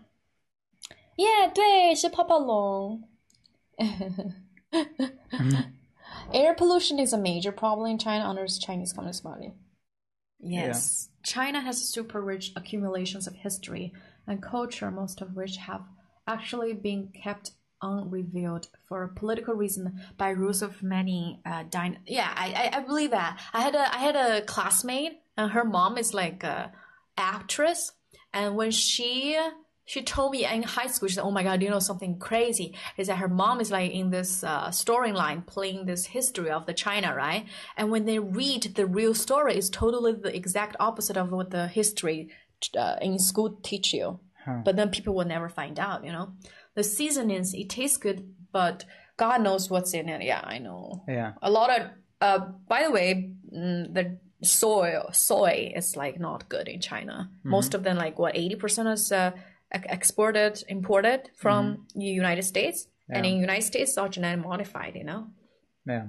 [1.16, 3.08] Yeah，对，是泡泡龙。
[6.32, 9.52] Air pollution is a major problem in China under its Chinese Communist Party.
[10.38, 13.92] Yes, China has super rich accumulations of history
[14.26, 15.82] and culture, most of which have
[16.26, 17.52] actually been kept
[17.82, 21.40] unrevealed for political reason by rules of many.
[21.44, 23.38] Uh, dyn- yeah, I, I I believe that.
[23.52, 26.72] I had a I had a classmate, and her mom is like a
[27.18, 27.92] actress,
[28.32, 29.38] and when she
[29.85, 32.75] she told me in high school, she said, "Oh my god, you know something crazy
[32.97, 36.73] is that her mom is like in this uh, storyline playing this history of the
[36.73, 37.45] China, right?
[37.77, 41.67] And when they read the real story, it's totally the exact opposite of what the
[41.67, 42.29] history
[42.77, 44.19] uh, in school teach you.
[44.63, 46.33] But then people will never find out, you know.
[46.75, 48.19] The seasonings it tastes good,
[48.51, 48.85] but
[49.17, 50.21] God knows what's in it.
[50.23, 51.33] Yeah, I know Yeah.
[51.41, 51.81] a lot of
[52.21, 57.73] uh by the way mm, the soy soy is like not good in china most
[57.73, 59.31] of them like what 80% is uh,
[59.71, 65.03] exported imported from the united states and in united states are all genetic modified you
[65.03, 65.27] know
[65.85, 66.07] Yeah.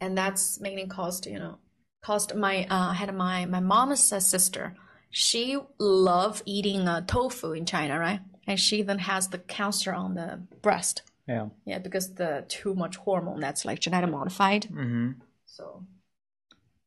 [0.00, 1.58] and that's mainly caused you know
[2.02, 4.74] caused my uh, I had my my mom's sister
[5.10, 10.14] she loved eating uh, tofu in china right and she then has the cancer on
[10.14, 11.48] the breast Yeah.
[11.64, 14.62] yeah, because the too much hormone that's like genetic modified.
[14.70, 15.08] Mm-hmm.
[15.46, 15.64] So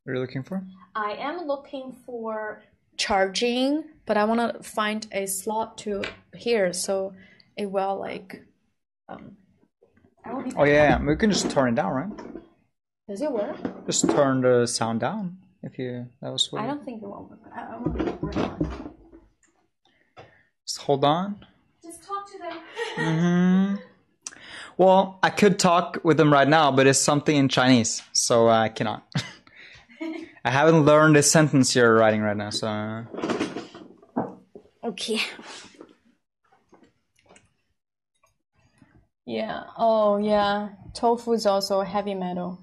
[0.03, 0.63] What are you looking for?
[0.95, 2.63] I am looking for
[2.99, 6.03] charging, but I want to find a slot to
[6.35, 7.13] here so
[7.57, 8.43] it will like.
[9.07, 9.37] Um,
[10.27, 10.43] will.
[10.57, 12.09] Oh yeah, we can just turn it down, right?
[13.07, 13.57] Does it work?
[13.87, 16.07] Just turn the sound down if you.
[16.21, 16.61] That was what.
[16.61, 17.39] I don't think it will work.
[17.55, 18.59] I, I work.
[20.67, 21.43] Just hold on.
[21.81, 22.57] Just talk to them.
[22.95, 23.75] hmm
[24.77, 28.69] Well, I could talk with them right now, but it's something in Chinese, so I
[28.69, 29.07] cannot.
[30.49, 32.67] I haven't learned the sentence you're writing right now, so.
[32.67, 33.03] uh,
[34.83, 35.21] Okay.
[39.27, 39.65] Yeah.
[39.77, 40.69] Oh, yeah.
[40.95, 42.57] Tofu is also heavy metal.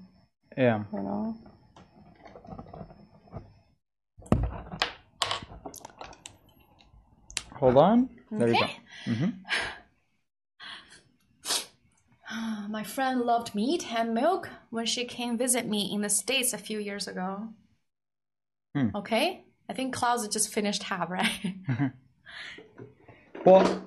[0.57, 0.83] Yeah.
[0.91, 1.37] You know.
[7.53, 8.09] Hold on.
[8.29, 8.65] There you go.
[9.09, 9.31] Okay.
[12.67, 16.57] My friend loved meat and milk when she came visit me in the States a
[16.57, 17.53] few years ago.
[18.77, 18.95] Hmm.
[18.95, 19.43] Okay?
[19.67, 21.55] I think Klaus had just finished half, right?
[23.45, 23.83] Well,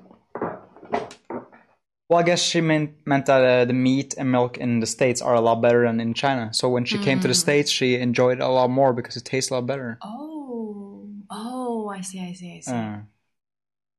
[2.09, 5.23] well, I guess she meant meant that uh, the meat and milk in the states
[5.23, 6.53] are a lot better than in China.
[6.53, 9.25] So when she came to the states, she enjoyed it a lot more because it
[9.25, 9.99] tastes a lot better.
[10.03, 11.07] oh.
[11.33, 12.73] Oh, I see, I see, I see.
[12.73, 12.99] Uh,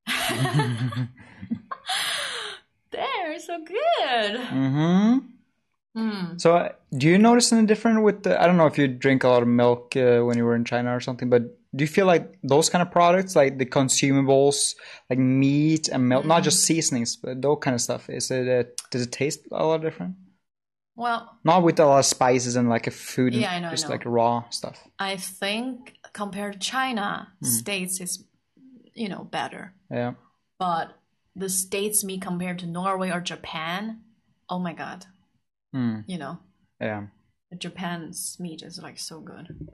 [2.91, 4.39] there, so good.
[4.41, 5.19] hmm
[5.95, 6.39] Mm.
[6.39, 8.41] So, uh, do you notice any different with the?
[8.41, 10.63] I don't know if you drink a lot of milk uh, when you were in
[10.63, 11.41] China or something, but
[11.76, 14.76] do you feel like those kind of products, like the consumables,
[15.09, 18.47] like meat and milk, not just seasonings, but those kind of stuff, is it?
[18.47, 20.15] Uh, does it taste a lot different?
[20.95, 23.72] Well, Not with a lot of spices and like a food, Yeah, I know, I
[23.72, 23.91] just know.
[23.91, 24.77] like raw stuff.
[24.99, 27.47] I think compared to China, Hmm.
[27.47, 28.23] States is,
[28.93, 29.73] you know, better.
[29.89, 30.13] Yeah.
[30.59, 30.93] But
[31.35, 34.01] the states meat compared to Norway or Japan,
[34.49, 35.05] oh my god,
[35.76, 36.39] Mm, you know,
[36.80, 37.07] yeah.
[37.57, 39.69] Japan's meat is like so good.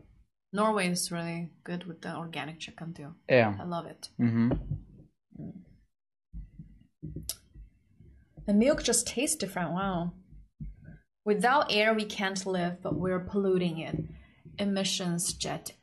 [0.53, 3.13] Norway is really good with the organic chicken too.
[3.29, 3.55] Yeah.
[3.59, 4.09] I love it.
[4.17, 4.51] hmm
[8.45, 9.71] The milk just tastes different.
[9.71, 10.13] Wow.
[11.25, 14.05] Without air, we can't live, but we're polluting it.
[14.57, 15.73] Emissions, jet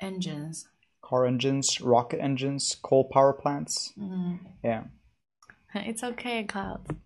[0.00, 0.66] engines.
[1.02, 3.92] Car engines, rocket engines, coal power plants.
[4.64, 4.84] Yeah.
[5.74, 6.96] It's okay, Cloud.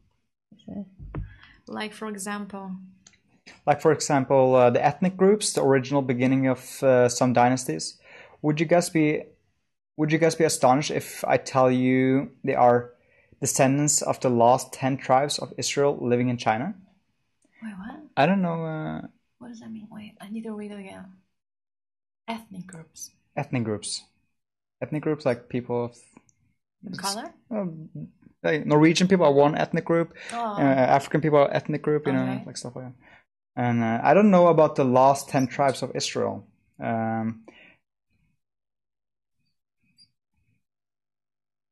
[1.69, 2.73] Like, for example,
[3.66, 7.99] Like for example, uh, the ethnic groups, the original beginning of uh, some dynasties.
[8.43, 9.23] Would you guys be
[9.97, 12.93] would you guys be astonished if I tell you they are
[13.40, 16.74] descendants of the last 10 tribes of Israel living in China?
[17.62, 18.01] wait, what?
[18.16, 19.01] I don't know uh,
[19.39, 19.89] What does that mean?
[19.90, 21.07] Wait, I need to read it again.
[22.28, 23.11] Ethnic groups.
[23.36, 24.05] ethnic groups.
[24.82, 25.97] Ethnic groups like people of
[26.97, 27.35] Color?
[27.51, 27.89] um,
[28.43, 30.36] like Norwegian people are one ethnic group, Oh.
[30.56, 30.60] uh,
[30.97, 32.94] African people are ethnic group, you know, like stuff like that.
[33.56, 36.47] And uh, I don't know about the last 10 tribes of Israel.
[36.81, 37.44] Um,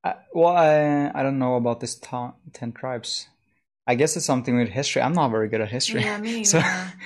[0.02, 3.28] I, well, I, I don't know about this ta- 10 tribes.
[3.86, 5.02] I guess it's something with history.
[5.02, 6.00] I'm not very good at history.
[6.02, 6.60] Yeah, me So,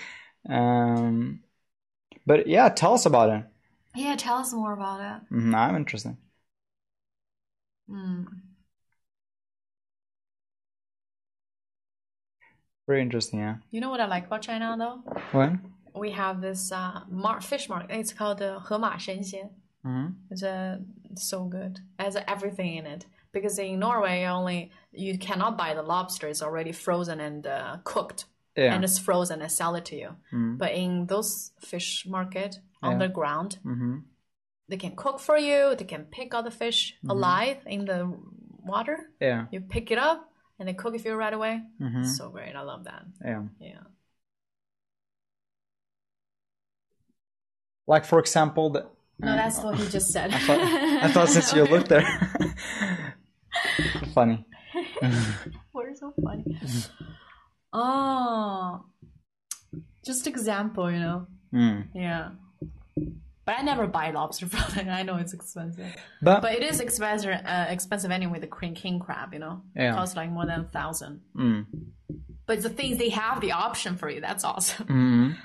[0.48, 1.40] um,
[2.26, 3.44] but yeah, tell us about it.
[3.94, 5.34] yeah, tell us more about it.
[5.34, 6.16] Mhm, I'm interested.
[7.90, 8.26] Mm.
[12.90, 13.54] Very interesting, yeah.
[13.70, 14.98] You know what I like about China though?
[15.30, 15.52] What?
[15.94, 17.96] We have this uh, mar- fish market.
[17.96, 20.06] It's called the uh, Hema Mm-hmm.
[20.32, 20.78] It's uh,
[21.14, 21.78] so good.
[22.00, 23.06] It has everything in it.
[23.30, 26.26] Because in Norway, only you cannot buy the lobster.
[26.26, 28.24] It's already frozen and uh, cooked.
[28.56, 28.74] Yeah.
[28.74, 30.08] And it's frozen and sell it to you.
[30.32, 30.56] Mm-hmm.
[30.56, 33.06] But in those fish market on yeah.
[33.06, 33.98] the ground, mm-hmm.
[34.68, 35.76] they can cook for you.
[35.78, 37.10] They can pick all the fish mm-hmm.
[37.10, 38.12] alive in the
[38.64, 39.10] water.
[39.20, 39.46] Yeah.
[39.52, 40.29] You pick it up,
[40.60, 41.62] and they cook it for you right away.
[41.80, 42.54] hmm So great.
[42.54, 43.02] I love that.
[43.24, 43.42] Yeah.
[43.58, 43.80] Yeah.
[47.86, 48.86] Like for example, the,
[49.18, 50.32] No, that's what he just said.
[50.32, 52.06] I thought, I thought since you looked there,
[54.14, 54.44] funny.
[55.72, 56.44] We're so funny.
[57.72, 58.84] Oh,
[60.04, 61.26] just example, you know.
[61.52, 61.88] Mm.
[61.94, 62.30] Yeah.
[63.50, 64.46] But I never buy lobster
[64.80, 64.86] it.
[64.86, 67.34] I know it's expensive, But, but it is expensive.
[67.44, 68.38] Uh, expensive anyway.
[68.38, 69.92] The king king crab, you know, Yeah.
[69.96, 71.22] costs like more than a thousand.
[71.34, 71.66] mm,
[72.46, 74.20] But the things they have the option for you.
[74.20, 74.86] That's awesome.
[74.86, 75.36] mm.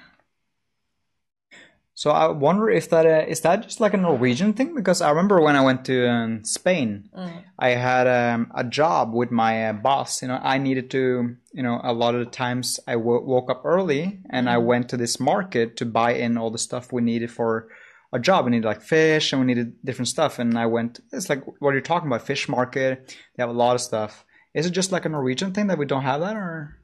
[1.96, 5.10] So I wonder if that uh, is that just like a Norwegian thing because I
[5.10, 7.10] remember when I went to um, Spain,
[7.58, 10.22] I had um, a job with my uh, boss.
[10.22, 13.62] You know, I needed to, you know, a lot of the times I woke up
[13.66, 17.32] early and I went to this market to buy in all the stuff we needed
[17.32, 17.68] for
[18.14, 18.46] a job.
[18.46, 20.40] We needed like fish and we needed different stuff.
[20.40, 21.00] And I went.
[21.12, 23.16] It's like what you're talking about, fish market.
[23.36, 24.26] They have a lot of stuff.
[24.54, 26.78] Is it just like a Norwegian thing that we don't have that, or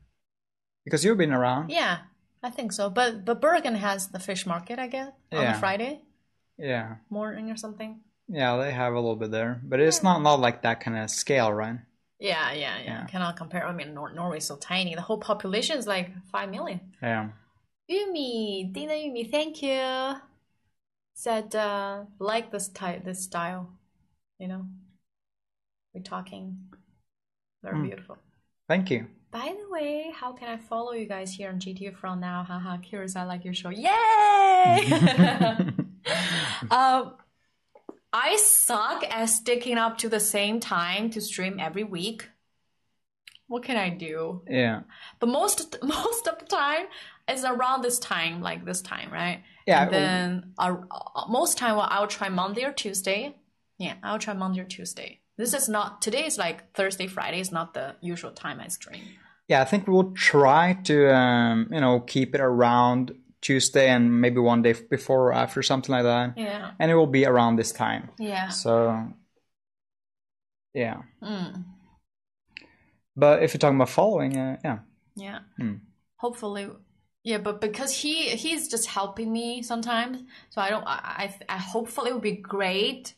[0.85, 1.69] because you've been around?
[1.69, 1.99] Yeah,
[2.43, 2.89] I think so.
[2.89, 5.55] But but Bergen has the fish market, I guess, on Yeah.
[5.55, 6.01] a Friday
[6.57, 8.01] Yeah, morning or something.
[8.27, 11.09] yeah, they have a little bit there, but it's not not like that kind of
[11.09, 11.79] scale, right?
[12.19, 12.83] Yeah, yeah, yeah.
[12.83, 13.05] Yeah.
[13.05, 13.65] Cannot compare.
[13.65, 14.93] I mean, Nor- Norway's so tiny.
[14.93, 16.79] The whole population is like five million.
[17.01, 17.29] Yeah.
[17.89, 20.15] Yumi, Dina Yumi, thank you.
[21.21, 23.69] Said uh, like this type, this style.
[24.39, 24.65] You know,
[25.93, 26.57] we're talking.
[27.61, 27.83] Very Hmm.
[27.83, 28.17] beautiful.
[28.67, 29.05] Thank you.
[29.29, 32.41] By the way, how can I follow you guys here on GTV from now?
[32.43, 33.15] Haha, curious.
[33.15, 33.69] I like your show.
[33.69, 34.91] Yay!
[36.71, 37.13] um,
[38.11, 42.29] I suck at sticking up to the same time to stream every week.
[43.45, 44.41] What can I do?
[44.49, 44.81] Yeah.
[45.19, 46.87] But most most of the time
[47.29, 49.43] is around this time, like this time, right?
[49.67, 49.83] Yeah.
[49.83, 53.35] And then uh, uh, most time, well, I'll try Monday or Tuesday.
[53.77, 55.19] Yeah, I'll try Monday or Tuesday.
[55.37, 56.25] This is not today.
[56.25, 59.03] Is like Thursday, Friday is not the usual time I stream.
[59.47, 63.11] Yeah, I think we'll try to, um, you know, keep it around
[63.41, 66.37] Tuesday and maybe one day before or after, something like that.
[66.37, 68.09] Yeah, And it will be around this time.
[68.19, 68.49] yeah.
[68.49, 69.07] So,
[70.73, 71.01] yeah.
[71.21, 71.63] Mm.
[73.15, 74.79] But if you're talking about following, uh, yeah.
[75.15, 75.39] Yeah.
[75.57, 75.73] Hmm.
[76.17, 76.69] Hopefully,
[77.23, 77.37] yeah.
[77.37, 80.83] But because he he's just helping me sometimes, so I don't.
[80.85, 83.13] I I, I hopefully it would be great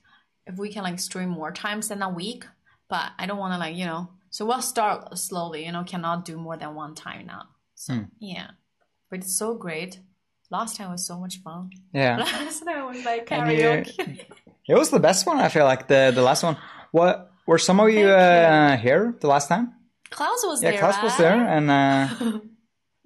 [0.45, 2.45] if we can like stream more times than a week.
[2.89, 4.09] But I don't want to like you know.
[4.29, 5.65] So we'll start slowly.
[5.65, 7.43] You know, cannot do more than one time now.
[7.75, 8.03] So Hmm.
[8.19, 8.51] yeah,
[9.09, 9.99] but it's so great.
[10.49, 11.71] Last time was so much fun.
[11.93, 12.17] Yeah.
[12.43, 14.25] Last time was like And you- karaoke.
[14.67, 16.55] It was the best one, I feel like, the, the last one.
[16.91, 19.73] What Were some of you uh, here the last time?
[20.09, 20.79] Klaus was Yeah, there.
[20.79, 21.35] Yeah, Klaus was there.
[21.35, 22.39] And uh,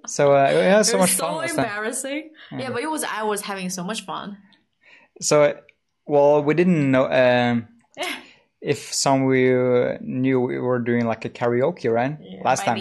[0.07, 2.31] so uh, we had so it much was fun so embarrassing.
[2.51, 3.03] Yeah, but it was.
[3.03, 4.37] I was having so much fun.
[5.21, 5.57] So,
[6.05, 7.05] well, we didn't know.
[7.11, 7.67] Um,
[8.61, 12.17] if some we uh, knew we were doing like a karaoke, right?
[12.43, 12.77] Last time.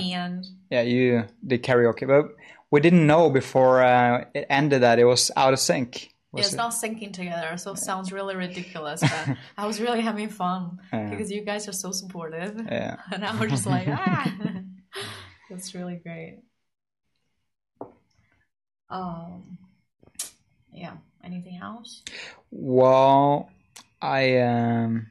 [0.70, 2.34] Yeah, you did karaoke, but
[2.70, 6.04] we didn't know before uh, it ended that it was out of sync.
[6.32, 6.56] Yeah, Was it's it?
[6.56, 9.00] not syncing together, so it sounds really ridiculous.
[9.26, 11.08] But I was really having fun Yeah.
[11.10, 12.96] because you guys are so supportive, Yeah.
[13.12, 14.32] and I was just like, ah,
[15.50, 16.40] that's really great.
[18.90, 19.58] Um,
[20.72, 20.94] yeah.
[21.24, 22.02] Anything else?
[22.50, 23.50] Well,
[24.00, 25.08] I um,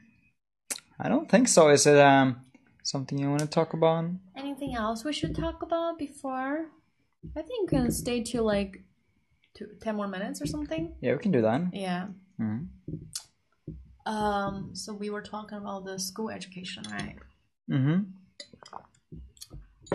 [0.98, 1.68] I don't think so.
[1.68, 2.40] Is it um
[2.82, 4.06] something you want to talk about?
[4.34, 6.66] Anything else we should talk about before?
[7.36, 8.82] I think we can stay till like
[9.54, 10.94] two, 10 more minutes or something.
[11.00, 11.60] Yeah, we can do that.
[11.72, 12.06] Yeah.
[12.40, 12.68] Mhm.
[14.06, 14.70] Um.
[14.74, 17.16] So we were talking about the school education, right?
[17.70, 18.02] Mm-hmm.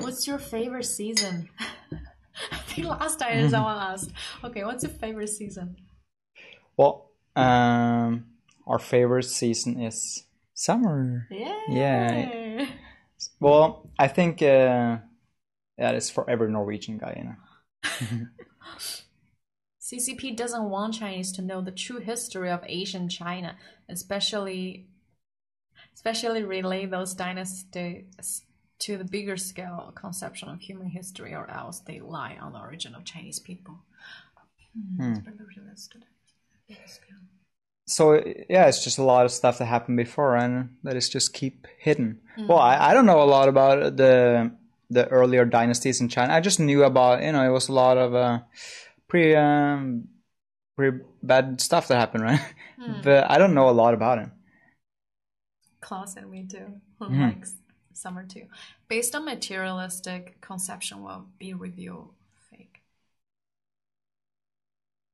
[0.04, 1.50] What's your favorite season?
[2.52, 4.12] I think last time someone asked.
[4.44, 5.76] Okay, what's your favorite season?
[6.78, 8.26] Well, um,
[8.66, 11.28] our favorite season is summer.
[11.30, 11.60] Yeah.
[11.70, 12.68] Yeah.
[13.40, 14.98] Well, I think uh,
[15.78, 18.28] that is for every Norwegian guy, you know.
[19.82, 23.58] CCP doesn't want Chinese to know the true history of Asian China,
[23.90, 24.88] especially
[25.94, 28.44] especially relay those dynasties
[28.82, 32.96] to the bigger scale conception of human history, or else they lie on the origin
[32.96, 33.80] of Chinese people.
[35.00, 35.14] Hmm.
[37.86, 38.16] So
[38.50, 41.68] yeah, it's just a lot of stuff that happened before, and that is just keep
[41.78, 42.22] hidden.
[42.38, 44.52] Well, I, I don't know a lot about the
[44.90, 46.34] the earlier dynasties in China.
[46.34, 48.40] I just knew about you know it was a lot of uh,
[49.08, 50.08] pretty um,
[50.76, 52.42] pretty bad stuff that happened, right?
[53.04, 54.30] but I don't know a lot about it.
[55.82, 56.80] Klaus and me too.
[57.02, 57.46] Like
[58.02, 58.46] summer too.
[58.88, 62.10] Based on materialistic conception will be review
[62.50, 62.82] fake.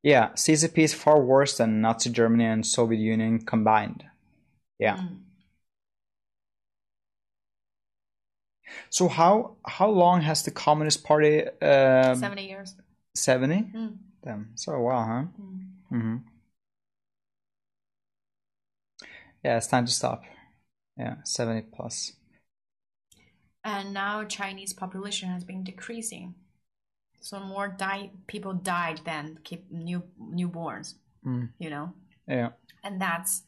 [0.03, 4.05] Yeah, CCP is far worse than Nazi Germany and Soviet Union combined.
[4.79, 5.01] Yeah.
[8.89, 11.43] So how how long has the Communist Party?
[11.61, 12.75] Um, Seventy years.
[13.15, 13.69] Seventy.
[13.75, 13.97] Mm.
[14.23, 15.23] Damn, so a while, huh?
[15.93, 16.17] Mm-hmm.
[19.43, 20.23] Yeah, it's time to stop.
[20.97, 22.13] Yeah, seventy plus
[23.66, 26.34] And now Chinese population has been decreasing.
[27.20, 30.94] So more die people died than keep new newborns.
[31.24, 31.50] Mm.
[31.58, 31.92] You know?
[32.26, 32.50] Yeah.
[32.82, 33.42] And that's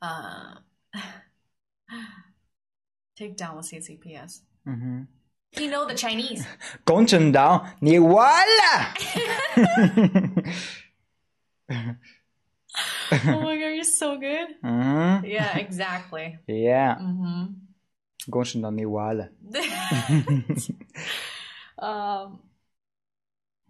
[0.00, 0.56] uh
[3.16, 4.40] take down the CCPS.
[4.66, 5.02] Mm-hmm.
[5.60, 6.44] You know the Chinese.
[6.84, 8.94] 工程党，你完了！
[13.12, 14.56] oh my god, you're so good.
[14.62, 16.38] 嗯 Yeah, exactly.
[16.46, 17.54] ，Yeah， Mm-hmm.
[18.29, 18.85] Gonchen dan niet
[21.77, 22.41] um,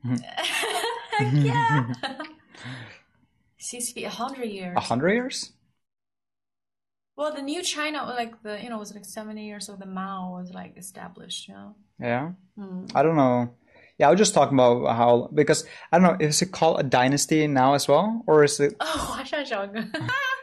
[1.43, 1.89] yeah.
[3.57, 4.75] Seems to be a hundred years.
[4.77, 5.53] A hundred years?
[7.15, 9.85] Well, the new China, like the you know, it was like seventy years So the
[9.85, 11.75] Mao was like established, you know.
[11.99, 12.31] Yeah.
[12.57, 12.91] Mm.
[12.93, 13.49] I don't know.
[13.97, 16.83] Yeah, I was just talking about how because I don't know is it called a
[16.83, 18.75] dynasty now as well, or is it?
[18.81, 19.23] Oh,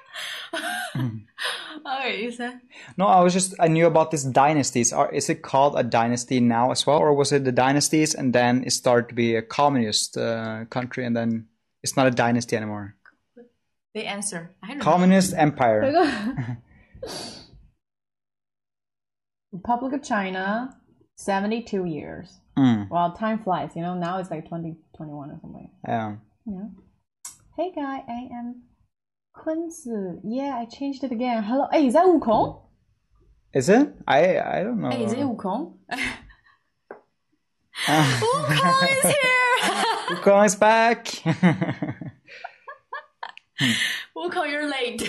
[1.86, 2.60] Alright, you said.
[2.97, 4.93] No, I was just I knew about this dynasties.
[4.93, 8.32] Are, is it called a dynasty now as well, or was it the dynasties and
[8.32, 11.47] then it started to be a communist uh, country and then
[11.82, 12.97] it's not a dynasty anymore?
[13.94, 14.51] The answer.
[14.81, 15.39] communist know.
[15.39, 16.59] empire.
[19.52, 20.76] Republic of China,
[21.16, 22.40] seventy-two years.
[22.59, 22.89] Mm.
[22.90, 23.70] Well, time flies.
[23.76, 25.70] You know, now it's like twenty twenty-one or something.
[25.86, 26.16] Yeah.
[26.47, 26.68] Yeah.
[27.56, 28.62] Hey, guy, I am
[29.35, 30.20] 坤子.
[30.24, 31.43] Yeah, I changed it again.
[31.43, 31.66] Hello.
[31.70, 32.62] Hey, is that Wukong?
[33.52, 33.93] Is it?
[34.06, 34.90] I I don't know.
[34.90, 35.74] Hey, is it Wukong?
[37.86, 39.59] Wukong is here.
[40.16, 41.06] Wukong is back.
[44.16, 45.02] Wukong, you're late.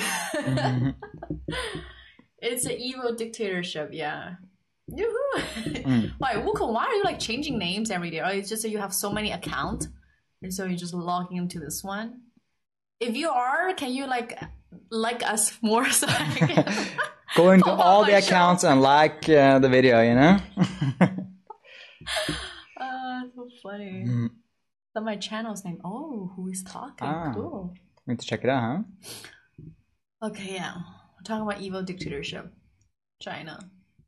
[2.39, 3.89] it's an evil dictatorship.
[3.93, 4.35] Yeah.
[4.87, 5.41] Yoo-hoo.
[5.41, 6.11] Mm.
[6.17, 6.73] Why, Wukong?
[6.73, 8.19] Why are you like changing names every day?
[8.19, 9.87] Or it's just that you have so many accounts,
[10.41, 12.21] and so you're just logging into this one.
[13.09, 14.37] If you are, can you like
[14.89, 16.87] like us more so I can
[17.35, 18.27] Go into all the my show.
[18.27, 20.01] accounts and like uh, the video.
[20.01, 20.37] You know.
[22.79, 24.03] Uh, so funny.
[24.07, 24.29] Mm.
[24.93, 25.79] But my channel's name.
[25.83, 27.07] Oh, who is talking?
[27.07, 27.31] Ah.
[27.33, 27.73] Cool.
[28.07, 30.27] Need to check it out, huh?
[30.27, 30.73] Okay, yeah.
[30.75, 32.51] We're talking about evil dictatorship,
[33.21, 33.59] China.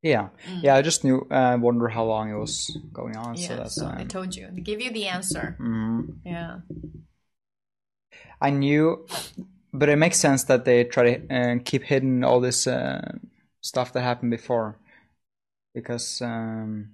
[0.03, 0.29] Yeah,
[0.61, 0.75] yeah.
[0.75, 1.25] I just knew.
[1.31, 3.35] Uh, wonder how long it was going on.
[3.35, 3.75] so Yeah, that's.
[3.75, 4.47] so I told you.
[4.53, 5.57] They give you the answer.
[5.59, 6.19] mhm.
[6.23, 6.59] Yeah.
[8.41, 9.05] I knew,
[9.73, 13.17] but it makes sense that they try to uh, keep hidden all this uh,
[13.61, 14.77] stuff that happened before,
[15.73, 16.91] because um,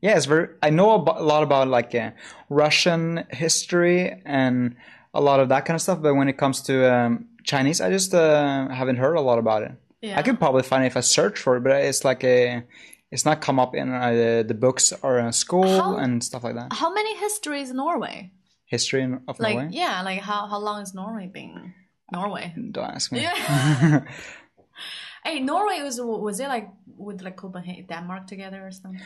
[0.00, 0.48] yeah, it's very.
[0.62, 2.10] I know a lot about like uh,
[2.48, 4.76] Russian history and
[5.14, 7.90] a lot of that kind of stuff, but when it comes to um, Chinese, I
[7.90, 9.72] just uh, haven't heard a lot about it.
[10.00, 10.18] Yeah.
[10.18, 12.64] I could probably find it if I search for it, but it's like a,
[13.12, 16.54] it's not come up in uh, the books or in school How- and stuff like
[16.54, 16.72] that.
[16.72, 18.32] How many histories in Norway?
[18.72, 19.68] History of Like Norway.
[19.82, 21.74] yeah, like how how long has Norway been?
[22.12, 22.46] Norway.
[22.74, 23.20] Don't ask me.
[23.20, 24.04] Yeah.
[25.24, 26.68] hey, Norway was was it like
[26.98, 29.00] with like Copenhagen, Denmark together or something?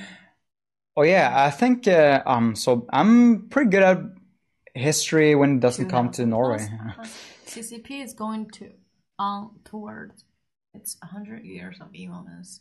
[0.96, 2.54] oh yeah, I think uh, um.
[2.54, 3.98] So I'm pretty good at
[4.74, 6.62] history when it doesn't come to Norway.
[7.46, 8.70] CCP is going to
[9.18, 10.24] on towards
[10.74, 12.60] its hundred years of evilness.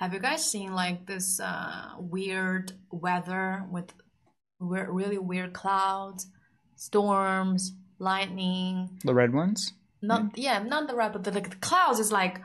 [0.00, 3.92] Have you guys seen like this uh, weird weather with
[4.59, 6.27] weir- really weird clouds,
[6.75, 8.99] storms, lightning?
[9.03, 9.73] The red ones.
[10.01, 12.41] Not yeah, not the red, but the, like the clouds is like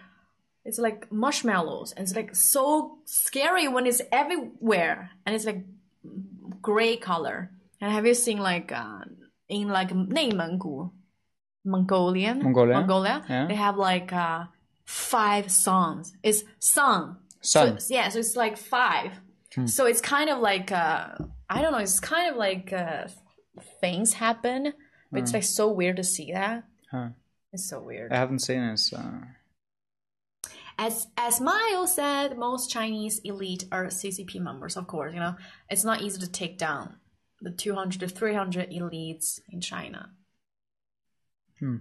[0.64, 5.64] it's like marshmallows, and it's like so scary when it's everywhere, and it's like
[6.62, 7.50] gray color.
[7.80, 9.00] And have you seen like uh,
[9.48, 10.90] in like 内蒙古,
[11.64, 12.74] Mongolian, Mongolia?
[12.80, 13.46] Mongolia, Yeah.
[13.46, 14.44] they have like uh,
[14.84, 16.12] five songs.
[16.22, 17.16] It's sung.
[17.40, 17.78] Sun.
[17.80, 19.12] So, yeah, so it's like five.
[19.66, 21.08] So it's kind of like uh,
[21.53, 21.77] I don't know.
[21.77, 23.05] It's kind of like uh,
[23.79, 24.73] things happen,
[25.11, 26.63] but it's like so weird to see that.
[26.91, 27.09] Huh.
[27.51, 28.11] It's so weird.
[28.11, 28.79] I haven't seen it.
[28.79, 28.99] So.
[30.79, 34.75] As as Miles said, most Chinese elite are CCP members.
[34.75, 35.35] Of course, you know
[35.69, 36.97] it's not easy to take down
[37.41, 40.09] the 200 to 300 elites in China.
[41.59, 41.77] Hmm.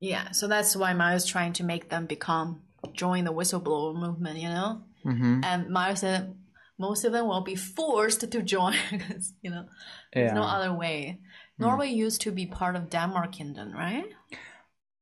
[0.00, 2.62] Yeah, so that's why Miles trying to make them become
[2.92, 4.38] join the whistleblower movement.
[4.38, 6.34] You know, hmm and Miles said
[6.78, 9.66] most of them will be forced to join because you know
[10.12, 11.20] there's no other way.
[11.58, 14.06] Norway used to be part of Denmark Kingdom, right?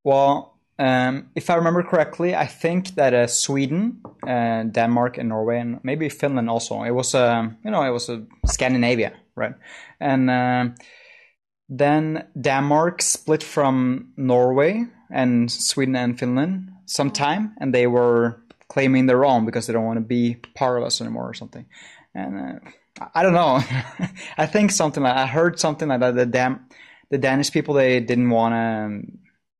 [0.04, 5.58] Well, um, if I remember correctly, I think that uh, Sweden, uh, Denmark, and Norway,
[5.58, 6.82] and maybe Finland also.
[6.82, 9.54] It was, um, you know, it was a Scandinavia, right?
[10.00, 10.74] And um
[11.70, 19.24] then Denmark split from Norway and Sweden and Finland sometime, and they were claiming their
[19.24, 21.66] own because they don't want to be part of us anymore or something.
[22.14, 23.60] And uh, I- don't know.
[24.38, 26.14] I think something like I heard something like that.
[26.14, 26.66] The Dam,
[27.10, 29.12] the Danish people, they didn't want to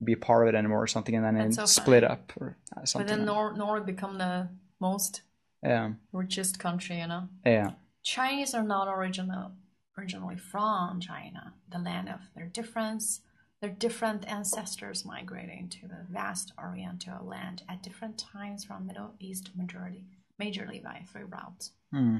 [0.03, 3.07] be part of it anymore or something, and then it so split up or something.
[3.07, 4.49] But then Nor- Norway become the
[4.81, 5.23] most
[5.63, 7.29] yeah, richest country, you know.
[7.45, 7.73] yeah,
[8.03, 9.53] Chinese are not original
[9.99, 13.21] originally from China, the land of their difference,
[13.61, 19.51] their different ancestors migrating to the vast Oriental land at different times from Middle East
[19.55, 20.05] majority,
[20.41, 21.73] majorly by three routes.
[21.93, 22.19] Hmm.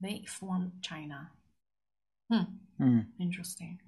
[0.00, 1.30] They formed China.
[2.30, 2.42] Hmm.
[2.78, 3.00] Hmm.
[3.18, 3.80] Interesting.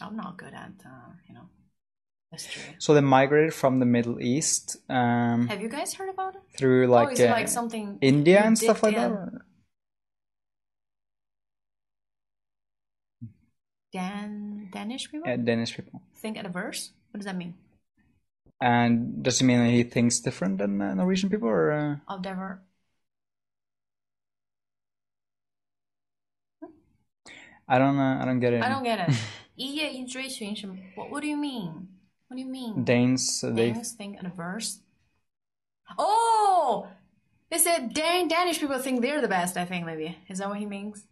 [0.00, 1.48] I'm not good at uh, you know
[2.32, 2.62] history.
[2.78, 6.42] So they migrated from the Middle East um, Have you guys heard about it?
[6.56, 9.10] through oh, like, is uh, like something India and stuff like that.
[9.10, 9.44] or-
[13.92, 16.91] Dan Danish people Yeah, Danish people think at a verse.
[17.11, 17.55] What does that mean?
[18.61, 22.23] And does it mean that he thinks different than uh, Norwegian people, or uh, I've
[22.23, 22.61] never.
[27.71, 28.63] I don't, uh, I don't get it.
[28.63, 29.15] I don't get it.
[29.55, 30.75] 一夜一追寻什么？
[30.95, 31.87] What What do you mean?
[32.29, 32.83] What do you mean?
[32.83, 34.79] Danes, uh, they Danes think at a verse.
[35.97, 36.87] Oh,
[37.49, 39.57] they said Dan Danish people think they're the best.
[39.57, 41.05] I think maybe is that what he means?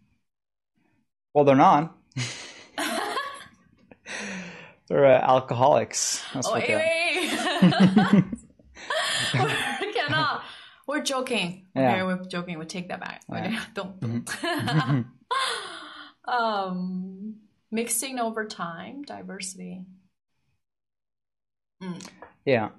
[1.34, 1.96] well, they're not.
[4.89, 6.23] they're uh, alcoholics.
[6.35, 6.81] That's Oh, what they are.
[6.81, 8.25] anyway.
[9.81, 10.43] we cannot.
[10.87, 11.67] We're joking.
[11.75, 11.93] Yeah.
[11.93, 12.59] Okay, we're joking.
[12.59, 13.23] We take that back.
[13.31, 13.65] Yeah.
[13.75, 14.01] don't.
[14.01, 15.07] don't.
[16.27, 17.37] um,
[17.71, 19.85] mixing over time, diversity.
[22.45, 22.71] Yeah.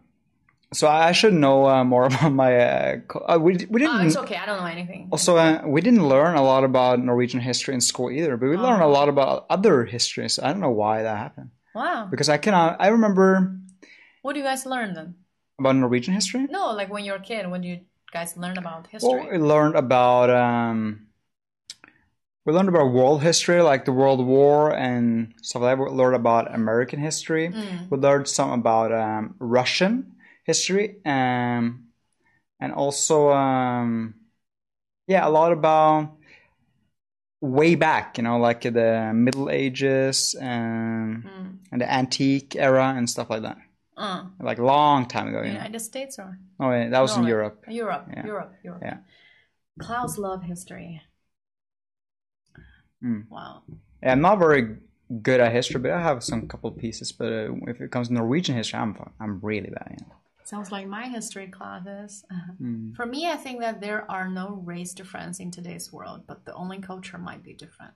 [0.74, 2.58] So I should know uh, more about my.
[2.58, 3.96] Uh, co- uh, we we didn't.
[3.96, 4.36] Oh, it's okay.
[4.36, 5.08] I don't know anything.
[5.12, 8.58] Also, uh, we didn't learn a lot about Norwegian history in school either, but we
[8.58, 10.40] learned a lot about other histories.
[10.40, 12.08] I don't know why that happened Wow.
[12.12, 12.78] because I cannot.
[12.80, 13.58] I remember
[14.22, 15.16] What do you guys learn then?
[15.60, 16.48] about Norwegian history.
[16.50, 17.80] No, like when you're a kid, when do you
[18.12, 19.38] guys learn about Well, history?
[19.38, 21.08] we learned about um,
[22.46, 25.84] we learned about world history, like the World War and stuff like that.
[25.84, 27.50] We learned about American history.
[27.50, 27.90] Mm.
[27.90, 31.88] We learned some about um, Russian history, um,
[32.60, 34.16] and also um,
[35.08, 36.18] yeah, a lot about
[37.42, 38.18] way back.
[38.18, 41.53] You know, like the Middle Ages and Mm.
[41.74, 43.58] And the antique era and stuff like that.
[43.98, 45.40] Uh, Like long time ago.
[45.42, 45.54] You know?
[45.54, 47.66] United States or Oh, yeah, that was in Europe.
[47.68, 48.26] Europe, Yeah.
[48.26, 48.82] Europe, Europe.
[48.86, 48.98] Yeah.
[49.80, 51.02] Klaus love history.
[53.04, 53.28] Mm.
[53.30, 53.64] Wow.
[54.04, 54.78] Yeah, I'm not very
[55.22, 57.12] good at history, but I have some couple of pieces.
[57.12, 59.98] But uh, if it comes to Norwegian history, I'm I'm really bad.
[60.00, 60.16] Know?
[60.44, 62.24] Sounds like my history classes.
[62.62, 62.96] Mm.
[62.96, 66.54] For me, I think that there are no race difference in today's world, but the
[66.54, 67.94] only culture might be different.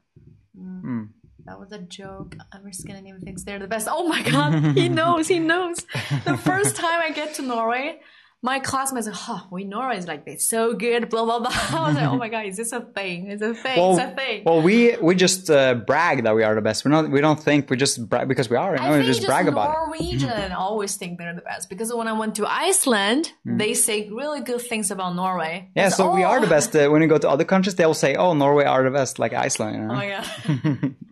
[0.57, 1.09] Mm.
[1.47, 2.35] That was a joke.
[2.51, 3.87] I'm just gonna Scandinavian thinks they're the best.
[3.89, 5.77] Oh my god, he knows, he knows.
[6.25, 8.01] The first time I get to Norway,
[8.43, 11.49] my classmates are, oh, we Norway is like this, so good, blah blah blah.
[11.53, 13.27] I was like, oh my god, is this a thing?
[13.31, 14.43] It's a thing, it's a thing.
[14.45, 16.85] well, we we just uh, brag that we are the best.
[16.85, 17.09] We're not.
[17.09, 18.75] We don't think we just brag because we are.
[18.75, 19.73] You know, I we just just brag about it.
[19.73, 24.41] Norwegian always think they're the best because when I went to Iceland, they say really
[24.41, 25.69] good things about Norway.
[25.75, 26.75] Yeah, It's, so we are "Oh." the best.
[26.75, 29.33] Uh, when you go to other countries, they'll say, "Oh, Norway are the best," like
[29.33, 29.75] Iceland.
[29.75, 29.95] You know?
[29.95, 30.95] Oh god.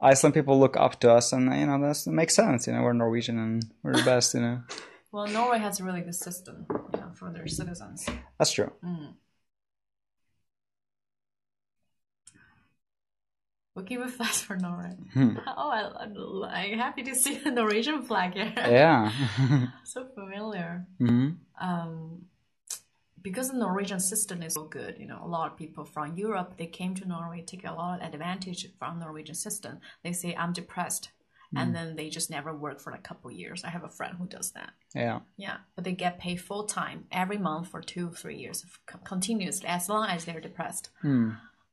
[0.00, 2.66] Iceland people look up to us, and you know that makes sense.
[2.66, 4.34] You know, we're Norwegian and we're the best.
[4.34, 4.60] You know,
[5.12, 8.06] well, Norway has a really good system, you know, for their citizens.
[8.38, 8.72] that's true.
[13.74, 14.96] We'll keep it fast for Norway.
[15.14, 15.36] Hmm.
[15.46, 18.52] Oh, I, I'm, I'm happy to see the Norwegian flag here.
[18.56, 19.10] Yeah.
[19.84, 20.86] so familiar.
[20.98, 21.30] hmm
[21.60, 22.26] Um,
[23.22, 26.54] because the Norwegian system is so good, you know, a lot of people from Europe
[26.56, 29.78] they came to Norway, take a lot of advantage from Norwegian system.
[30.02, 31.10] They say I'm depressed,
[31.56, 33.62] and then they just never work for like a couple years.
[33.64, 34.70] I have a friend who does that.
[34.94, 35.20] Yeah.
[35.36, 38.64] Yeah, but they get paid full time every month for two, three years
[39.04, 40.90] continuously, as long as they're depressed.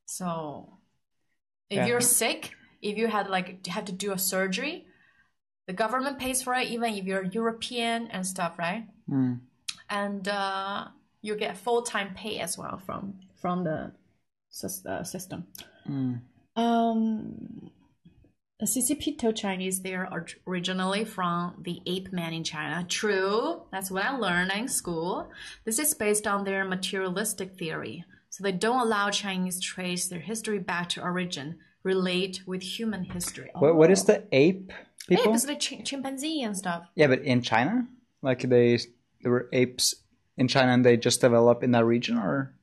[0.05, 0.77] So,
[1.69, 1.87] if Yeah.
[1.87, 4.85] you're sick, if you had like have to do a surgery,
[5.67, 8.87] the government pays for it, even if you're European and stuff, right?
[9.89, 10.87] And uh,
[11.21, 13.91] you get full time pay as well from from the
[14.87, 15.47] uh, system.
[16.55, 17.71] Um,
[18.60, 22.84] the CCP told Chinese they are orig- originally from the ape man in China.
[22.88, 25.30] True, that's what I learned in school.
[25.64, 28.04] This is based on their materialistic theory.
[28.30, 33.50] So they don't allow Chinese trace their history back to origin, relate with human history.
[33.54, 34.72] What, what is the ape
[35.10, 35.34] Ape people?
[35.34, 36.86] is like ch- chimpanzee and stuff.
[36.94, 37.86] Yeah, but in China,
[38.22, 38.78] like they
[39.22, 39.94] there were apes
[40.36, 42.54] in China, and they just developed in that region, or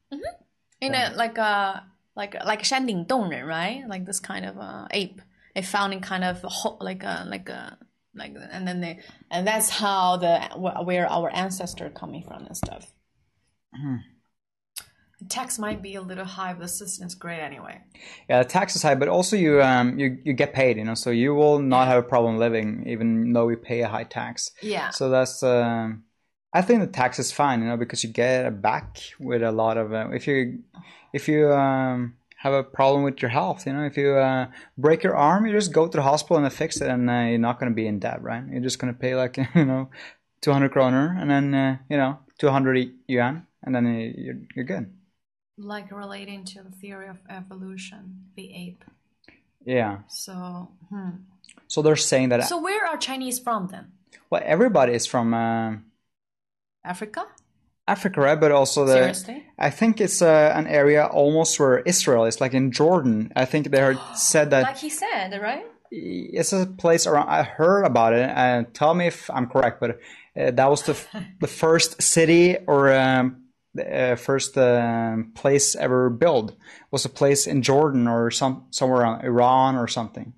[0.81, 1.83] In a like a
[2.15, 3.87] like like 山顶洞人, right?
[3.87, 5.21] Like this kind of uh, ape.
[5.56, 6.44] They found in kind of
[6.80, 7.78] like a like a
[8.14, 9.00] like and then they
[9.30, 10.38] and that's how the
[10.84, 12.92] where our ancestor coming from and stuff.
[15.18, 17.80] The tax might be a little high, but the system is great anyway.
[18.28, 20.94] yeah, the tax is high, but also you um you you get paid, you know,
[20.94, 24.50] so you will not have a problem living, even though we pay a high tax.
[24.60, 24.90] Yeah.
[24.90, 26.04] So that's um,
[26.52, 29.52] I think the tax is fine, you know, because you get it back with a
[29.52, 30.58] lot of uh, if you
[31.14, 35.02] if you um have a problem with your health, you know, if you uh, break
[35.02, 37.38] your arm, you just go to the hospital and they fix it, and uh, you're
[37.38, 38.44] not going to be in debt, right?
[38.50, 39.90] You're just going to pay like you know,
[40.40, 44.64] two hundred kroner, and then uh, you know, two hundred yuan, and then you're you're
[44.64, 44.92] good.
[45.58, 48.84] Like relating to the theory of evolution, the ape.
[49.64, 50.00] Yeah.
[50.08, 51.10] So, hmm.
[51.66, 53.92] So they're saying that so where are Chinese from then?
[54.30, 55.76] well, everybody is from uh,
[56.84, 57.26] Africa?
[57.88, 58.38] Africa, right?
[58.38, 59.44] But also the Seriously?
[59.58, 63.32] I think it's uh, an area almost where Israel is, like in Jordan.
[63.36, 65.64] I think they heard, said that Like he said, right?
[65.90, 67.28] it's a place around.
[67.28, 70.00] I heard about it, and tell me if I'm correct, but
[70.36, 71.08] uh, that was the f-
[71.40, 73.44] the first city or um,
[73.74, 76.56] the uh, first um, place ever built
[76.90, 80.32] was a place in Jordan or some somewhere around Iran or something.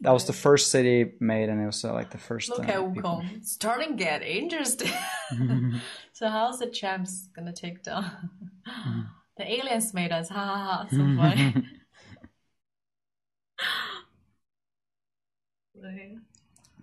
[0.00, 2.50] That was the first city made, and it was uh, like the first.
[2.50, 3.22] Look uh, at people.
[3.34, 4.92] It's starting to get interesting.
[6.12, 8.30] so how's the champs gonna take down?
[9.36, 10.28] the aliens made us.
[10.28, 10.86] Ha ha ha.
[10.90, 11.66] So funny.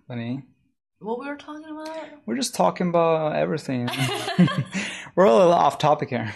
[0.06, 0.42] Funny.
[0.98, 1.98] what we were talking about?
[2.26, 3.88] We're just talking about everything.
[5.16, 6.32] We're a little off topic here.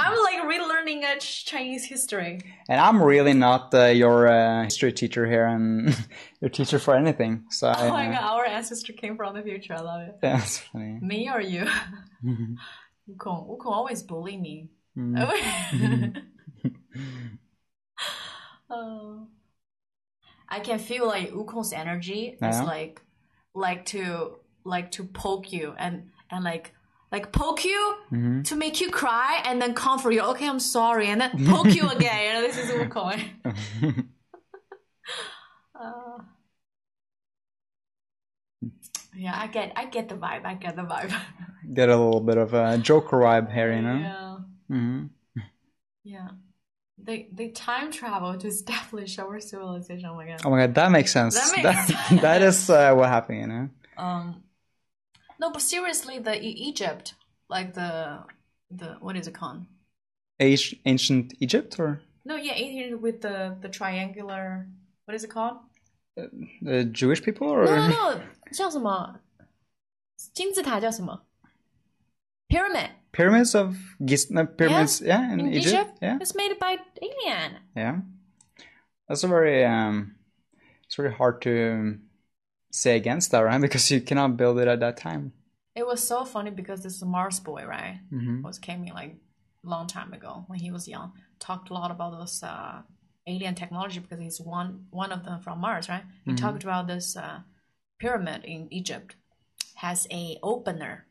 [0.00, 1.02] I'm like relearning
[1.44, 2.40] Chinese history.
[2.68, 5.94] And I'm really not uh, your uh, history teacher here and
[6.40, 7.44] your teacher for anything.
[7.50, 9.74] So I, Oh my uh, god, our ancestor came from the future.
[9.74, 10.16] I love it.
[10.22, 10.98] yeah, that's funny.
[11.02, 11.66] Me or you?
[12.24, 13.48] Wukong.
[13.48, 14.70] Wukong always bully me.
[18.70, 19.26] oh.
[20.48, 23.02] I can feel like Wukong's energy is like
[23.54, 26.74] like to like to poke you and and like
[27.12, 28.42] like poke you Mm-hmm.
[28.42, 30.20] to make you cry and then comfort you.
[30.22, 32.36] Okay, I'm sorry, and then poke you again.
[32.36, 33.20] And this is Wukong.
[35.82, 36.18] Uh,
[39.16, 40.44] yeah, I get I get the vibe.
[40.44, 41.12] I get the vibe.
[41.72, 43.96] Get a little bit of a Joker vibe here, you know?
[43.96, 44.36] Yeah.
[44.68, 45.06] hmm
[46.04, 46.28] Yeah.
[46.98, 50.06] They they time travel to establish our civilization.
[50.10, 50.40] Oh my god.
[50.44, 51.34] Oh my god, that makes sense.
[51.34, 52.20] That makes That- sense.
[52.22, 53.68] that is uh, what happened, you know?
[53.96, 54.42] Um
[55.39, 57.15] No, but seriously, the E- Egypt,
[57.49, 58.23] like the
[58.71, 59.65] the what is it called?
[60.39, 64.67] Age, ancient Egypt or No, yeah, Egypt with the the triangular
[65.05, 65.57] what is it called?
[66.61, 68.21] the Jewish people or No, no, no，
[68.53, 69.19] 叫什么？
[70.33, 71.21] 金字塔叫什么？
[72.49, 72.89] Pyramid.
[73.11, 73.75] pyramids of
[74.05, 77.59] Giz, no, pyramids, yeah, in, in Egypt, Egypt, yeah, it's made by alien.
[77.75, 78.01] yeah.
[79.07, 80.15] That's a very um,
[80.85, 82.01] it's very hard to um,
[82.70, 83.60] say against that, right?
[83.66, 85.32] Because you cannot build it at that time.
[85.74, 88.42] It was so funny because this Mars boy, right, Mm-hmm.
[88.42, 89.16] was came in like
[89.62, 91.12] long time ago when he was young.
[91.38, 92.82] Talked a lot about those uh,
[93.26, 96.04] alien technology because he's one one of them from Mars, right?
[96.26, 97.40] He talked about this uh,
[97.98, 99.16] pyramid in Egypt
[99.76, 101.06] has a opener.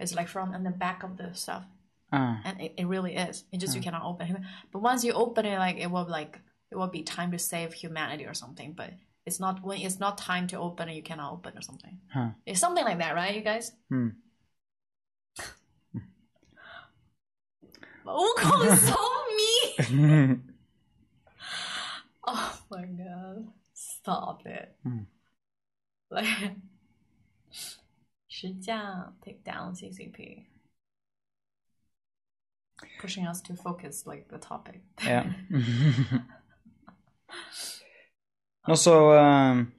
[0.00, 1.64] It's like from in the back of the stuff,
[2.12, 3.44] Ah, and it, it really is.
[3.52, 4.42] It just you cannot open it.
[4.72, 6.38] But once you open it, like it will like
[6.70, 8.72] it will be time to save humanity or something.
[8.72, 8.90] But
[9.28, 11.98] it's not when it's not time to open you cannot open or something.
[12.12, 12.30] Huh.
[12.46, 13.72] It's something like that, right, you guys?
[13.90, 14.08] Hmm.
[18.06, 18.96] Wukong is so
[19.38, 20.42] mean.
[22.26, 23.48] oh my god!
[23.74, 24.74] Stop it.
[24.82, 25.00] Hmm.
[26.10, 26.24] Like,
[29.22, 30.46] take down CCP.
[32.98, 34.80] Pushing us to focus like the topic.
[35.04, 35.30] yeah.
[38.70, 39.72] Also, um,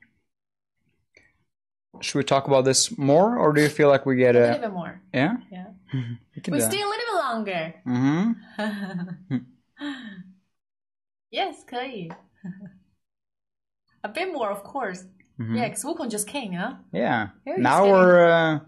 [2.01, 4.59] should we talk about this more, or do you feel like we get a little
[4.59, 5.01] bit more.
[5.13, 5.37] yeah?
[5.51, 5.67] Yeah.
[6.35, 7.73] We can We stay a little bit longer.
[7.85, 9.37] Mm-hmm.
[11.31, 12.09] yes, 可以.
[14.03, 15.05] a bit more, of course.
[15.39, 16.73] Yeah, because Wukong just came, huh?
[16.91, 17.29] Yeah.
[17.45, 18.59] Now we're uh,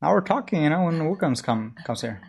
[0.00, 0.62] now we're talking.
[0.62, 2.22] You know, when Wukong's come comes here.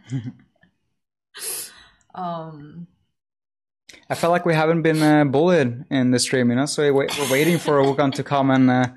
[2.14, 2.88] Um,
[4.10, 6.66] I felt like we haven't been uh, bullied in the stream, you know.
[6.66, 8.88] So we wait, we're waiting for Wukong to come and, uh,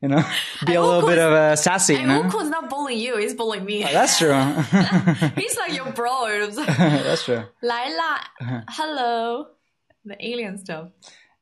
[0.00, 0.24] you know,
[0.66, 2.22] be a And little bit of a sassy, you know.
[2.22, 3.82] Wukong's not bullying you, he's bullying me.
[3.82, 4.32] That's true.
[5.36, 6.46] he's like your bro.
[6.54, 7.42] That's true.
[7.62, 8.20] Lila,
[8.68, 9.46] hello.
[10.04, 10.88] The alien stuff.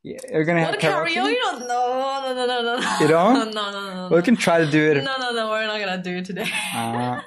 [0.03, 1.15] Yeah, you're gonna have What karaoke.
[1.15, 1.33] karaoke?
[1.33, 1.59] You.
[1.69, 2.97] No, no, no, no, no.
[3.01, 3.35] You don't?
[3.35, 4.17] No, no, no, no.
[4.17, 5.05] We can try to do it.
[5.05, 6.49] No, no, no, we're not gonna do it today.
[6.75, 7.21] Uh,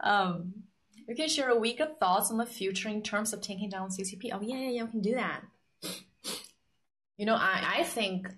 [0.00, 0.52] Um,
[1.06, 3.90] we can share a week of thoughts on the future in terms of taking down
[3.90, 4.30] CCP.
[4.32, 5.42] Oh yeah, yeah, yeah, we can do that.
[7.16, 8.28] You know, I, I think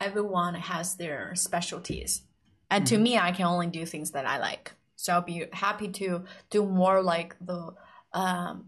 [0.00, 2.22] everyone has their specialties,
[2.70, 4.72] and to me, I can only do things that I like.
[4.96, 7.72] So I'll be happy to do more like the
[8.12, 8.66] um,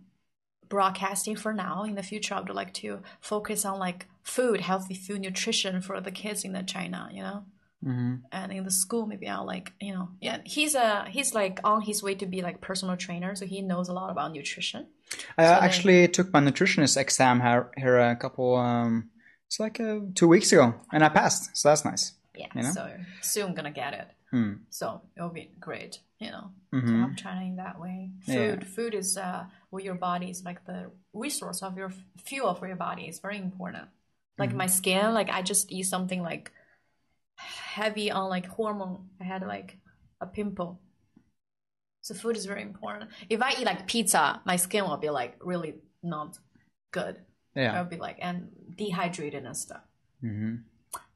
[0.69, 1.83] broadcasting for now.
[1.83, 6.01] In the future, I would like to focus on like food, healthy food, nutrition for
[6.01, 7.09] the kids in the China.
[7.13, 7.45] You know
[7.85, 8.21] mhm.
[8.33, 11.81] and in the school maybe i'll like you know yeah he's a he's like on
[11.83, 14.87] his way to be like personal trainer so he knows a lot about nutrition
[15.39, 18.55] I then- actually took my nutritionist exam here, here a couple.
[18.55, 19.11] Um,
[19.49, 21.57] it's like uh, two weeks ago, and I passed.
[21.57, 22.13] So that's nice.
[22.37, 22.71] yeah You know?
[22.73, 22.85] so
[23.21, 24.53] soon gonna get it Hmm.
[24.69, 24.87] so
[25.17, 26.87] it'll be great you know Mhm.
[26.89, 28.69] so i'm trying that way food Yeah.
[28.77, 30.81] food is uh what your body is like the
[31.13, 31.91] resource of your
[32.29, 33.89] fuel for your body is very important
[34.39, 36.53] like my skin like i just eat something like
[37.41, 39.79] heavy on like hormone i had like
[40.21, 40.81] a pimple
[42.03, 45.37] so food is very important if i eat like pizza my skin will be like
[45.41, 46.39] really not
[46.93, 47.17] good
[47.55, 47.73] Yeah.
[47.79, 49.83] i'll be like and dehydrated and stuff
[50.21, 50.57] hmm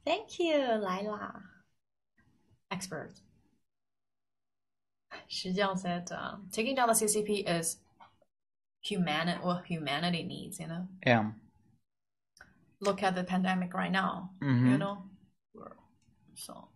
[0.05, 0.55] Thank you,
[0.87, 1.43] Lila.
[2.71, 3.13] Expert.
[5.31, 7.79] Shijiang said, um, taking down the CCP is
[8.83, 10.87] humanity, what humanity needs, you know?
[11.07, 11.31] Yeah.
[12.81, 14.71] Look at the pandemic right now, Mhm.
[14.73, 15.09] you know?
[16.35, 16.69] So,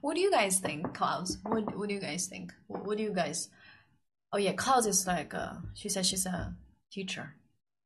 [0.00, 1.38] what do you guys think, Klaus?
[1.44, 2.52] What, what do you guys think?
[2.66, 3.48] What, what do you guys...
[4.32, 6.54] Oh, yeah, Klaus is like, uh, she said she's a
[6.90, 7.34] teacher,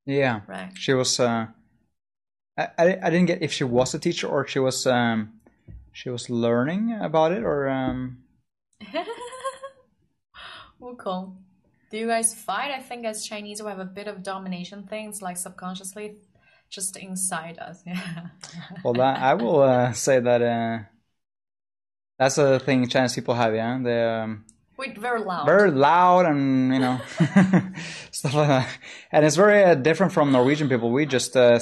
[0.07, 0.41] Yeah.
[0.47, 0.71] right?
[0.77, 1.19] She was.
[1.19, 1.47] Uh,
[2.57, 5.41] I, I I didn't get if she was a teacher or she was um,
[5.93, 8.19] she was learning about it or um.
[10.81, 11.37] Wukong.
[11.91, 12.71] Do you guys fight?
[12.71, 16.15] I think as Chinese we have a bit of domination things like subconsciously
[16.69, 17.83] just inside us.
[17.87, 18.29] Yeah.
[18.83, 20.85] Well, that I will uh, say that uh,
[22.19, 23.55] that's a thing Chinese people have.
[23.55, 24.45] Yeah, they're um,
[24.79, 25.47] We're very loud.
[25.47, 27.01] very loud and you know
[28.11, 28.69] stuff like that.
[29.13, 30.91] And it's very uh, different from Norwegian people.
[30.91, 31.59] We just uh,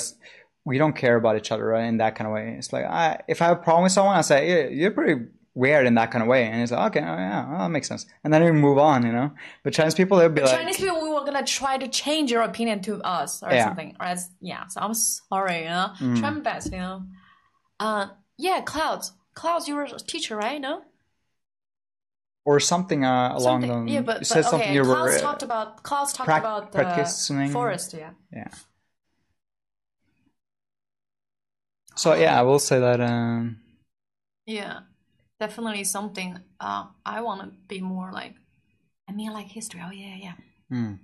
[0.65, 2.55] we don't care about each other right, in that kind of way.
[2.59, 5.27] It's like I, if I have a problem with someone, I say yeah, you're pretty
[5.55, 7.89] weird in that kind of way, and it's like okay, oh, yeah, well, that makes
[7.89, 9.33] sense, and then we move on, you know.
[9.63, 12.43] But Chinese people, they'll be like, Chinese people, we were gonna try to change your
[12.43, 13.65] opinion to us or Yeah.
[13.67, 13.97] something.
[14.01, 15.91] Or as, yeah, so I'm sorry, you know.
[16.01, 16.19] Mm.
[16.19, 17.03] Try my best, you know.
[17.81, 18.07] Uh,
[18.37, 19.13] yeah, Clouds.
[19.35, 20.61] Clouds, you were a teacher, right?
[20.61, 20.83] No.
[22.47, 23.93] or something uh, along Something- the.
[23.93, 24.49] yeah, but, you but said okay.
[24.51, 27.95] something you Klaus uh, talked about Klaus talked prac- about the practicing- forest.
[27.97, 28.11] Yeah.
[28.31, 28.49] yeah.
[31.97, 33.01] So yeah, I will say that.
[33.01, 33.61] Um,
[34.47, 34.81] Yeah,
[35.41, 36.39] definitely something.
[36.61, 38.35] Uh, I want to be more like.
[39.09, 39.83] I mean, like history.
[39.85, 40.33] Oh yeah, yeah,
[40.73, 40.99] mm,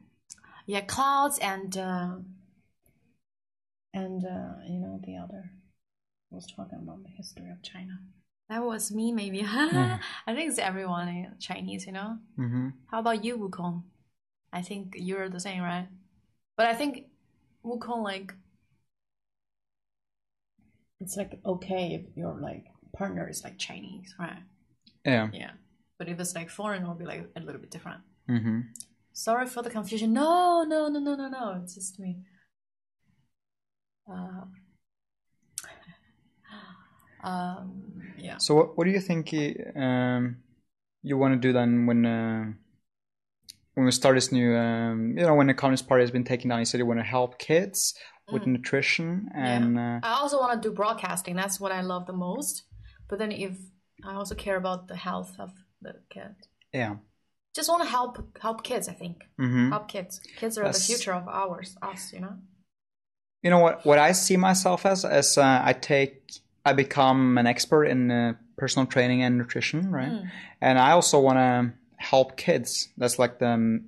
[0.67, 0.81] yeah.
[0.83, 2.17] Clouds and uh,
[3.93, 5.51] and uh, you know the other.
[6.33, 8.01] I was talking about the history of China.
[8.49, 9.43] That was me, maybe.
[9.47, 12.19] I think it's everyone in Chinese, you know.
[12.37, 13.85] hmm How about you, Wukong?
[14.53, 15.89] I think you're the same, right?
[16.57, 17.07] But I think
[17.65, 18.35] Wukong, like,
[21.01, 24.43] it's like okay if you're like partner is like Chinese, right?
[25.05, 25.29] Yeah.
[25.33, 25.53] Yeah.
[25.99, 28.01] But if it's like foreign, it'll be like a little bit different.
[28.27, 28.61] hmm
[29.13, 30.13] Sorry for the confusion.
[30.13, 31.61] No, no, no, no, no, no.
[31.63, 32.19] It's just me.
[34.11, 34.45] Uh,
[37.23, 38.39] um, yeah.
[38.39, 40.37] So what what do you think you, um,
[41.03, 42.45] you want to do then when uh,
[43.75, 46.49] when we start this new um, you know when the Communist Party has been taken
[46.49, 46.61] down?
[46.61, 47.95] You said you want to help kids
[48.33, 51.35] with nutrition and uh, I also want to do broadcasting.
[51.35, 52.63] That's what I love the most.
[53.11, 53.59] But then if
[54.05, 55.51] I also care about the health of
[55.83, 56.35] the kid.
[56.73, 56.97] yeah.
[57.53, 59.17] Just want to help help kids, I think.
[59.37, 60.21] hmm Help kids.
[60.39, 62.35] Kids are That's- the future of ours, us, you know?
[63.43, 66.13] You know what what I see myself as as uh, I take
[66.65, 70.13] I become an expert in uh, personal training and nutrition, right?
[70.13, 70.31] Mm.
[70.61, 72.89] And I also want to help kids.
[72.99, 73.83] That's like the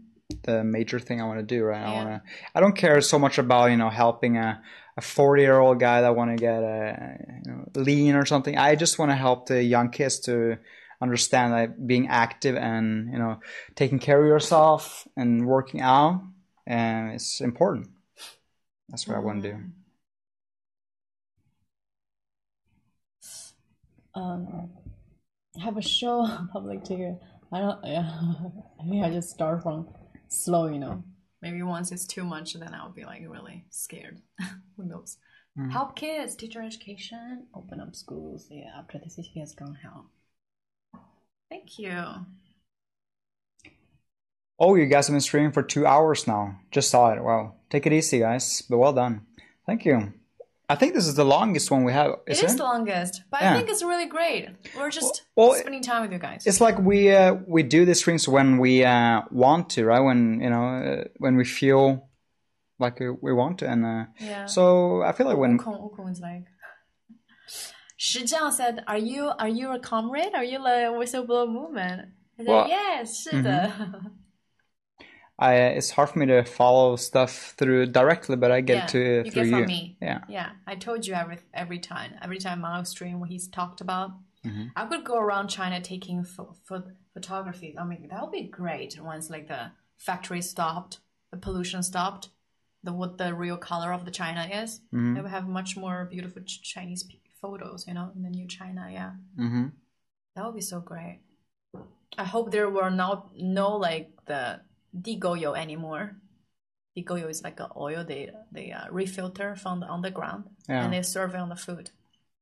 [0.44, 1.84] the major thing I want to do, right?
[1.84, 2.22] I want to.
[2.54, 4.62] I don't care so much about you know helping a
[4.96, 8.56] a forty year old guy that want to get a you know, lean or something.
[8.58, 10.58] I just want to help the young kids to
[11.00, 13.40] understand that being active and you know
[13.74, 16.22] taking care of yourself and working out
[16.66, 17.88] and it's important.
[18.88, 19.58] That's what I want to do.
[24.14, 24.70] um,
[25.62, 27.18] have a show public ticket.
[27.52, 27.78] I don't.
[27.84, 28.10] Yeah,
[28.80, 29.88] I think I just start from
[30.28, 30.68] slow.
[30.68, 31.04] You know.
[31.42, 34.22] Maybe once it's too much, then I'll be like really scared.
[34.76, 35.18] Who knows?
[35.58, 35.70] Mm-hmm.
[35.70, 37.46] Help kids, teacher education.
[37.54, 38.46] Open up schools.
[38.48, 40.06] Yeah, after the city has gone help.
[41.50, 42.04] Thank you.
[44.58, 46.60] Oh, you guys have been streaming for two hours now.
[46.70, 47.22] Just saw it.
[47.22, 47.54] Wow.
[47.68, 48.62] Take it easy, guys.
[48.62, 49.26] But well done.
[49.66, 50.12] Thank you.
[50.72, 52.10] I think this is the longest one we have.
[52.26, 52.50] Is it it?
[52.50, 53.50] is the longest, but Yeah.
[53.50, 54.42] I think it's really great.
[54.76, 56.40] We're just Well, spending time with you guys.
[56.50, 60.04] It's like we uh, we do the streams when we uh, want to, right?
[60.08, 61.82] When you know uh, when we feel
[62.84, 62.96] like
[63.26, 64.46] we, want to, and uh, yeah.
[64.46, 66.46] so I feel like when Wukong, Wukong is like.
[68.08, 70.34] Shijiang said, "Are you are you a comrade?
[70.34, 71.98] Are you the whistleblower movement?"
[72.38, 72.66] I said, Well.
[72.68, 73.70] "Yes, 是的."
[75.38, 78.98] I it's hard for me to follow stuff through directly, but I get Yeah, to
[78.98, 79.66] you through get from you.
[79.66, 79.96] me.
[80.00, 80.20] Yeah.
[80.28, 82.12] Yeah, I told you every every time.
[82.22, 84.10] Every time Mao stream what he's talked about.
[84.44, 84.66] Mm-hmm.
[84.76, 86.56] I could go around China taking pho-
[87.14, 87.76] photography.
[87.78, 90.98] I mean, that would be great once like the factory stopped,
[91.30, 92.30] the pollution stopped,
[92.82, 94.80] the what the real color of the China is.
[94.92, 95.14] Mm-hmm.
[95.14, 98.46] They would have much more beautiful Ch- Chinese p- photos, you know, in the new
[98.48, 98.88] China.
[98.92, 99.68] Yeah, hmm
[100.34, 101.20] that would be so great.
[102.18, 104.60] I hope there were not no like the
[104.94, 106.16] digoyo anymore.
[106.96, 110.84] Digoyo is like an oil they they uh, refilter from the underground Yeah.
[110.84, 111.90] and they serve it on the food.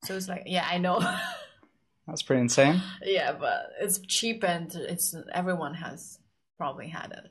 [0.05, 0.98] So it's like yeah, I know.
[2.06, 2.82] That's pretty insane.
[3.02, 6.18] yeah, but it's cheap and it's everyone has
[6.59, 7.31] probably had it.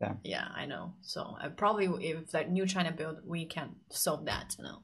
[0.00, 0.14] Yeah.
[0.24, 0.94] Yeah, I know.
[1.02, 4.54] So I probably if that new China build, we can solve that.
[4.58, 4.82] You know.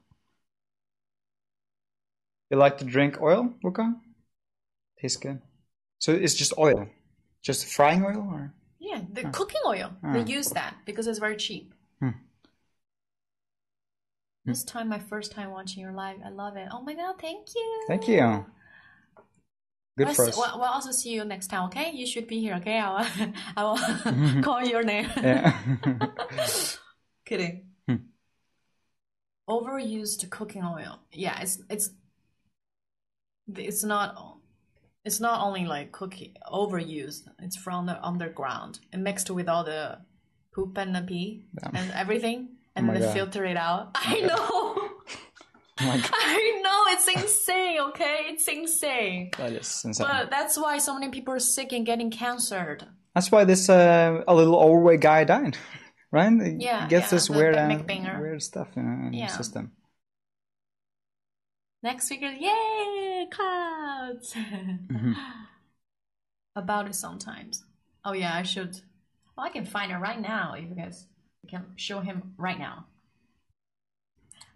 [2.49, 3.95] You like to drink oil, Wukong?
[5.01, 5.41] Tastes good.
[5.99, 6.87] So it's just oil,
[7.43, 9.91] just frying oil, or Yeah, the cooking oil.
[10.03, 11.73] They use that because it's very cheap.
[11.99, 12.09] Hmm.
[14.45, 16.69] This time, my first time watching your live, I love it.
[16.71, 17.83] Oh my god, thank you.
[17.87, 18.45] thank you.
[19.97, 20.37] Good We'll, for us.
[20.37, 21.91] we'll, we'll also see you next time, okay?
[21.91, 22.77] You should be here, okay?
[22.77, 25.09] I will, I will call your name.
[25.17, 25.57] Yeah.
[27.25, 27.65] Kidding.
[27.87, 27.95] Hmm.
[29.49, 30.99] Overused cooking oil.
[31.11, 31.89] Yeah, it's it's
[33.55, 34.36] it's not
[35.07, 37.23] it's not only like cookie overused.
[37.45, 39.99] It's from the underground and mixed with all the
[40.53, 42.39] poop and the pee and everything,
[42.75, 43.13] and Oh then God.
[43.13, 43.83] filter it out.
[43.95, 44.83] I know.
[45.79, 47.79] Oh I know it's insane.
[47.89, 49.29] Okay, it's insane.
[49.37, 50.07] that is insane.
[50.09, 52.79] But that's why so many people are sick and getting cancer.
[53.13, 55.55] That's why this uh, a little overweight guy died,
[56.11, 56.33] right?
[56.57, 57.77] Yeah, gets yeah, this weird, uh,
[58.19, 59.27] weird stuff in, in Yeah.
[59.27, 59.71] the system.
[61.83, 64.33] Next speaker, yay, clouds.
[64.33, 65.13] Mm-hmm.
[66.55, 67.63] About it sometimes.
[68.03, 68.81] Oh yeah, I should.
[69.37, 70.53] Well, I can find it right now.
[70.53, 71.05] If you guys
[71.47, 72.85] can show him right now.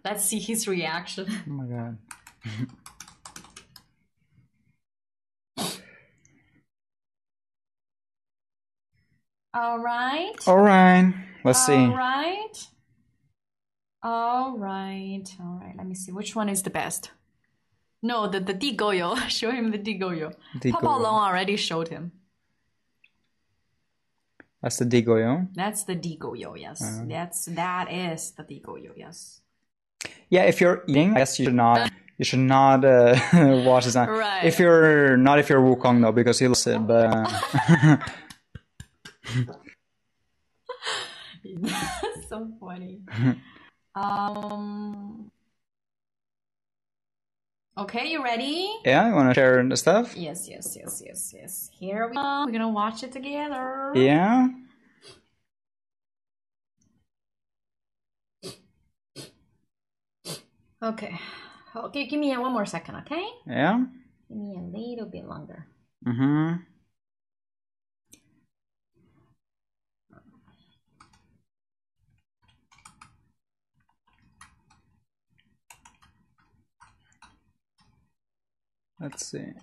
[0.04, 1.28] Let's see his reaction.
[1.30, 1.98] Oh my god.
[9.54, 10.32] All right.
[10.48, 11.74] All right, let's see.
[11.74, 12.68] All right.
[14.04, 15.24] All right.
[15.40, 15.76] All right.
[15.78, 16.12] Let me see.
[16.12, 17.12] Which one is the best?
[18.02, 19.16] No, the the Digoyo.
[19.30, 20.34] Show him the Digoyo.
[20.58, 20.72] Digoyo.
[20.72, 22.12] Papa Long already showed him.
[24.62, 25.48] That's the Digoyo.
[25.54, 26.60] That's the Digoyo.
[26.60, 26.82] Yes.
[27.08, 28.92] That's that is the Digoyo.
[28.96, 29.42] Yes.
[30.30, 31.92] Yeah, if you're eating, I guess you should not.
[32.18, 33.16] you should not uh,
[33.66, 33.96] watch this.
[33.96, 34.46] Right.
[34.46, 36.80] If you're not if you're Wukong though, because he loves it.
[36.80, 37.98] But uh,
[41.44, 43.02] That's so funny.
[43.96, 45.32] Um.
[47.78, 48.70] Okay, you ready?
[48.86, 50.16] yeah, you want to share the stuff?
[50.16, 51.70] Yes, yes, yes, yes, yes.
[51.74, 52.44] Here we go.
[52.46, 53.94] We're gonna watch it together.
[53.96, 54.50] Yeah.
[60.84, 61.20] Okay.
[61.76, 63.24] Okay, give me one more second, okay?
[63.48, 63.86] Yeah.
[64.28, 65.68] Give me a little bit longer.
[66.06, 66.64] Mm-hmm.
[79.02, 79.54] Let's see.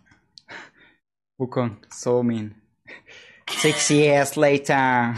[1.40, 2.56] Wukong, so mean.
[3.50, 5.14] Six years later.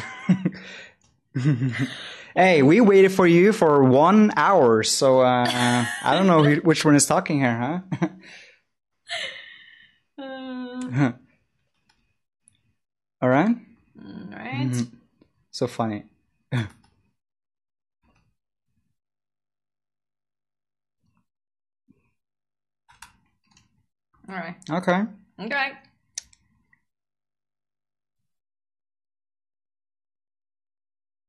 [2.34, 5.46] hey, we waited for you for one hour, so uh,
[6.04, 8.08] I don't know who, which one is talking here, huh?
[10.18, 11.12] Uh,
[13.22, 13.56] All right.
[13.56, 14.70] all right.
[14.70, 14.90] Mhm.
[15.50, 16.04] So funny.
[24.30, 24.54] All right.
[24.70, 25.02] Okay.
[25.40, 25.72] Okay.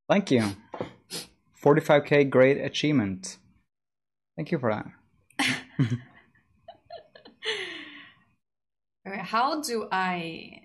[0.07, 0.43] Thank you.
[1.63, 3.37] 45k great achievement.
[4.35, 4.85] Thank you for that.
[9.23, 10.61] How do I?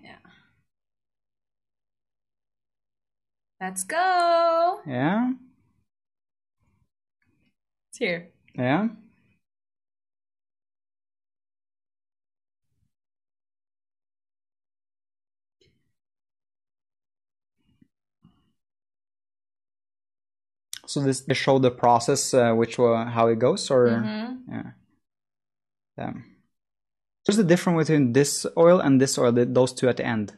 [3.59, 4.81] Let's go.
[4.85, 5.31] Yeah.
[7.89, 8.29] It's here.
[8.53, 8.89] Yeah.
[20.87, 24.41] So this they show the process, uh, which uh, how it goes, or Mhm.
[24.49, 24.71] yeah.
[25.97, 26.13] Yeah.
[27.25, 29.33] What's the difference between this oil and this oil?
[29.33, 30.33] th- Those two at the end.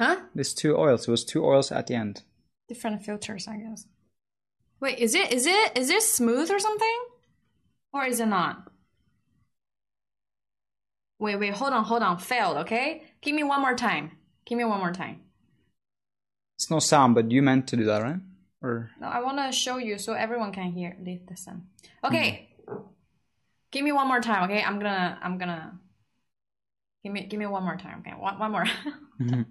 [0.00, 0.16] Huh?
[0.34, 1.06] These two oils.
[1.08, 2.22] It was two oils at the end.
[2.68, 3.86] Different filters, I guess.
[4.80, 6.98] Wait, is it is it is it smooth or something,
[7.92, 8.70] or is it not?
[11.18, 12.18] Wait, wait, hold on, hold on.
[12.18, 12.56] Failed.
[12.58, 14.10] Okay, give me one more time.
[14.44, 15.20] Give me one more time.
[16.62, 18.20] It's no sound, but you meant to do that, right?
[18.62, 21.66] Or No, I want to show you so everyone can hear li- listen.
[22.04, 22.50] Okay.
[23.72, 24.62] Give me one more time, okay?
[24.62, 25.80] I'm gonna I'm gonna
[27.02, 28.12] Give me give me one more time, okay?
[28.16, 28.64] One one more.
[29.20, 29.44] Mhm.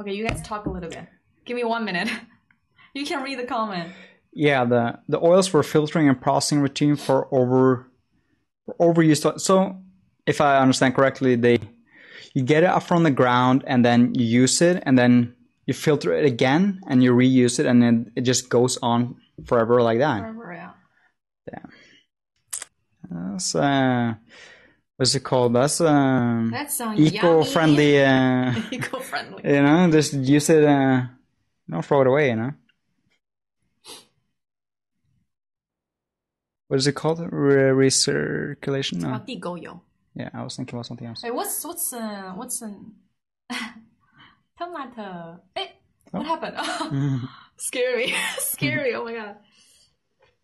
[0.00, 1.08] okay, you guys talk a little bit.
[1.46, 2.08] Give me one minute.
[2.94, 3.92] you can read the comment.
[4.34, 7.86] yeah, the the oils for filtering and processing routine for over
[8.66, 9.40] for overused.
[9.40, 9.80] So,
[10.26, 11.58] if I understand correctly, they
[12.36, 15.34] you get it up from the ground and then you use it and then
[15.64, 19.16] you filter it again and you reuse it and then it just goes on
[19.46, 20.20] forever like that.
[20.20, 20.72] Forever, yeah.
[21.50, 21.64] Yeah.
[23.10, 24.14] That's uh,
[24.98, 25.54] what's it called?
[25.54, 28.04] That's um, That's uh, eco-friendly.
[28.04, 29.42] Uh, Eco-friendly.
[29.42, 30.62] you know, just use it.
[30.62, 31.04] Uh,
[31.70, 32.28] don't throw it away.
[32.28, 32.52] You know.
[36.68, 37.20] What is it called?
[37.32, 39.00] Re- recirculation?
[39.00, 39.22] No.
[40.16, 41.22] Yeah, I was thinking about something else.
[41.22, 42.92] Hey, what's what's uh, what's an
[44.58, 45.40] tomato?
[45.54, 45.68] Hey, eh,
[46.14, 46.18] oh.
[46.18, 47.28] what happened?
[47.58, 48.94] Scary, scary.
[48.94, 49.36] Oh my god.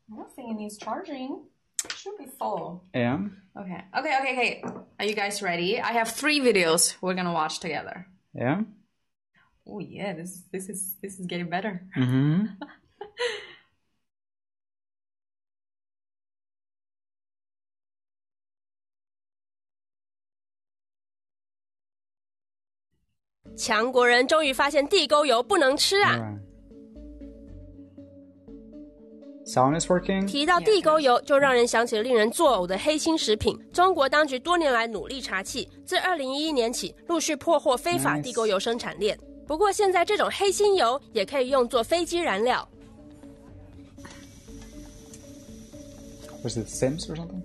[0.08, 0.46] Nothing.
[0.46, 1.44] don't it needs charging.
[1.84, 2.84] It should be full.
[2.94, 3.18] Yeah.
[3.58, 3.84] Okay.
[3.98, 4.18] Okay.
[4.20, 4.32] Okay.
[4.32, 4.64] Okay.
[4.98, 5.80] Are you guys ready?
[5.80, 8.06] I have three videos we're gonna watch together.
[8.34, 8.60] Yeah.
[9.66, 10.12] Oh yeah.
[10.12, 11.82] This this is this is getting better.
[11.96, 12.46] Mm-hmm.
[23.56, 26.18] 强国人终于发现地沟油不能吃啊
[29.44, 30.26] ！Sound is working.
[30.26, 33.58] 提到地沟油，就让人想起了令人作呕的黑心食品。
[33.72, 39.18] 中国当局多年来努力查气，自二零一一年起，陆续破获非法地沟油生产链。
[39.46, 42.66] 不过，现在这种黑心油也可以用作飞机燃料。
[46.42, 47.42] Was it Sims or something?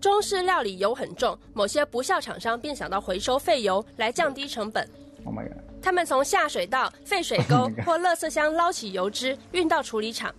[0.00, 4.86] 中式料理油很重，某些不孝厂商便想到回收废油来降低成本。
[5.24, 5.58] Oh my god.
[5.82, 10.34] 他们从下水道、废水沟 Oh 或垃圾箱捞起油脂，运到处理厂。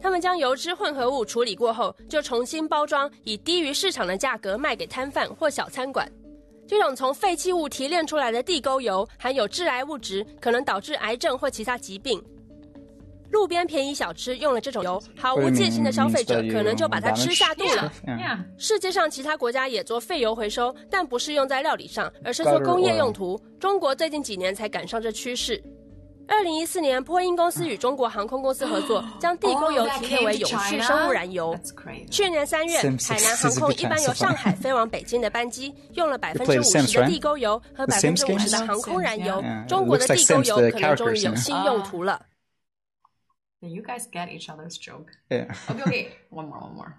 [0.00, 6.10] 他们将油脂混合物处理过后，就重新包装，以低于市场的价格卖给摊贩或小餐馆。
[6.66, 12.22] 这种从废弃物提炼出来的地沟油含有致癌物质，可能导致癌症或其他疾病。
[13.30, 16.36] 路边便宜小吃用了这种油，毫无戒心的消费者?
[16.50, 17.92] 可能就把它吃下肚了。
[18.06, 18.18] Yeah.
[18.18, 18.38] Yeah.
[18.56, 23.40] 世界上其他国家也做废油回收，但不是用在料理上，而是做工业用途。
[23.60, 25.62] 中国最近几年才赶上这趋势。
[26.30, 31.58] 二零一四年，波音公司与中国航空公司合作， 将地沟油 Oh, 提炼为永续生物燃油。
[32.10, 39.42] 去年三月，海南航空一般由上海飞往北京的班机，用了百分之五十的地沟油和百分之五十的航空燃油。
[39.66, 42.20] 中国的地沟油可能终于有新用途了。
[43.61, 45.11] You guys get each other's joke.
[45.29, 45.53] Yeah.
[45.69, 46.07] Okay, okay.
[46.29, 46.93] One more, one more.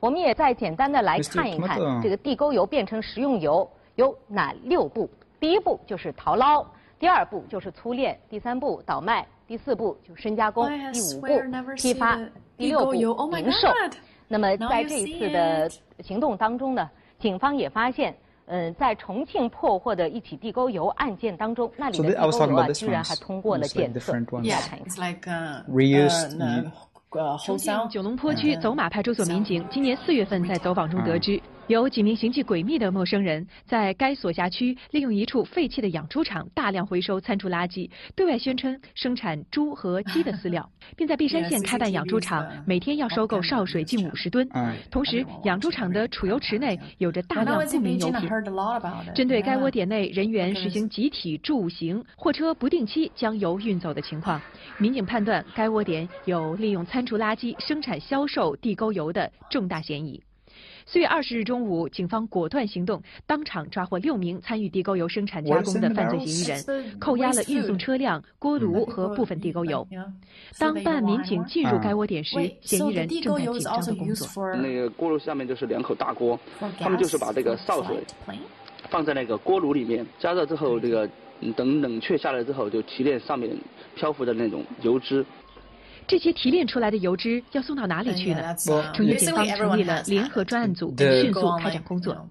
[0.00, 1.32] 我们也再简单的来 Mr.
[1.32, 5.10] 看一看 Tomato 这个地沟油变成食用油有哪六步。
[5.40, 6.64] 第一步就是淘捞，
[7.00, 13.68] 第二步就是粗炼，第三步倒卖，第四步就深加工， I 第五步 swear never 批 see 发 the，第六步 地沟油 Oh my 零售。
[13.68, 13.96] God
[14.27, 15.69] 那么在这一次的
[16.03, 24.13] 行动当中呢警方也发现嗯在重庆破获的一起地沟油案件当中那里的地沟油啊居然还通过了检测。
[24.41, 26.71] yes like a real snow
[27.11, 27.37] 呃
[27.89, 44.45] 九龙坡区走马派出所民警今年四月份在走访中得知有几名行迹诡秘的陌生人在该所辖区利用一处废弃的养猪场大量回收餐厨垃圾，对外宣称生产猪和鸡的饲料， 并在璧山县开办养猪场，每天要收购潲水近五十吨。
[44.53, 48.29] 嗯同时，养猪场的储油池内有着大量不明油品。
[49.15, 54.41] 针对该窝点内人员实行集体住行，货车不定期将油运走的情况，
[54.77, 60.21] 民警判断该窝点有利用餐厨垃圾生产销售地沟油的重大嫌疑。
[60.85, 69.87] 四月二十日中午，警方果断行动，当场抓获六名参与地沟油生产加工的犯罪嫌疑人，扣押了运送车辆、锅炉和部分地沟油。
[70.59, 74.55] 当办案民警进入该窝点时，嫌疑人正在紧张 also 的工作。
[74.55, 76.39] 那个锅炉下面就是两口大锅
[76.79, 77.97] 他们就是把这个潲水
[78.89, 83.49] 放在那个锅炉里面，加热之后，这个嗯等冷却下来之后，就提炼上面
[83.95, 85.25] 漂浮的那种油脂。
[86.07, 88.55] 这些提炼出来的油脂要送到哪里去呢？
[88.93, 92.27] 成渝警方成立了联合专案组迅速开展工作。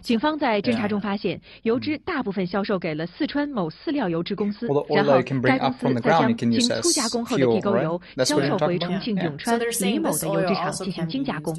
[0.00, 11.54] 警方在侦查中发现油脂大部分销售给了四川某饲料油脂公司然后该公司再将经粗加工后的地沟油销售回重庆永川李某的油脂厂进行精加工。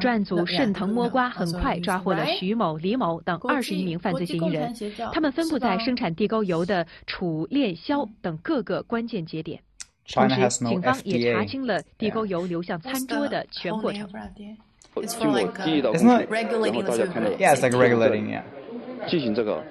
[0.00, 4.74] 专案组顺藤摸瓜很快抓获了徐某李某等二十一名犯罪嫌疑人。
[5.12, 9.60] 他们分布在生产地沟油的储炼销等各个关键节点。
[10.12, 14.30] 同 China 时，has no 警方也查清了地沟油流向餐桌的全过程 uh.
[19.06, 19.64] 进行这个 uh.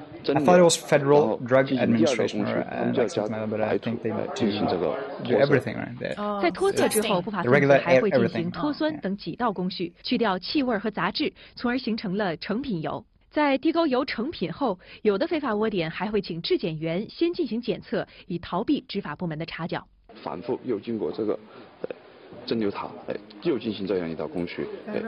[6.18, 13.06] Oh, 在脱色之后，不法 They 分子还会进行脱酸等几道工序，去掉气味和杂质，从而形成了成品油。
[13.30, 19.88] 在地沟油成品后，有的非法窝点还会请质检员先进行检测，以逃避执法部门的查缴。
[20.24, 21.38] 反复又经过这个
[21.82, 21.90] 呃
[22.46, 25.02] 蒸馏塔，哎，又进行这样一道工序，哎，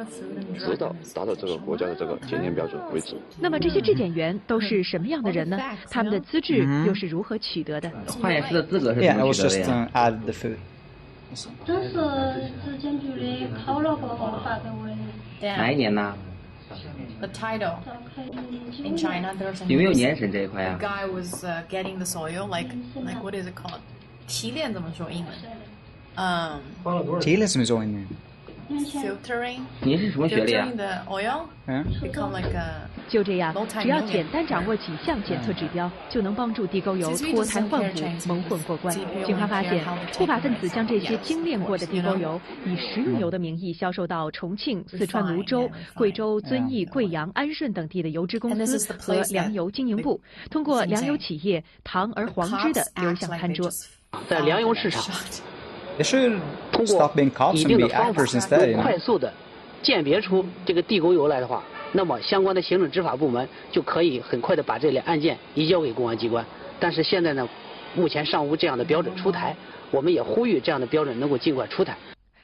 [0.57, 3.15] 直到达到这个国家的这个检验标准为止。
[3.39, 5.59] 那么这些质检员都是什么样的人呢？
[5.89, 7.89] 他们的资质又是如何取得的？
[8.21, 10.55] 化验师的资格是怎么取得的呀？uh.
[11.63, 11.91] 这是
[12.65, 14.95] 质检局的考了过后发给我的。
[15.41, 16.17] 哪一年呢
[17.19, 22.69] ？The title 大概一 in China, there's a 有没有.年审这一块 The 啊？guy was uh, getting the soil, like
[22.95, 23.79] like what is it called?
[24.29, 25.35] 提炼怎么说英文
[26.15, 26.59] ？Um,
[28.69, 31.83] filtering 您是什么学历啊 filtering？the oil Yeah.
[32.01, 38.95] become like a 就这样只要简单掌握几项检测指标，就能帮助地沟油脱胎换骨、蒙混过关。
[39.25, 39.83] 警方发现，
[40.17, 53.69] 不法分子将这些精炼过的地沟油以食用油的名义销售到重庆、四川泸州、贵州遵义、贵阳、安顺等地的油脂公司和粮油经营部，通过粮油企业堂而皇之的流向餐桌。
[54.27, 55.39] 在粮油市场 shot.
[55.99, 56.39] Should
[56.71, 57.11] 通过
[57.53, 58.81] 一定的方法能?
[58.81, 59.33] 快速的
[59.81, 66.45] 鉴别出这个地沟油来的话，那么相关的行政执法部门就可以很快的把这类案件移交给公安机关。
[66.79, 67.47] 但是现在呢，
[67.95, 69.55] 目前尚无这样的标准出台，
[69.91, 71.97] 我们也呼吁这样的标准能够尽快出台。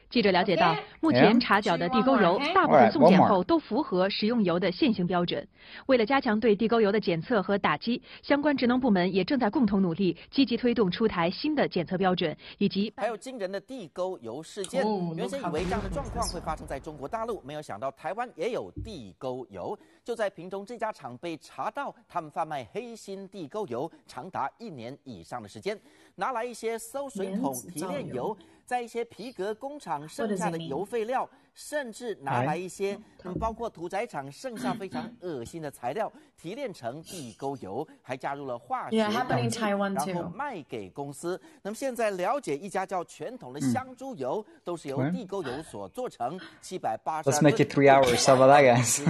[0.10, 5.46] 记者了解到，目前查缴的地沟油大部分送检后都符合食用油的现行标准。
[5.88, 14.84] 为了加强对地沟油的检测和打击，相关职能部门也正在共同努力，积极推动出台新的检测标准，以及还有惊人的地沟油事件。
[14.86, 19.78] 哦原先以为这样的状况会发生在中国大陆，没有想到台湾也有地沟油。
[20.04, 25.80] 就在屏中这家厂被查到，他们贩卖黑心地沟油长达一年以上的时间，
[26.16, 39.10] 拿来一些馊水桶提炼油，在一些皮革工厂剩下的油废料，甚至拿来一些，嗯，包括屠宰场剩下非常恶心的材料，提炼成地沟油，还加入了化学药
[39.50, 41.40] 剂，然后卖给公司。
[41.62, 48.16] 那么现在了解一家叫传统的香猪油，都是由地沟油所做成，七百八十 Let's make it three hours.
[48.16, 49.06] 字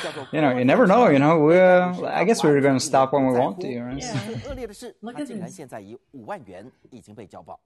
[0.00, 1.12] 叫做 You know, you never know.
[1.12, 1.54] You know, we.
[1.54, 3.68] Uh, I guess we're going to stop when we want to.
[3.68, 4.00] Right?
[4.00, 7.60] 最恶劣的是，他竟然现在以五万元已经被交保。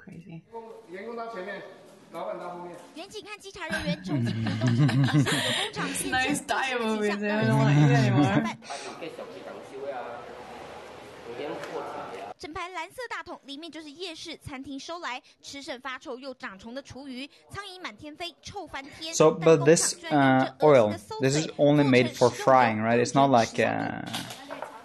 [0.00, 0.42] Crazy.
[0.90, 1.62] 员工到前面，
[2.12, 2.76] 老板到后面。
[2.94, 6.40] 远景和稽查人员冲进屏东产品工厂现场，形
[7.20, 8.56] 象让人
[12.38, 19.12] 整排蓝色大桶里面就是夜市餐厅收来吃剩发臭又长虫的厨余，苍蝇满天飞，臭翻天。
[19.14, 23.00] So, but this uh, oil, this is only made for frying, right?
[23.04, 24.02] It's not like uh,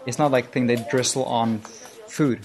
[0.06, 1.60] it's not like thing they drizzle on
[2.08, 2.40] food.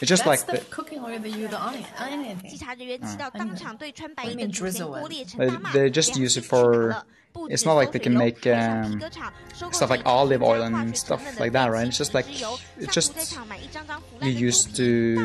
[0.00, 2.58] It's just That's like the the, cooking oil they use the onion, onion 稽 thing.
[2.58, 5.10] 查人员气到当场对穿白衣的 mean 主嫌 drizzle 郭 it.
[5.10, 7.02] 烈成 they, 大骂， they just use it for.
[7.49, 8.99] It's not like they can make um,
[9.71, 11.87] stuff like olive oil and stuff like that, right?
[11.87, 12.25] It's just like
[12.77, 13.13] it's just
[14.21, 15.15] you used to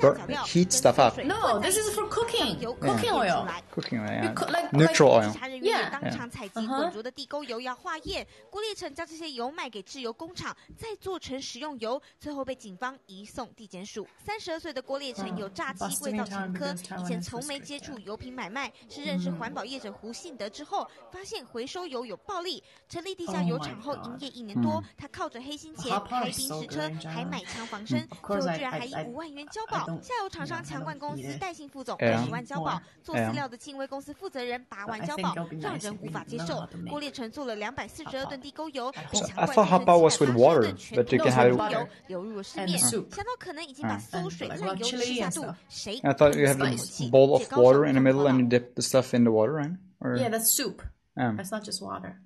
[0.00, 1.18] burn, heat stuff up.
[1.24, 2.56] No, this is for cooking.
[2.80, 3.46] Cooking oil.
[3.72, 4.32] Cooking oil, yeah.
[4.34, 5.32] cook- like- Neutral oil.
[5.32, 5.90] 查人员也 Yeah.
[5.90, 8.26] 当场采集混浊的地沟油要化验。
[8.50, 14.06] 郭烈成将这些油卖给制油工厂，再做成食用油，最后被警方移送地检署。
[14.24, 22.62] 三十二岁的郭烈成有诈欺、伪造前科，以前从没接触油品买卖，是认识环保业者胡信德之后，发现回收油有暴利。
[22.88, 29.84] 成立地下油厂后，营业一年多，他靠着黑心钱开宾士车，还买枪防身，最后居然还以五万元交保。
[30.00, 36.66] 下游厂商强冠公司戴姓副总十万交保，做饲料的庆威公司负责人八万交保，让人无法接受。
[36.88, 49.16] 郭列成做了两百四十二吨地沟油，被强冠公司八十吨全部都油流入了市面，想到可能已经把馊水烂油吃下肚，谁？I thought you have a bowl of water in the middle and you dip the stuff
[49.16, 49.76] in the water.
[50.00, 50.16] Or...
[50.16, 50.82] Yeah, that's soup.
[51.18, 52.20] Um, That's not just water.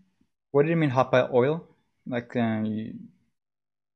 [0.53, 1.67] what do you mean hot pot oil?
[2.07, 2.63] Like uh,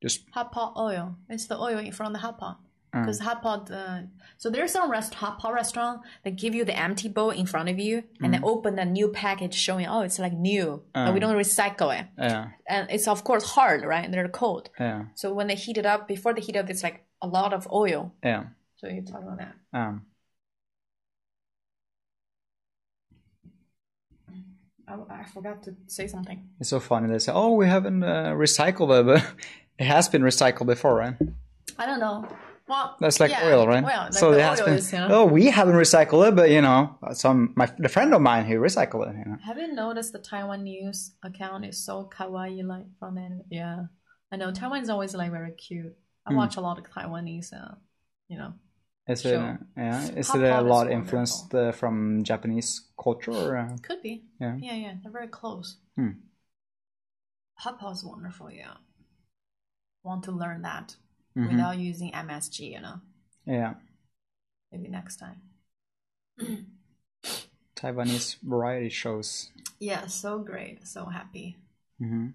[0.03, 1.17] just Hot pot oil.
[1.29, 2.61] It's the oil from the hot pot.
[2.95, 3.03] Mm.
[3.03, 4.03] Because hot pot, uh,
[4.39, 7.69] so there's some rest hot pot restaurant that give you the empty bowl in front
[7.69, 11.19] of you and they open a new package showing oh it's like new, but we
[11.19, 11.23] Mm.
[11.25, 14.05] don't recycle it, yeah and it's of course hard, right?
[14.05, 14.71] And they're cold.
[14.79, 17.53] yeah So when they heat it up, before they heat up, it's like a lot
[17.53, 18.13] of oil.
[18.23, 18.45] yeah
[18.77, 19.55] So you talk about that.
[19.79, 20.03] um
[24.89, 26.39] I, I forgot to say something.
[26.61, 29.23] it's so funny they say oh we haven't uh, recycled it but
[29.79, 31.15] it has been recycled before right
[31.79, 32.27] I don't know.
[32.69, 34.93] Well, that's like yeah, oil right Well, like so the it has oil been is,
[34.93, 35.09] you know.
[35.11, 38.55] oh we haven't recycled it but you know some my the friend of mine who
[38.69, 42.87] recycled it you know Have you noticed the Taiwan news account is so kawaii like
[42.99, 43.79] from the yeah.
[44.33, 45.95] I know Taiwan is always like very cute.
[46.27, 46.37] I Mm.
[46.43, 47.75] watch a lot of Taiwanese uh,
[48.31, 48.53] you know.
[49.09, 49.59] Is it Sure.
[49.77, 54.23] yeah is Hot it a lot influenced uh, from Japanese culture or uh, Could be.
[54.41, 54.57] Yeah.
[54.59, 54.95] Yeah, yeah.
[55.03, 55.77] They're very close.
[55.97, 56.11] Hmm.
[57.55, 58.75] Hot pot is wonderful, yeah.
[60.03, 60.97] Want to learn that
[61.37, 61.49] Mhm.
[61.51, 63.01] without using MSG, you know.
[63.47, 63.75] yeah
[64.73, 65.41] Maybe next time.
[67.77, 70.87] Taiwanese variety shows Yeah, so great.
[70.89, 71.57] So happy.
[71.99, 72.29] hmm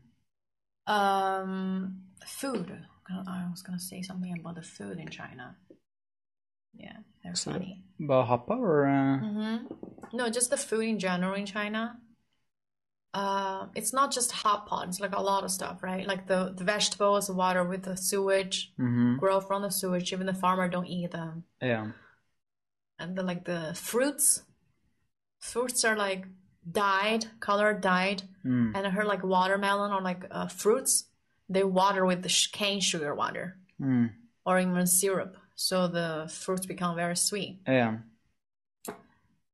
[0.88, 2.85] Um, food.
[3.09, 5.56] I was gonna say something about the food in China.
[6.74, 7.83] Yeah, they're So- funny.
[8.00, 9.58] but hot or uh, hmm
[10.14, 12.00] No, just the food in general in China.
[13.14, 14.88] Uh, it's not just hot pot.
[14.88, 16.08] It's like a lot of stuff, right?
[16.08, 19.19] Like the, the vegetables, water with the sewage, Mhm.
[19.19, 20.14] grow from the sewage.
[20.14, 21.43] Even the farmer don't eat them.
[21.61, 21.91] yeah
[23.00, 24.43] And then like the fruits,
[25.40, 26.25] fruits are like
[26.69, 28.75] dyed, color dyed, Mm.
[28.75, 31.09] and I heard like watermelon or like uh, fruits,
[31.50, 34.11] they water with the cane sugar water Mm.
[34.45, 37.60] or even syrup, so the fruits become very sweet.
[37.68, 37.98] yeah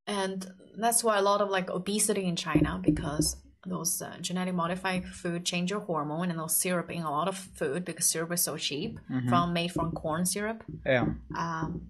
[0.05, 3.35] and that's why a lot of like obesity in China because
[3.65, 7.35] those uh, genetic modified food change your hormone and those syrup in a lot of
[7.37, 9.27] food because syrup is so cheap Mhm.
[9.29, 10.63] from made from corn syrup.
[10.85, 11.89] yeah Um,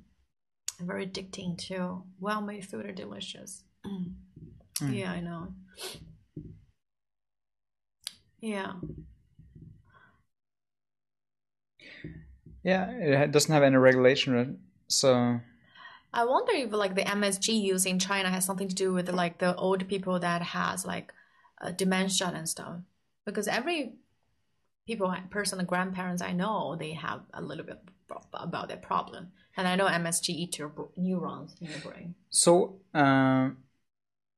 [0.80, 2.04] very addicting too.
[2.20, 3.64] Well made food are delicious.
[3.86, 4.14] Mm.
[4.94, 5.54] Yeah, I know.
[8.40, 8.74] Yeah.
[12.72, 12.86] Yeah
[13.26, 14.54] it doesn't have any regulation right?
[14.88, 15.40] so
[16.14, 19.38] I wonder if like the MSG use in China has something to do with like
[19.38, 21.14] the old people that has like
[21.62, 22.78] uh, dementia and stuff.
[23.26, 23.94] Because every
[24.86, 27.80] people, person, the grandparents I know, they have a little bit
[28.34, 29.32] about that problem.
[29.58, 32.16] And I know MSG eat your neurons in your brain.
[32.30, 33.50] So, uh,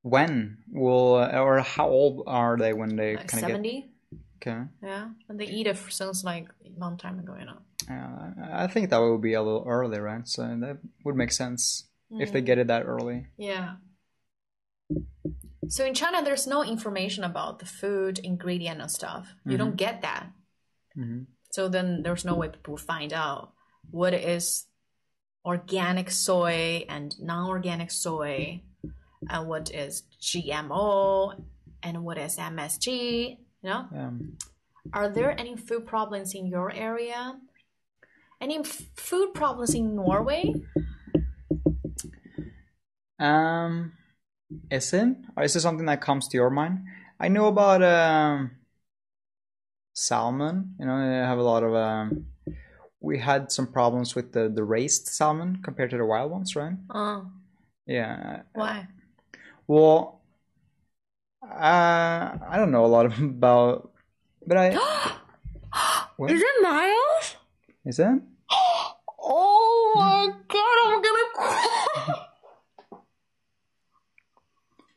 [0.01, 3.53] when will or how old are they when they Like kind of get?
[3.53, 3.91] 70?
[4.37, 4.63] Okay.
[4.81, 5.09] Yeah.
[5.27, 7.59] And they eat it since like a long time ago, you know.
[7.89, 10.27] Yeah, I think that would be a little early, right?
[10.27, 12.21] So that would make sense mm.
[12.21, 12.45] if they mm.
[12.45, 13.27] get it that early.
[13.37, 13.75] Yeah.
[15.69, 19.33] So in China, there's no information about the food ingredient and stuff.
[19.45, 19.57] You mm-hmm.
[19.57, 20.27] don't get that.
[20.97, 21.23] Mm-hmm.
[21.51, 23.53] So then there's no way people find out
[23.91, 24.65] what is
[25.45, 28.61] organic soy and non-organic soy,
[29.29, 31.41] and what is GMO,
[31.83, 33.37] and what is MSG.
[33.61, 34.37] You know, um,
[34.93, 37.35] are there any food problems in your area?
[38.41, 40.53] Any f- food problems in Norway?
[43.19, 43.93] Um,
[44.71, 45.17] is it?
[45.35, 46.85] Or is it something that comes to your mind?
[47.19, 48.51] I know about um,
[49.93, 50.75] salmon.
[50.79, 51.75] You know, they have a lot of.
[51.75, 52.27] Um,
[53.01, 56.75] we had some problems with the the raised salmon compared to the wild ones, right?
[56.93, 57.27] Oh.
[57.85, 58.43] Yeah.
[58.53, 58.87] Why?
[59.67, 60.21] Well,
[61.43, 63.91] uh, I don't know a lot about,
[64.45, 64.67] but I.
[66.27, 67.35] Is it Miles?
[67.85, 68.21] Is it?
[69.29, 70.77] Oh my god!
[70.85, 71.67] I'm gonna cry.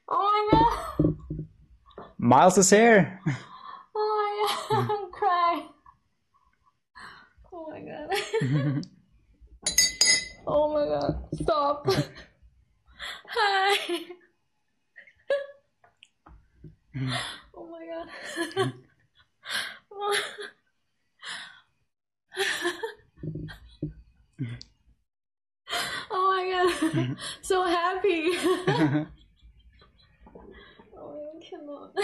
[0.09, 1.17] oh my god.
[2.19, 3.21] Miles is here.
[3.95, 5.69] Oh my god, I'm crying.
[7.53, 8.09] Oh my god.
[10.47, 11.87] oh my god, stop.
[13.29, 14.01] Hi.
[17.55, 18.73] oh my god.
[26.12, 28.32] oh my god, so happy.
[30.98, 31.96] oh, I cannot.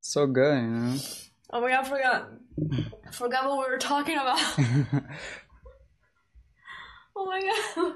[0.00, 0.96] So good, you know.
[1.50, 2.30] Oh my god, I forgot.
[3.06, 4.40] I forgot what we were talking about.
[7.16, 7.94] oh my god.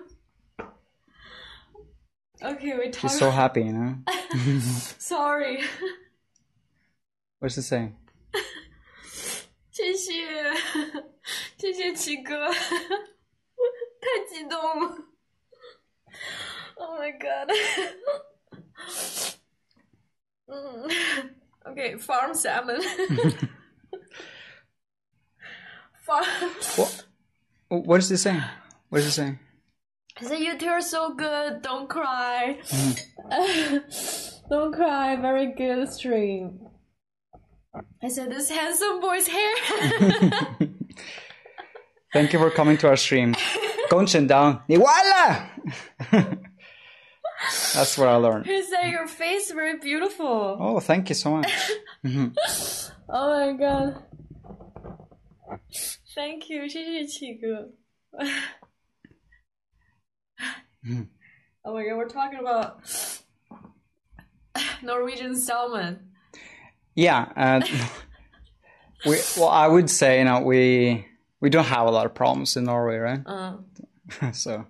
[2.42, 3.00] Okay, we talked.
[3.00, 3.98] She's so happy, you know.
[4.98, 5.62] Sorry.
[7.38, 7.96] What's it saying?
[9.70, 10.12] 谢谢，
[11.56, 12.50] 谢谢奇哥，
[14.00, 14.96] 太激动了。
[16.76, 17.50] Oh my god.
[20.46, 20.88] 嗯，
[21.66, 22.80] Okay, farm salmon.
[26.04, 26.24] farm.
[26.76, 27.04] What?
[27.68, 28.42] What is it saying?
[28.90, 29.38] What is it saying?
[30.20, 31.62] I said you two are so good.
[31.62, 32.58] Don't cry.
[32.68, 34.42] Mm.
[34.50, 35.16] Don't cry.
[35.16, 36.60] Very good stream.
[38.02, 39.54] I said, this handsome boy's hair.
[42.12, 43.34] Thank you for coming to our stream.
[43.88, 45.48] 工程党，你完了。
[47.74, 48.44] That's what I learned.
[48.46, 50.56] He said your face very beautiful.
[50.60, 51.50] Oh, thank you so much.
[53.08, 53.96] oh my god.
[56.14, 57.72] Thank you, 谢谢七哥。
[61.64, 62.80] oh my god, we're talking about
[64.82, 66.10] Norwegian salmon.
[66.94, 67.60] Yeah, uh,
[69.06, 71.06] we well, I would say you know we
[71.41, 73.21] we don't have a lot of problems in Norway, right?
[73.25, 73.57] Uh.
[74.31, 74.65] so,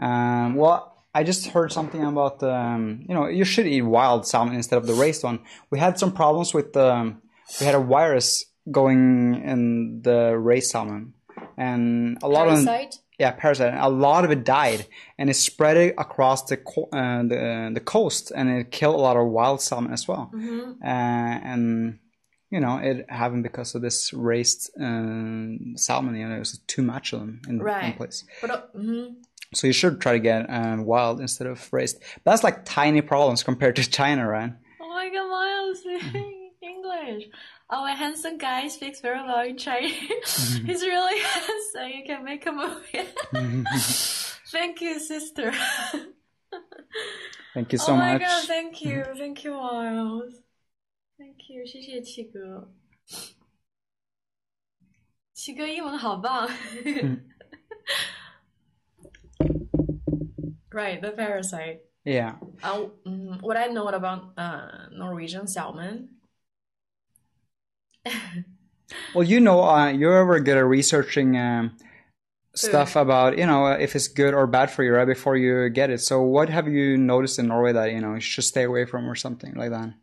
[0.00, 4.54] um, well, I just heard something about um, you know you should eat wild salmon
[4.54, 5.40] instead of the raised one.
[5.70, 7.22] We had some problems with the um,
[7.60, 11.14] we had a virus going in the raised salmon,
[11.56, 12.94] and a lot Parasite?
[12.94, 13.74] of yeah parasite.
[13.76, 14.86] A lot of it died,
[15.18, 16.56] and it spread it across the
[16.92, 20.30] uh, the, the coast, and it killed a lot of wild salmon as well.
[20.34, 20.82] Mm-hmm.
[20.82, 21.98] Uh, and
[22.52, 26.14] you know it happened because of this raised uh, salmon.
[26.14, 27.82] You know, there was too much of them in right.
[27.82, 28.24] one place.
[28.40, 29.14] But, uh, mm-hmm.
[29.54, 31.98] So you should try to get um, wild instead of raised.
[32.24, 34.52] But that's like tiny problems compared to China, right?
[34.80, 35.82] Oh my god, Miles
[36.62, 37.24] English.
[37.70, 39.94] Oh, a handsome guy speaks very well in Chinese.
[39.94, 40.66] Mm-hmm.
[40.66, 41.88] He's really handsome.
[41.88, 43.08] You can make a movie.
[44.52, 45.52] thank you, sister.
[47.54, 48.08] thank you so oh much.
[48.08, 50.41] Oh my god, thank you, thank you, Miles.
[51.21, 52.71] Thank you，谢谢七哥。
[55.33, 56.49] 七哥英文好棒。
[60.71, 61.79] right, the parasite.
[62.03, 62.35] Yeah.
[62.63, 62.89] Uh,
[63.41, 66.17] what I know about uh, Norwegian salmon
[69.13, 71.77] well, you know, uh, you're ever good at researching um,
[72.55, 75.89] stuff about, you know, if it's good or bad for you right before you get
[75.89, 76.01] it.
[76.01, 79.09] So, what have you noticed in Norway that you know you should stay away from,
[79.09, 79.93] or something like that?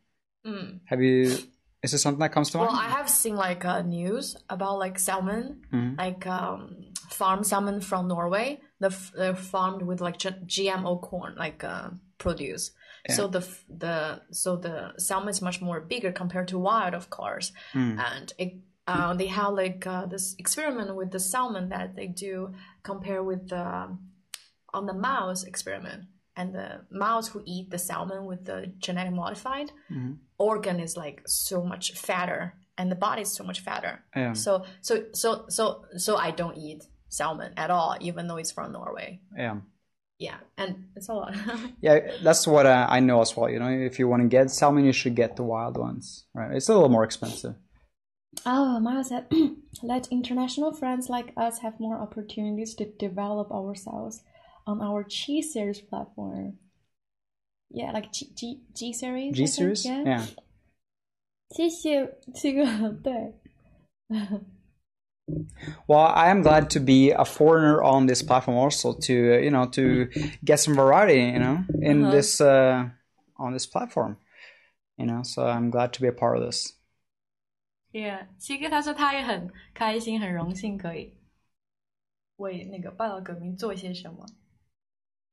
[0.46, 0.80] Mm.
[0.86, 1.38] Have you?
[1.82, 2.78] Is it something that comes to well, mind?
[2.78, 5.96] Well, I have seen like uh, news about like salmon, mm-hmm.
[5.98, 8.60] like um, farm salmon from Norway.
[8.80, 12.72] The they're farmed with like GMO corn, like uh, produce.
[13.08, 13.16] Yeah.
[13.16, 17.52] So the the so the salmon is much more bigger compared to wild, of course,
[17.74, 17.98] mm.
[17.98, 18.54] and it,
[18.88, 22.54] uh, they have like uh, this experiment with the salmon that they do
[22.84, 23.98] compare with the
[24.74, 29.72] on the mouse experiment and the mouse who eat the salmon with the genetic modified
[29.92, 30.14] mm-hmm.
[30.38, 34.04] organ is like so much fatter and the body is so much fatter.
[34.16, 34.34] Yeah.
[34.34, 38.72] So so so so so I don't eat salmon at all, even though it's from
[38.72, 39.22] Norway.
[39.38, 39.58] Yeah.
[40.18, 41.34] Yeah, and it's a lot.
[41.82, 43.50] yeah, that's what uh, I know as well.
[43.50, 46.26] You know, if you want to get salmon, you should get the wild ones.
[46.34, 46.52] Right?
[46.52, 47.56] It's a little more expensive.
[48.46, 49.28] Oh, Miles said,
[49.84, 54.22] let international friends like us have more opportunities to develop ourselves
[54.69, 56.59] on our G series platform.
[57.71, 59.35] Yeah, like G G G series.
[59.35, 59.85] G series.
[59.85, 60.05] Yeah.
[60.05, 60.27] yeah.
[61.51, 63.35] 谢谢这个对。
[65.87, 69.67] Well, I am glad to be a foreigner on this platform also to you know
[69.71, 70.09] to
[70.45, 72.13] get some variety you know in Uh-huh.
[72.13, 72.91] this uh,
[73.39, 74.17] on this platform,
[74.97, 75.23] you know.
[75.23, 76.75] So I'm glad to be a part of this.
[77.93, 81.15] Yeah，七哥他说他也很开心，很荣幸可以
[82.37, 84.27] 为那个报道革命做些什么。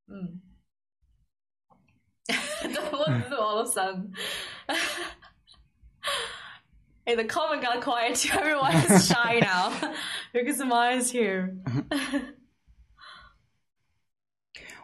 [0.09, 0.41] Mm.
[2.65, 4.12] うん what is all of a sudden
[7.07, 8.26] Hey, the comment got quiet.
[8.35, 9.94] Everyone is shy now
[10.33, 11.57] because Maya is here.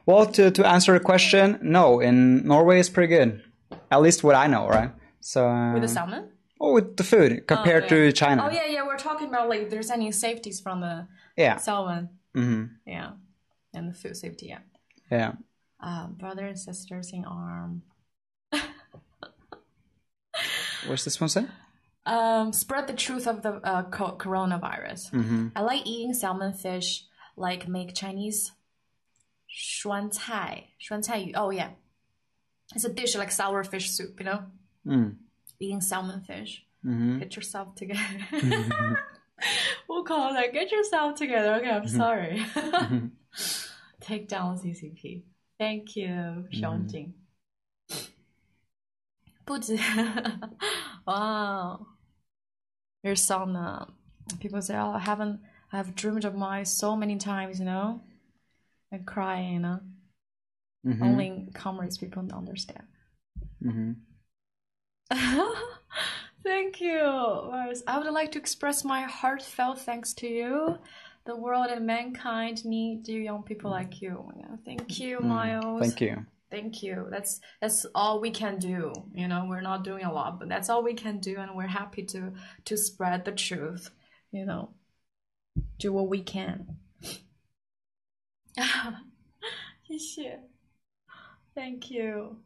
[0.07, 3.42] well, to, to answer the question, no, in Norway it's pretty good.
[3.91, 4.92] At least what I know, right?
[5.18, 6.28] So uh, with the salmon?
[6.60, 8.07] Oh, with the food compared oh, yeah.
[8.07, 8.47] to China.
[8.47, 8.86] Oh yeah, yeah.
[8.86, 11.57] We're talking about like if there's any safeties from the yeah.
[11.57, 12.09] salmon.
[12.36, 12.68] Mm -hmm.
[12.86, 13.10] Yeah,
[13.75, 14.47] and the food safety.
[14.47, 14.62] Yeah.
[15.11, 15.33] Yeah.
[15.80, 17.83] Uh, brother and sisters in arm.
[20.88, 21.45] What's this one say?
[22.06, 25.09] Um, spread the truth of the uh, co- coronavirus.
[25.09, 27.03] hmm I like eating salmon fish,
[27.35, 28.51] like make Chinese
[29.49, 31.32] 酸菜,酸菜鱼.
[31.35, 31.69] Oh yeah,
[32.75, 34.19] it's a dish like sour fish soup.
[34.19, 34.43] You know,
[34.85, 35.16] Mm.
[35.59, 36.64] eating salmon fish.
[36.85, 37.19] Mhm.
[37.19, 37.99] Get yourself together.
[39.90, 40.53] we'll call that.
[40.53, 41.56] Get yourself together.
[41.56, 42.45] Okay, I'm sorry.
[44.02, 45.22] take down CCP.
[45.58, 47.12] Thank you, Xiangjing.
[47.90, 48.06] Mm.
[49.44, 49.76] 不止。
[51.05, 51.86] Wow.
[53.02, 53.56] Your song
[54.39, 55.40] people say oh i haven't
[55.72, 58.00] i've dreamed of mine so many times you know?
[58.92, 59.81] And crying you know?
[60.86, 61.02] -hmm.
[61.02, 62.86] only comrades, people don't understand.
[63.64, 63.92] Mm-hmm.
[66.44, 67.00] Thank you
[67.86, 70.78] i would like to express my heartfelt thanks to you.
[71.25, 74.33] The world and mankind need you young people like you.
[74.36, 75.81] Yeah, Thank you, Miles.
[75.81, 76.26] Mm, Thank you.
[76.51, 77.07] Thank you.
[77.10, 78.92] That's that's all we can do.
[79.15, 81.67] You know, we're not doing a lot, but that's all we can do, and we're
[81.68, 82.33] happy to
[82.65, 83.91] to spread the truth.
[84.33, 84.70] You know,
[85.78, 86.76] do what we can.
[89.86, 90.39] 谢谢
[91.55, 92.36] Thank you.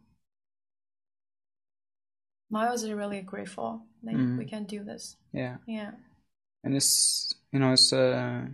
[2.51, 4.37] Miles is really grateful that Mm.
[4.39, 5.17] we can do this.
[5.33, 5.57] Yeah.
[5.67, 5.93] Yeah.
[6.65, 8.47] and it's you know it's uh,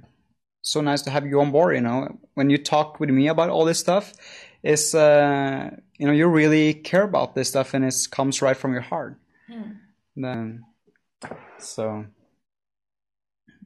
[0.62, 3.50] so nice to have you on board you know when you talk with me about
[3.50, 4.12] all this stuff
[4.62, 8.72] it's uh, you know you really care about this stuff and it comes right from
[8.72, 9.18] your heart
[9.48, 9.72] Hmm.
[10.16, 10.64] then
[11.58, 12.06] so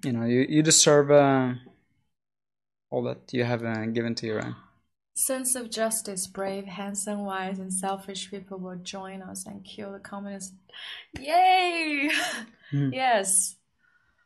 [0.04, 1.54] you know you, you deserve uh,
[2.90, 4.54] all that you have uh, given to you right
[5.14, 9.98] Sense of justice, brave, handsome, wise, and selfish people will join us and kill the
[9.98, 10.52] communists.
[11.18, 12.10] Yay!
[12.70, 12.90] Hmm.
[12.92, 13.56] Yes.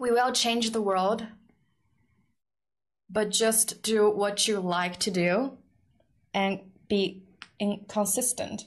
[0.00, 1.26] We will change the world,
[3.08, 5.58] but just do what you like to do
[6.34, 7.22] and be
[7.58, 8.66] inconsistent.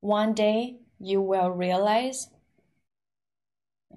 [0.00, 2.28] One day you will realize,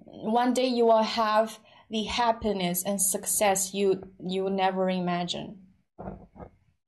[0.05, 5.57] one day you will have the happiness and success you you never imagine.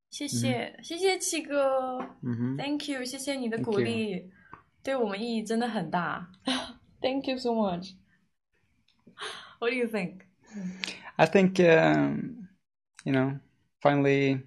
[0.09, 1.97] 谢谢，谢谢七哥。
[2.21, 4.29] 嗯哼 Thank you，谢谢你的 Thank 鼓励，
[4.83, 6.29] 对我们意义真的很大。
[7.01, 7.95] Thank you so much.
[9.58, 10.24] What do you think?
[11.18, 12.48] I think um,
[13.04, 13.38] you know
[13.80, 14.40] finally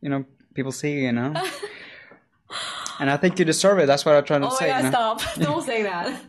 [0.00, 0.24] you know
[0.54, 1.32] people see you know
[3.00, 4.90] and I think you deserve it that's what I'm trying to Oh say you know?
[4.90, 5.20] stop!
[5.38, 6.20] Don't say that.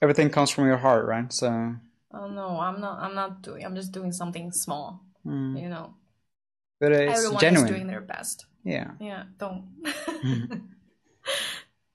[0.00, 1.74] everything comes from your heart right so
[2.10, 3.00] Oh no, I'm not.
[3.00, 3.66] I'm not doing.
[3.66, 5.04] I'm just doing something small.
[5.26, 5.60] Mm.
[5.60, 5.92] You know,
[6.80, 8.46] but it's everyone genuine is doing their best.
[8.64, 9.64] yeah Yeah, don't.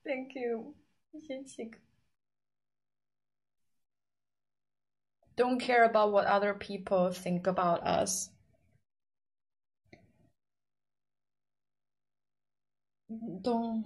[0.04, 0.74] Thank you.
[1.26, 1.70] 谢谢
[5.36, 8.30] Don't care about what other people think about us.
[13.42, 13.84] don't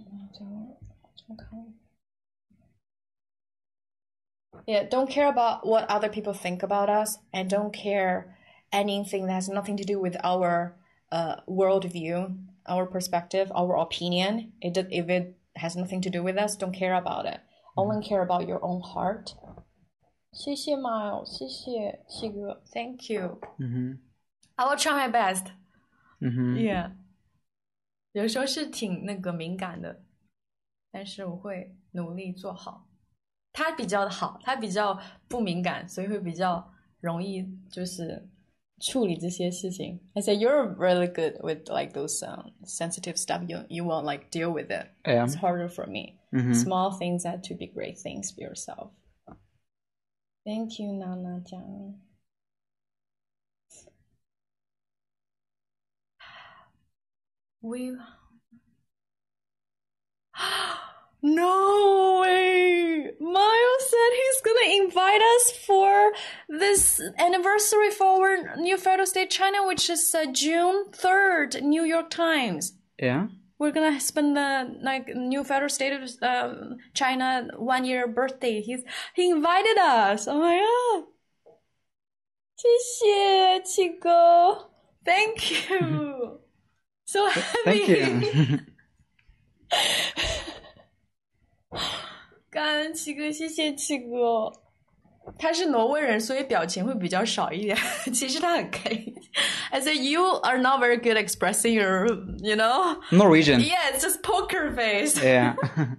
[4.66, 8.36] yeah don't care about what other people think about us and don't care
[8.72, 10.76] anything that has nothing to do with our
[11.10, 12.36] uh, worldview
[12.66, 14.52] our perspective our opinion.
[14.60, 17.40] It if it has nothing to do with us don't care about it.
[17.76, 19.34] Only care about your own heart
[20.37, 23.39] 谢谢 Miles，谢谢七哥，Thank you。
[23.59, 23.99] 嗯哼，
[24.55, 25.47] I will try my best。
[26.19, 26.91] 嗯哼，Yeah。
[28.13, 30.03] 有时候是挺那个敏感的，
[30.91, 32.87] 但是我会努力做好。
[33.51, 38.27] 他比较的好，他比较不敏感，所以会比较容易就是
[38.79, 39.99] 处理这些事情。
[40.13, 43.43] I say you're really good with like those um, sensitive stuff.
[43.47, 44.87] You you won't like deal with it.
[45.03, 45.27] Yeah.
[45.27, 46.19] It's harder for me.
[46.31, 46.55] Mhm.
[46.55, 48.91] Small things had to be great things for yourself.
[50.48, 51.94] Thank you, Nana 酱。
[57.60, 57.94] We
[61.22, 63.10] No way!
[63.20, 66.12] Miles said he's gonna invite us for
[66.48, 72.72] this anniversary for new federal state China, which is uh, June 3rd, New York Times.
[72.98, 73.26] Yeah
[73.57, 78.61] We're gonna spend the like new federal state of uh, China one year birthday.
[78.61, 78.83] He's
[79.15, 80.27] he invited us.
[80.27, 81.07] Oh my god!
[82.55, 84.69] 谢谢七哥，
[85.03, 86.39] Thank you.
[87.05, 87.85] So happy.
[87.85, 88.59] Thank you.
[92.49, 94.53] 感恩七哥，谢谢七哥。
[95.39, 97.77] 他是挪威人，所以表情会比较少一点。
[98.13, 99.13] 其实他很开心。
[99.71, 102.07] I said you are not very good expressing your,
[102.39, 102.99] you know.
[103.11, 103.59] Norwegian.
[103.61, 105.17] Yeah, it's just poker face.
[105.21, 105.55] Yeah.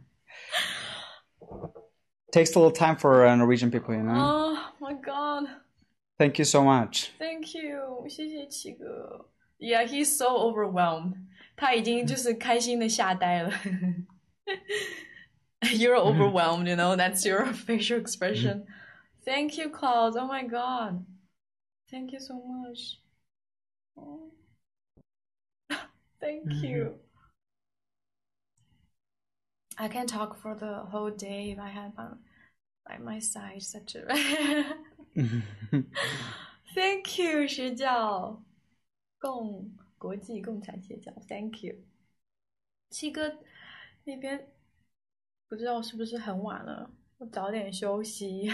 [2.30, 4.14] Takes a little time for uh, Norwegian people, you know.
[4.14, 5.48] Oh my god.
[6.18, 7.10] Thank you so much.
[7.18, 9.30] Thank you，谢谢七哥。
[9.58, 11.14] Yeah, he's so overwhelmed.
[11.56, 13.50] 他已经就是开心的吓呆了。
[15.62, 16.94] You're overwhelmed, you know.
[16.96, 18.66] That's your facial expression.
[19.28, 20.16] Thank you, Klaus.
[20.16, 21.04] Oh my god.
[21.90, 22.98] Thank you so much.
[23.96, 24.30] Oh.
[26.20, 26.98] Thank you.
[29.76, 32.06] I can talk for the whole day if I had by,
[32.86, 34.06] by my side such a.
[36.74, 38.42] Thank you, 邪教
[39.18, 41.12] 共国际共产邪教。
[41.28, 41.76] Thank you，
[42.90, 43.38] 七哥
[44.04, 44.48] 那边
[45.48, 48.50] 不知道是不是很晚了，我早点休息。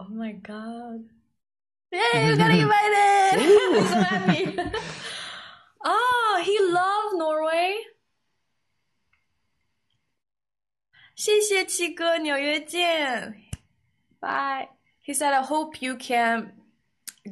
[0.00, 1.04] Oh my god!
[1.92, 3.38] Yay, we got invited!
[3.38, 4.58] I'm so happy.
[5.84, 7.76] Ah, he loved Norway.
[11.14, 13.34] 谢谢七哥，纽约见。
[14.20, 14.68] Bye.
[15.04, 16.52] He said, I hope you can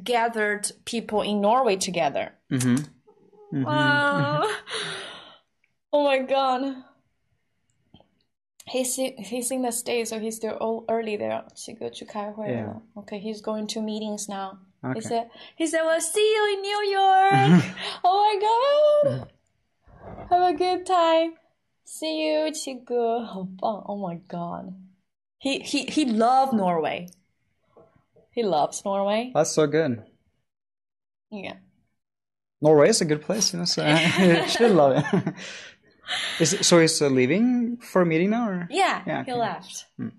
[0.03, 2.33] gather people in Norway together.
[2.51, 3.63] Mm-hmm.
[3.63, 4.47] Wow.
[5.91, 6.83] oh my god.
[8.67, 11.43] He's he's in the States, so he's still all early there.
[11.55, 12.81] 七哥去开会了。
[12.95, 13.03] Yeah.
[13.03, 14.59] Okay, he's going to meetings now.
[14.83, 15.01] He Okay.
[15.01, 17.63] said, he said, well, see you in New York.
[18.03, 19.27] oh my god.
[20.29, 21.33] Have a good time.
[21.85, 23.83] See you, 七哥，好棒。
[23.87, 24.73] Oh my god.
[25.39, 27.07] He he he loved Norway.
[28.31, 29.31] He loves Norway.
[29.33, 30.03] That's so good.
[31.31, 31.57] Yeah.
[32.61, 33.65] Norway is a good place, you know.
[33.65, 35.33] So I should love it.
[36.39, 38.67] Is it, so he's uh, leaving for a meeting now, or?
[38.69, 39.39] Yeah, Yeah, he okay.
[39.39, 39.85] left.
[39.99, 40.11] Mm.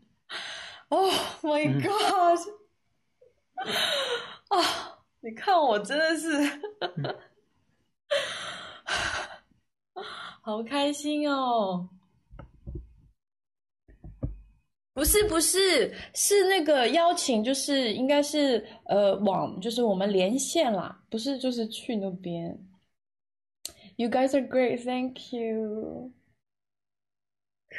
[0.91, 1.83] Oh my Mm.
[1.83, 2.39] god！
[4.49, 6.61] 啊，你看我真的是，
[10.43, 11.89] 好开心哦！
[14.95, 22.59] 不是不是，是那个邀请，就是应该是呃网，就是我们连线啦，不是就是去那边。
[23.97, 26.13] You guys are great, thank you.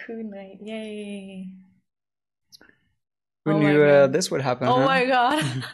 [0.07, 1.47] Good night, yay.
[3.45, 4.13] Who Oh my knew uh, God.
[4.13, 4.67] this would happen?
[4.67, 4.85] Oh huh?
[4.85, 5.43] my god！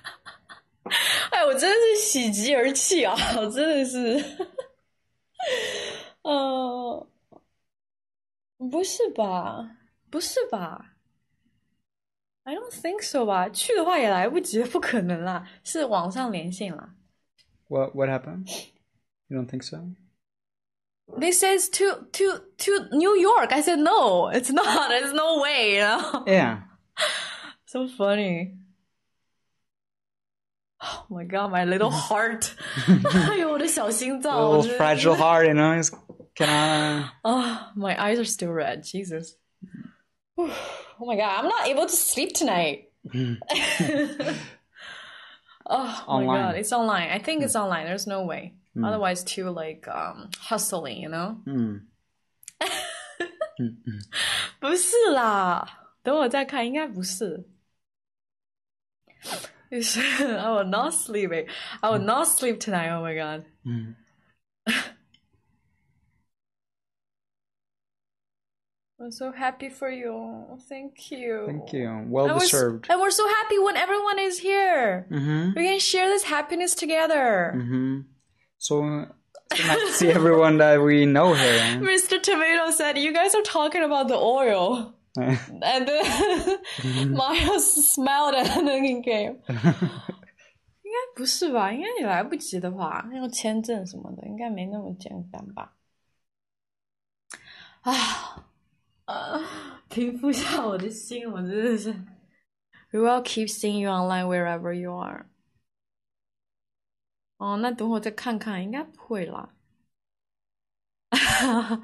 [1.32, 3.16] 哎，我真的是喜极而泣啊！
[3.38, 4.48] 我真的是，
[6.24, 7.08] 呃，
[8.58, 9.78] 不是吧？
[10.10, 10.96] 不是吧？
[12.44, 13.48] I don't think so 吧？
[13.50, 16.96] 去的话也来不及，不可能啦，是网上连线啦。
[17.68, 18.50] What what happened?
[19.28, 19.92] You don't think so?
[21.18, 23.52] They says to to to New York.
[23.52, 24.90] I said no, it's not.
[24.90, 25.76] There's no way.
[25.76, 26.24] You know?
[26.28, 26.60] Yeah.
[27.66, 28.56] So funny.
[30.82, 32.56] Oh my god, my little heart.
[32.88, 35.78] 哎呦，我的小心脏， A 我 little 真的 fragile heart, you know.
[35.78, 35.92] It's
[36.36, 38.84] kind Oh, my eyes are still red.
[38.84, 39.36] Jesus.
[40.38, 42.86] Oh my god, I'm not able to sleep tonight.
[43.12, 43.38] of.
[45.66, 46.42] Oh my Online.
[46.42, 47.10] god, it's online.
[47.10, 47.86] I think it's online.
[47.86, 48.54] There's no way.
[48.76, 48.86] Mm.
[48.86, 51.38] Otherwise, too like um, hustling, you know.
[51.46, 51.88] 嗯
[53.58, 54.00] 嗯嗯，
[54.60, 55.68] 不是啦，
[56.04, 57.46] 等我再看，应该不是。
[59.72, 61.48] I will not sleeping.
[61.82, 62.90] I will not sleep tonight.
[62.92, 63.46] Oh my god.
[63.64, 63.96] 嗯。
[69.02, 70.58] I'm so happy for you.
[70.68, 71.46] Thank you.
[71.48, 72.06] Thank you.
[72.10, 72.88] Well and deserved.
[72.90, 75.08] and we're so happy when everyone is here.
[75.10, 75.54] Mm-hmm.
[75.56, 77.54] We can share this happiness together.
[77.56, 78.02] Mm-hmm.
[78.64, 78.82] So,
[79.54, 81.80] so nice to see everyone that we know here.
[81.80, 82.22] Mr.
[82.22, 88.84] Tomato said, "You guys are talking about the oil." and then Miles smiled and then
[88.84, 89.40] he came.
[90.84, 91.72] 应该不是吧？
[91.72, 95.74] 应该你来不及的话，那个签证什么的，应该没那么简单吧？
[97.82, 98.46] 啊。
[99.06, 99.42] 啊，
[99.90, 101.92] 平复下我的心，我真的是。
[102.92, 105.26] We will keep seeing you online wherever you are。
[107.44, 109.50] 哦，那等会再看看，应该不会啦。
[111.10, 111.82] 啊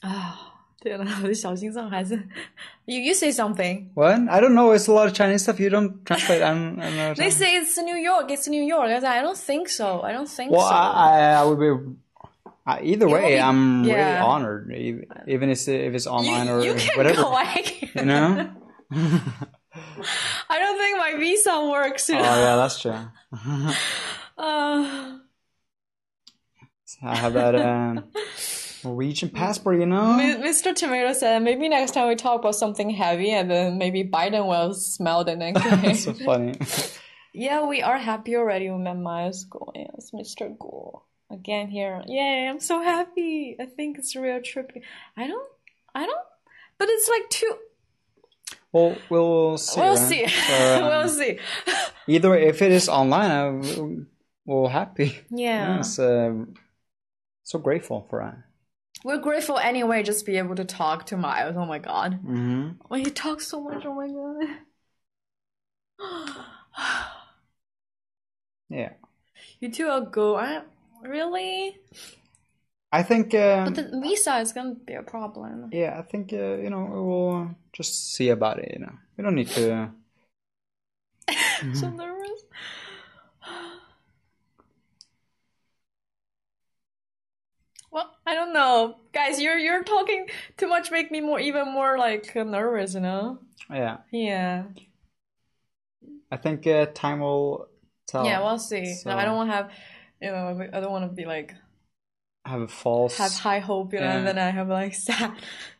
[0.00, 0.50] 啊！
[0.80, 2.14] 天呐，我的小心脏还是。
[2.84, 3.88] You you say something?
[3.94, 4.28] What?
[4.28, 4.76] I don't know.
[4.76, 5.58] It's a lot of Chinese stuff.
[5.58, 6.42] You don't translate.
[6.42, 6.78] I'm.
[6.78, 8.30] I'm not they say it's New York.
[8.30, 8.90] It's New York.
[8.90, 10.02] I I don't think so.
[10.02, 10.68] I don't think well, so.
[10.68, 11.70] Well, I, I would be
[12.66, 13.94] uh, either way, be, I'm yeah.
[13.94, 14.70] really honored,
[15.26, 17.22] even if it's online you, or you can whatever.
[17.22, 17.38] Go,
[17.94, 18.50] you know.
[20.49, 22.09] I don't think my visa works.
[22.09, 22.21] You know?
[22.21, 22.91] Oh yeah, that's true.
[24.37, 25.19] uh,
[27.01, 28.05] I have that um,
[28.83, 30.17] Norwegian passport, you know.
[30.19, 30.75] Mr.
[30.75, 34.73] Tomato said maybe next time we talk about something heavy, and then maybe Biden will
[34.73, 35.93] smell the next day.
[35.93, 36.55] so funny.
[37.33, 38.69] yeah, we are happy already.
[38.69, 39.71] We met Miles Guo.
[39.75, 40.55] Yes, Mr.
[40.57, 42.03] Guo again here.
[42.07, 43.55] Yay, I'm so happy.
[43.59, 44.81] I think it's a real trippy.
[45.15, 45.49] I don't,
[45.93, 46.27] I don't,
[46.77, 47.55] but it's like too.
[48.71, 49.81] Well, we'll see.
[49.81, 50.07] We'll right?
[50.07, 50.27] see.
[50.27, 51.39] So, um, we'll see.
[52.07, 54.07] either way, if it is online, I'm
[54.45, 55.19] we're happy.
[55.29, 55.75] Yeah.
[55.77, 55.99] Yes.
[55.99, 56.55] Um,
[57.43, 58.37] so grateful for that.
[59.03, 61.55] We're grateful anyway, just be able to talk to Miles.
[61.55, 62.19] Oh my god.
[62.23, 62.69] Mm-hmm.
[62.87, 64.57] When he talks so much, oh my god.
[68.69, 68.93] yeah.
[69.59, 70.35] You two are go.
[70.35, 70.61] I
[71.01, 71.77] Really?
[72.91, 73.33] I think.
[73.33, 75.69] Uh, but the visa is gonna be a problem.
[75.71, 78.71] Yeah, I think uh, you know we'll just see about it.
[78.73, 79.91] You know, we don't need to.
[81.73, 82.43] so nervous.
[87.91, 89.39] Well, I don't know, guys.
[89.39, 90.27] You're you're talking
[90.57, 90.89] too much.
[90.91, 92.95] Make me more even more like nervous.
[92.95, 93.39] You know.
[93.69, 93.97] Yeah.
[94.11, 94.63] Yeah.
[96.31, 97.67] I think uh, time will
[98.07, 98.25] tell.
[98.25, 98.93] Yeah, we'll see.
[98.93, 99.09] So...
[99.09, 99.71] No, I don't want to have
[100.21, 101.55] you know, I don't want to be like
[102.48, 104.18] have a false have high hope, you know, yeah.
[104.18, 105.32] and then I have like sad.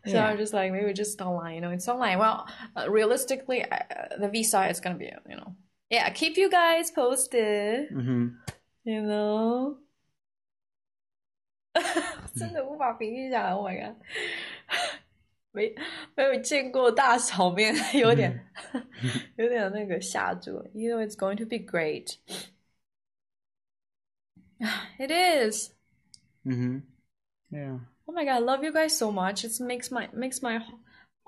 [0.07, 0.27] So yeah.
[0.27, 2.19] I'm just like maybe just online, you know, it's online.
[2.19, 3.79] Well, uh, realistically, uh,
[4.19, 5.55] the visa is gonna be, you know,
[5.91, 7.91] yeah, keep you guys posted.
[7.91, 8.29] Mm-hmm.
[8.85, 9.79] You know.
[12.37, 13.97] 真的无法平静下来，Oh my god！
[15.51, 15.75] 没
[16.15, 18.47] 没有见过大场面，有点
[19.37, 20.65] 有点那个吓住。
[20.73, 22.17] You know it's going to be great.
[24.99, 25.73] It is.
[26.47, 26.79] Mm-hmm.
[27.51, 27.79] Yeah.
[28.09, 29.45] Oh my god, I love you guys so much.
[29.45, 30.61] It makes my makes my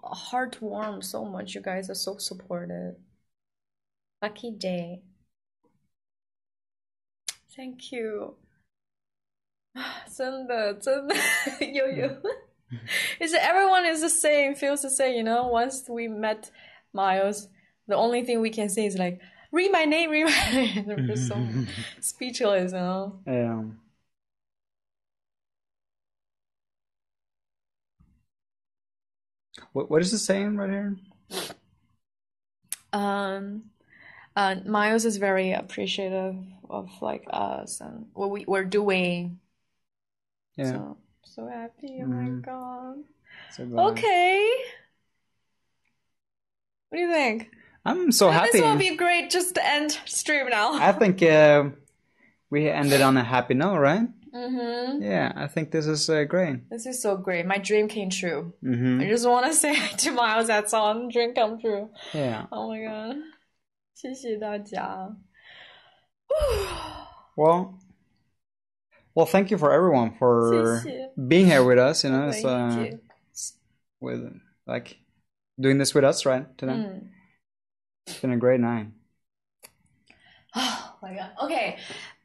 [0.02, 1.54] heart warm so much.
[1.54, 2.96] You guys are so supportive.
[4.22, 5.02] Lucky day.
[7.56, 8.36] Thank you.
[10.16, 11.14] 真的真的
[11.60, 12.08] 有有
[13.20, 16.50] is everyone is the same feels the same you know once we met
[16.94, 17.48] miles
[17.86, 19.20] the only thing we can say is like
[19.52, 20.86] read my name, read my name.
[20.86, 21.36] They're just so
[22.00, 23.20] speechless, you know?
[23.26, 23.62] Yeah.
[29.73, 30.97] What what is it saying right here?
[32.93, 33.63] Um,
[34.35, 36.35] uh, Miles is very appreciative
[36.69, 39.39] of like us and what we we're doing.
[40.57, 40.71] Yeah.
[40.71, 41.99] So so happy!
[42.01, 42.09] Oh mm.
[42.09, 42.97] my god.
[43.51, 44.49] So okay.
[46.89, 47.49] What do you think?
[47.85, 48.49] I'm so happy.
[48.51, 50.73] This will be great just to end stream now.
[50.73, 51.69] I think uh,
[52.49, 54.07] we ended on a happy note, right?
[54.34, 55.02] Mm-hmm.
[55.02, 56.68] Yeah, I think this is uh, great.
[56.70, 57.46] This is so great.
[57.46, 58.52] My dream came true.
[58.62, 59.00] Mm-hmm.
[59.00, 61.90] I just want to say to Miles that song, dream come true.
[62.12, 62.46] Yeah.
[62.52, 63.16] Oh my god.
[63.94, 65.16] 谢谢大家.
[67.34, 67.78] well,
[69.14, 70.82] well, thank you for everyone for
[71.16, 72.04] being here with us.
[72.04, 72.90] You know, it's, uh,
[74.00, 74.98] with like
[75.58, 76.46] doing this with us, right?
[76.58, 76.74] Today.
[76.74, 77.08] Mm.
[78.06, 78.88] It's been a great night.
[80.54, 81.30] Oh my god.
[81.44, 81.76] Okay.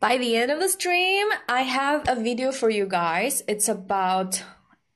[0.09, 3.43] By the end of the stream, I have a video for you guys.
[3.49, 4.45] It's about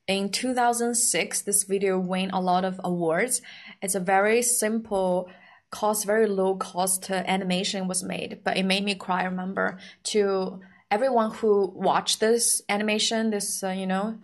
[0.06, 3.42] in 2006, this video won a lot of awards.
[3.82, 5.28] It's a very simple
[5.72, 9.22] cost, very low cost animation was made, but it made me cry.
[9.22, 9.78] I remember
[10.14, 10.60] to
[10.92, 14.16] everyone who watched this animation, this uh, you know,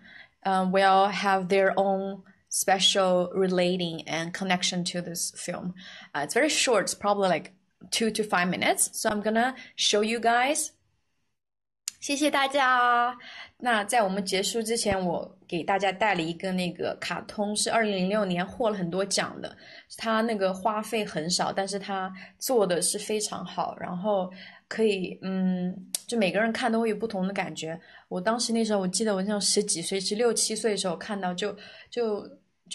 [0.45, 5.75] uh, will have their own special relating and connection to this film.
[6.15, 6.85] Uh, it's very short.
[6.85, 7.55] It's probably like
[7.91, 8.91] two to five minutes.
[8.93, 10.71] So I'm gonna show you guys.
[12.01, 13.17] 谢谢大家。
[13.59, 19.57] 那在我们结束之前，我给大家带了一个那个卡通，是二零零六年获了很多奖的。
[19.97, 23.77] 它那个花费很少，但是它做的是非常好。
[23.81, 24.31] 然后
[24.69, 25.75] 可以，嗯，
[26.07, 27.79] 就每个人看都会有不同的感觉。
[28.09, 31.57] 我当时那时候，我记得我像十几岁，十六七岁的时候看到，就
[31.91, 32.31] 就就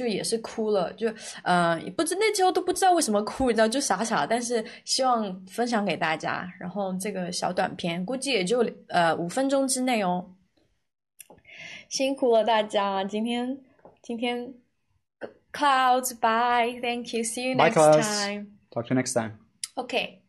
[0.08, 1.14] 也是哭了，就
[1.44, 4.26] 呃，也不知那时候都不知道为什么哭，你知道，就傻傻。
[4.26, 6.52] 但是希望分享给大家。
[6.60, 10.34] 然后这个小短片估计也就呃五分钟之内哦。
[11.90, 13.60] 辛苦了大家，今天
[14.02, 14.54] 今天
[15.52, 19.34] clouds bye thank you see you next time talk to you next time
[19.76, 20.22] okay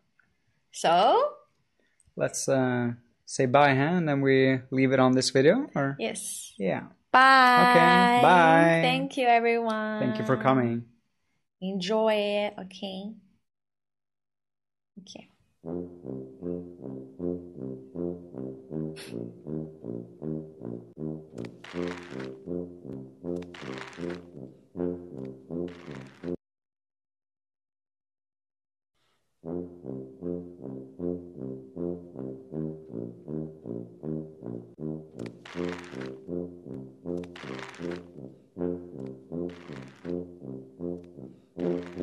[0.72, 1.14] so
[2.16, 2.92] let's uh
[3.24, 7.70] say bye huh and then we leave it on this video or yes yeah bye.
[7.70, 8.80] Okay bye.
[8.82, 10.00] Thank you everyone.
[10.00, 10.84] Thank you for coming.
[11.60, 13.12] Enjoy it okay?
[15.00, 15.28] Okay
[29.44, 29.82] Mm-hmm.
[41.54, 42.02] Mm-hmm.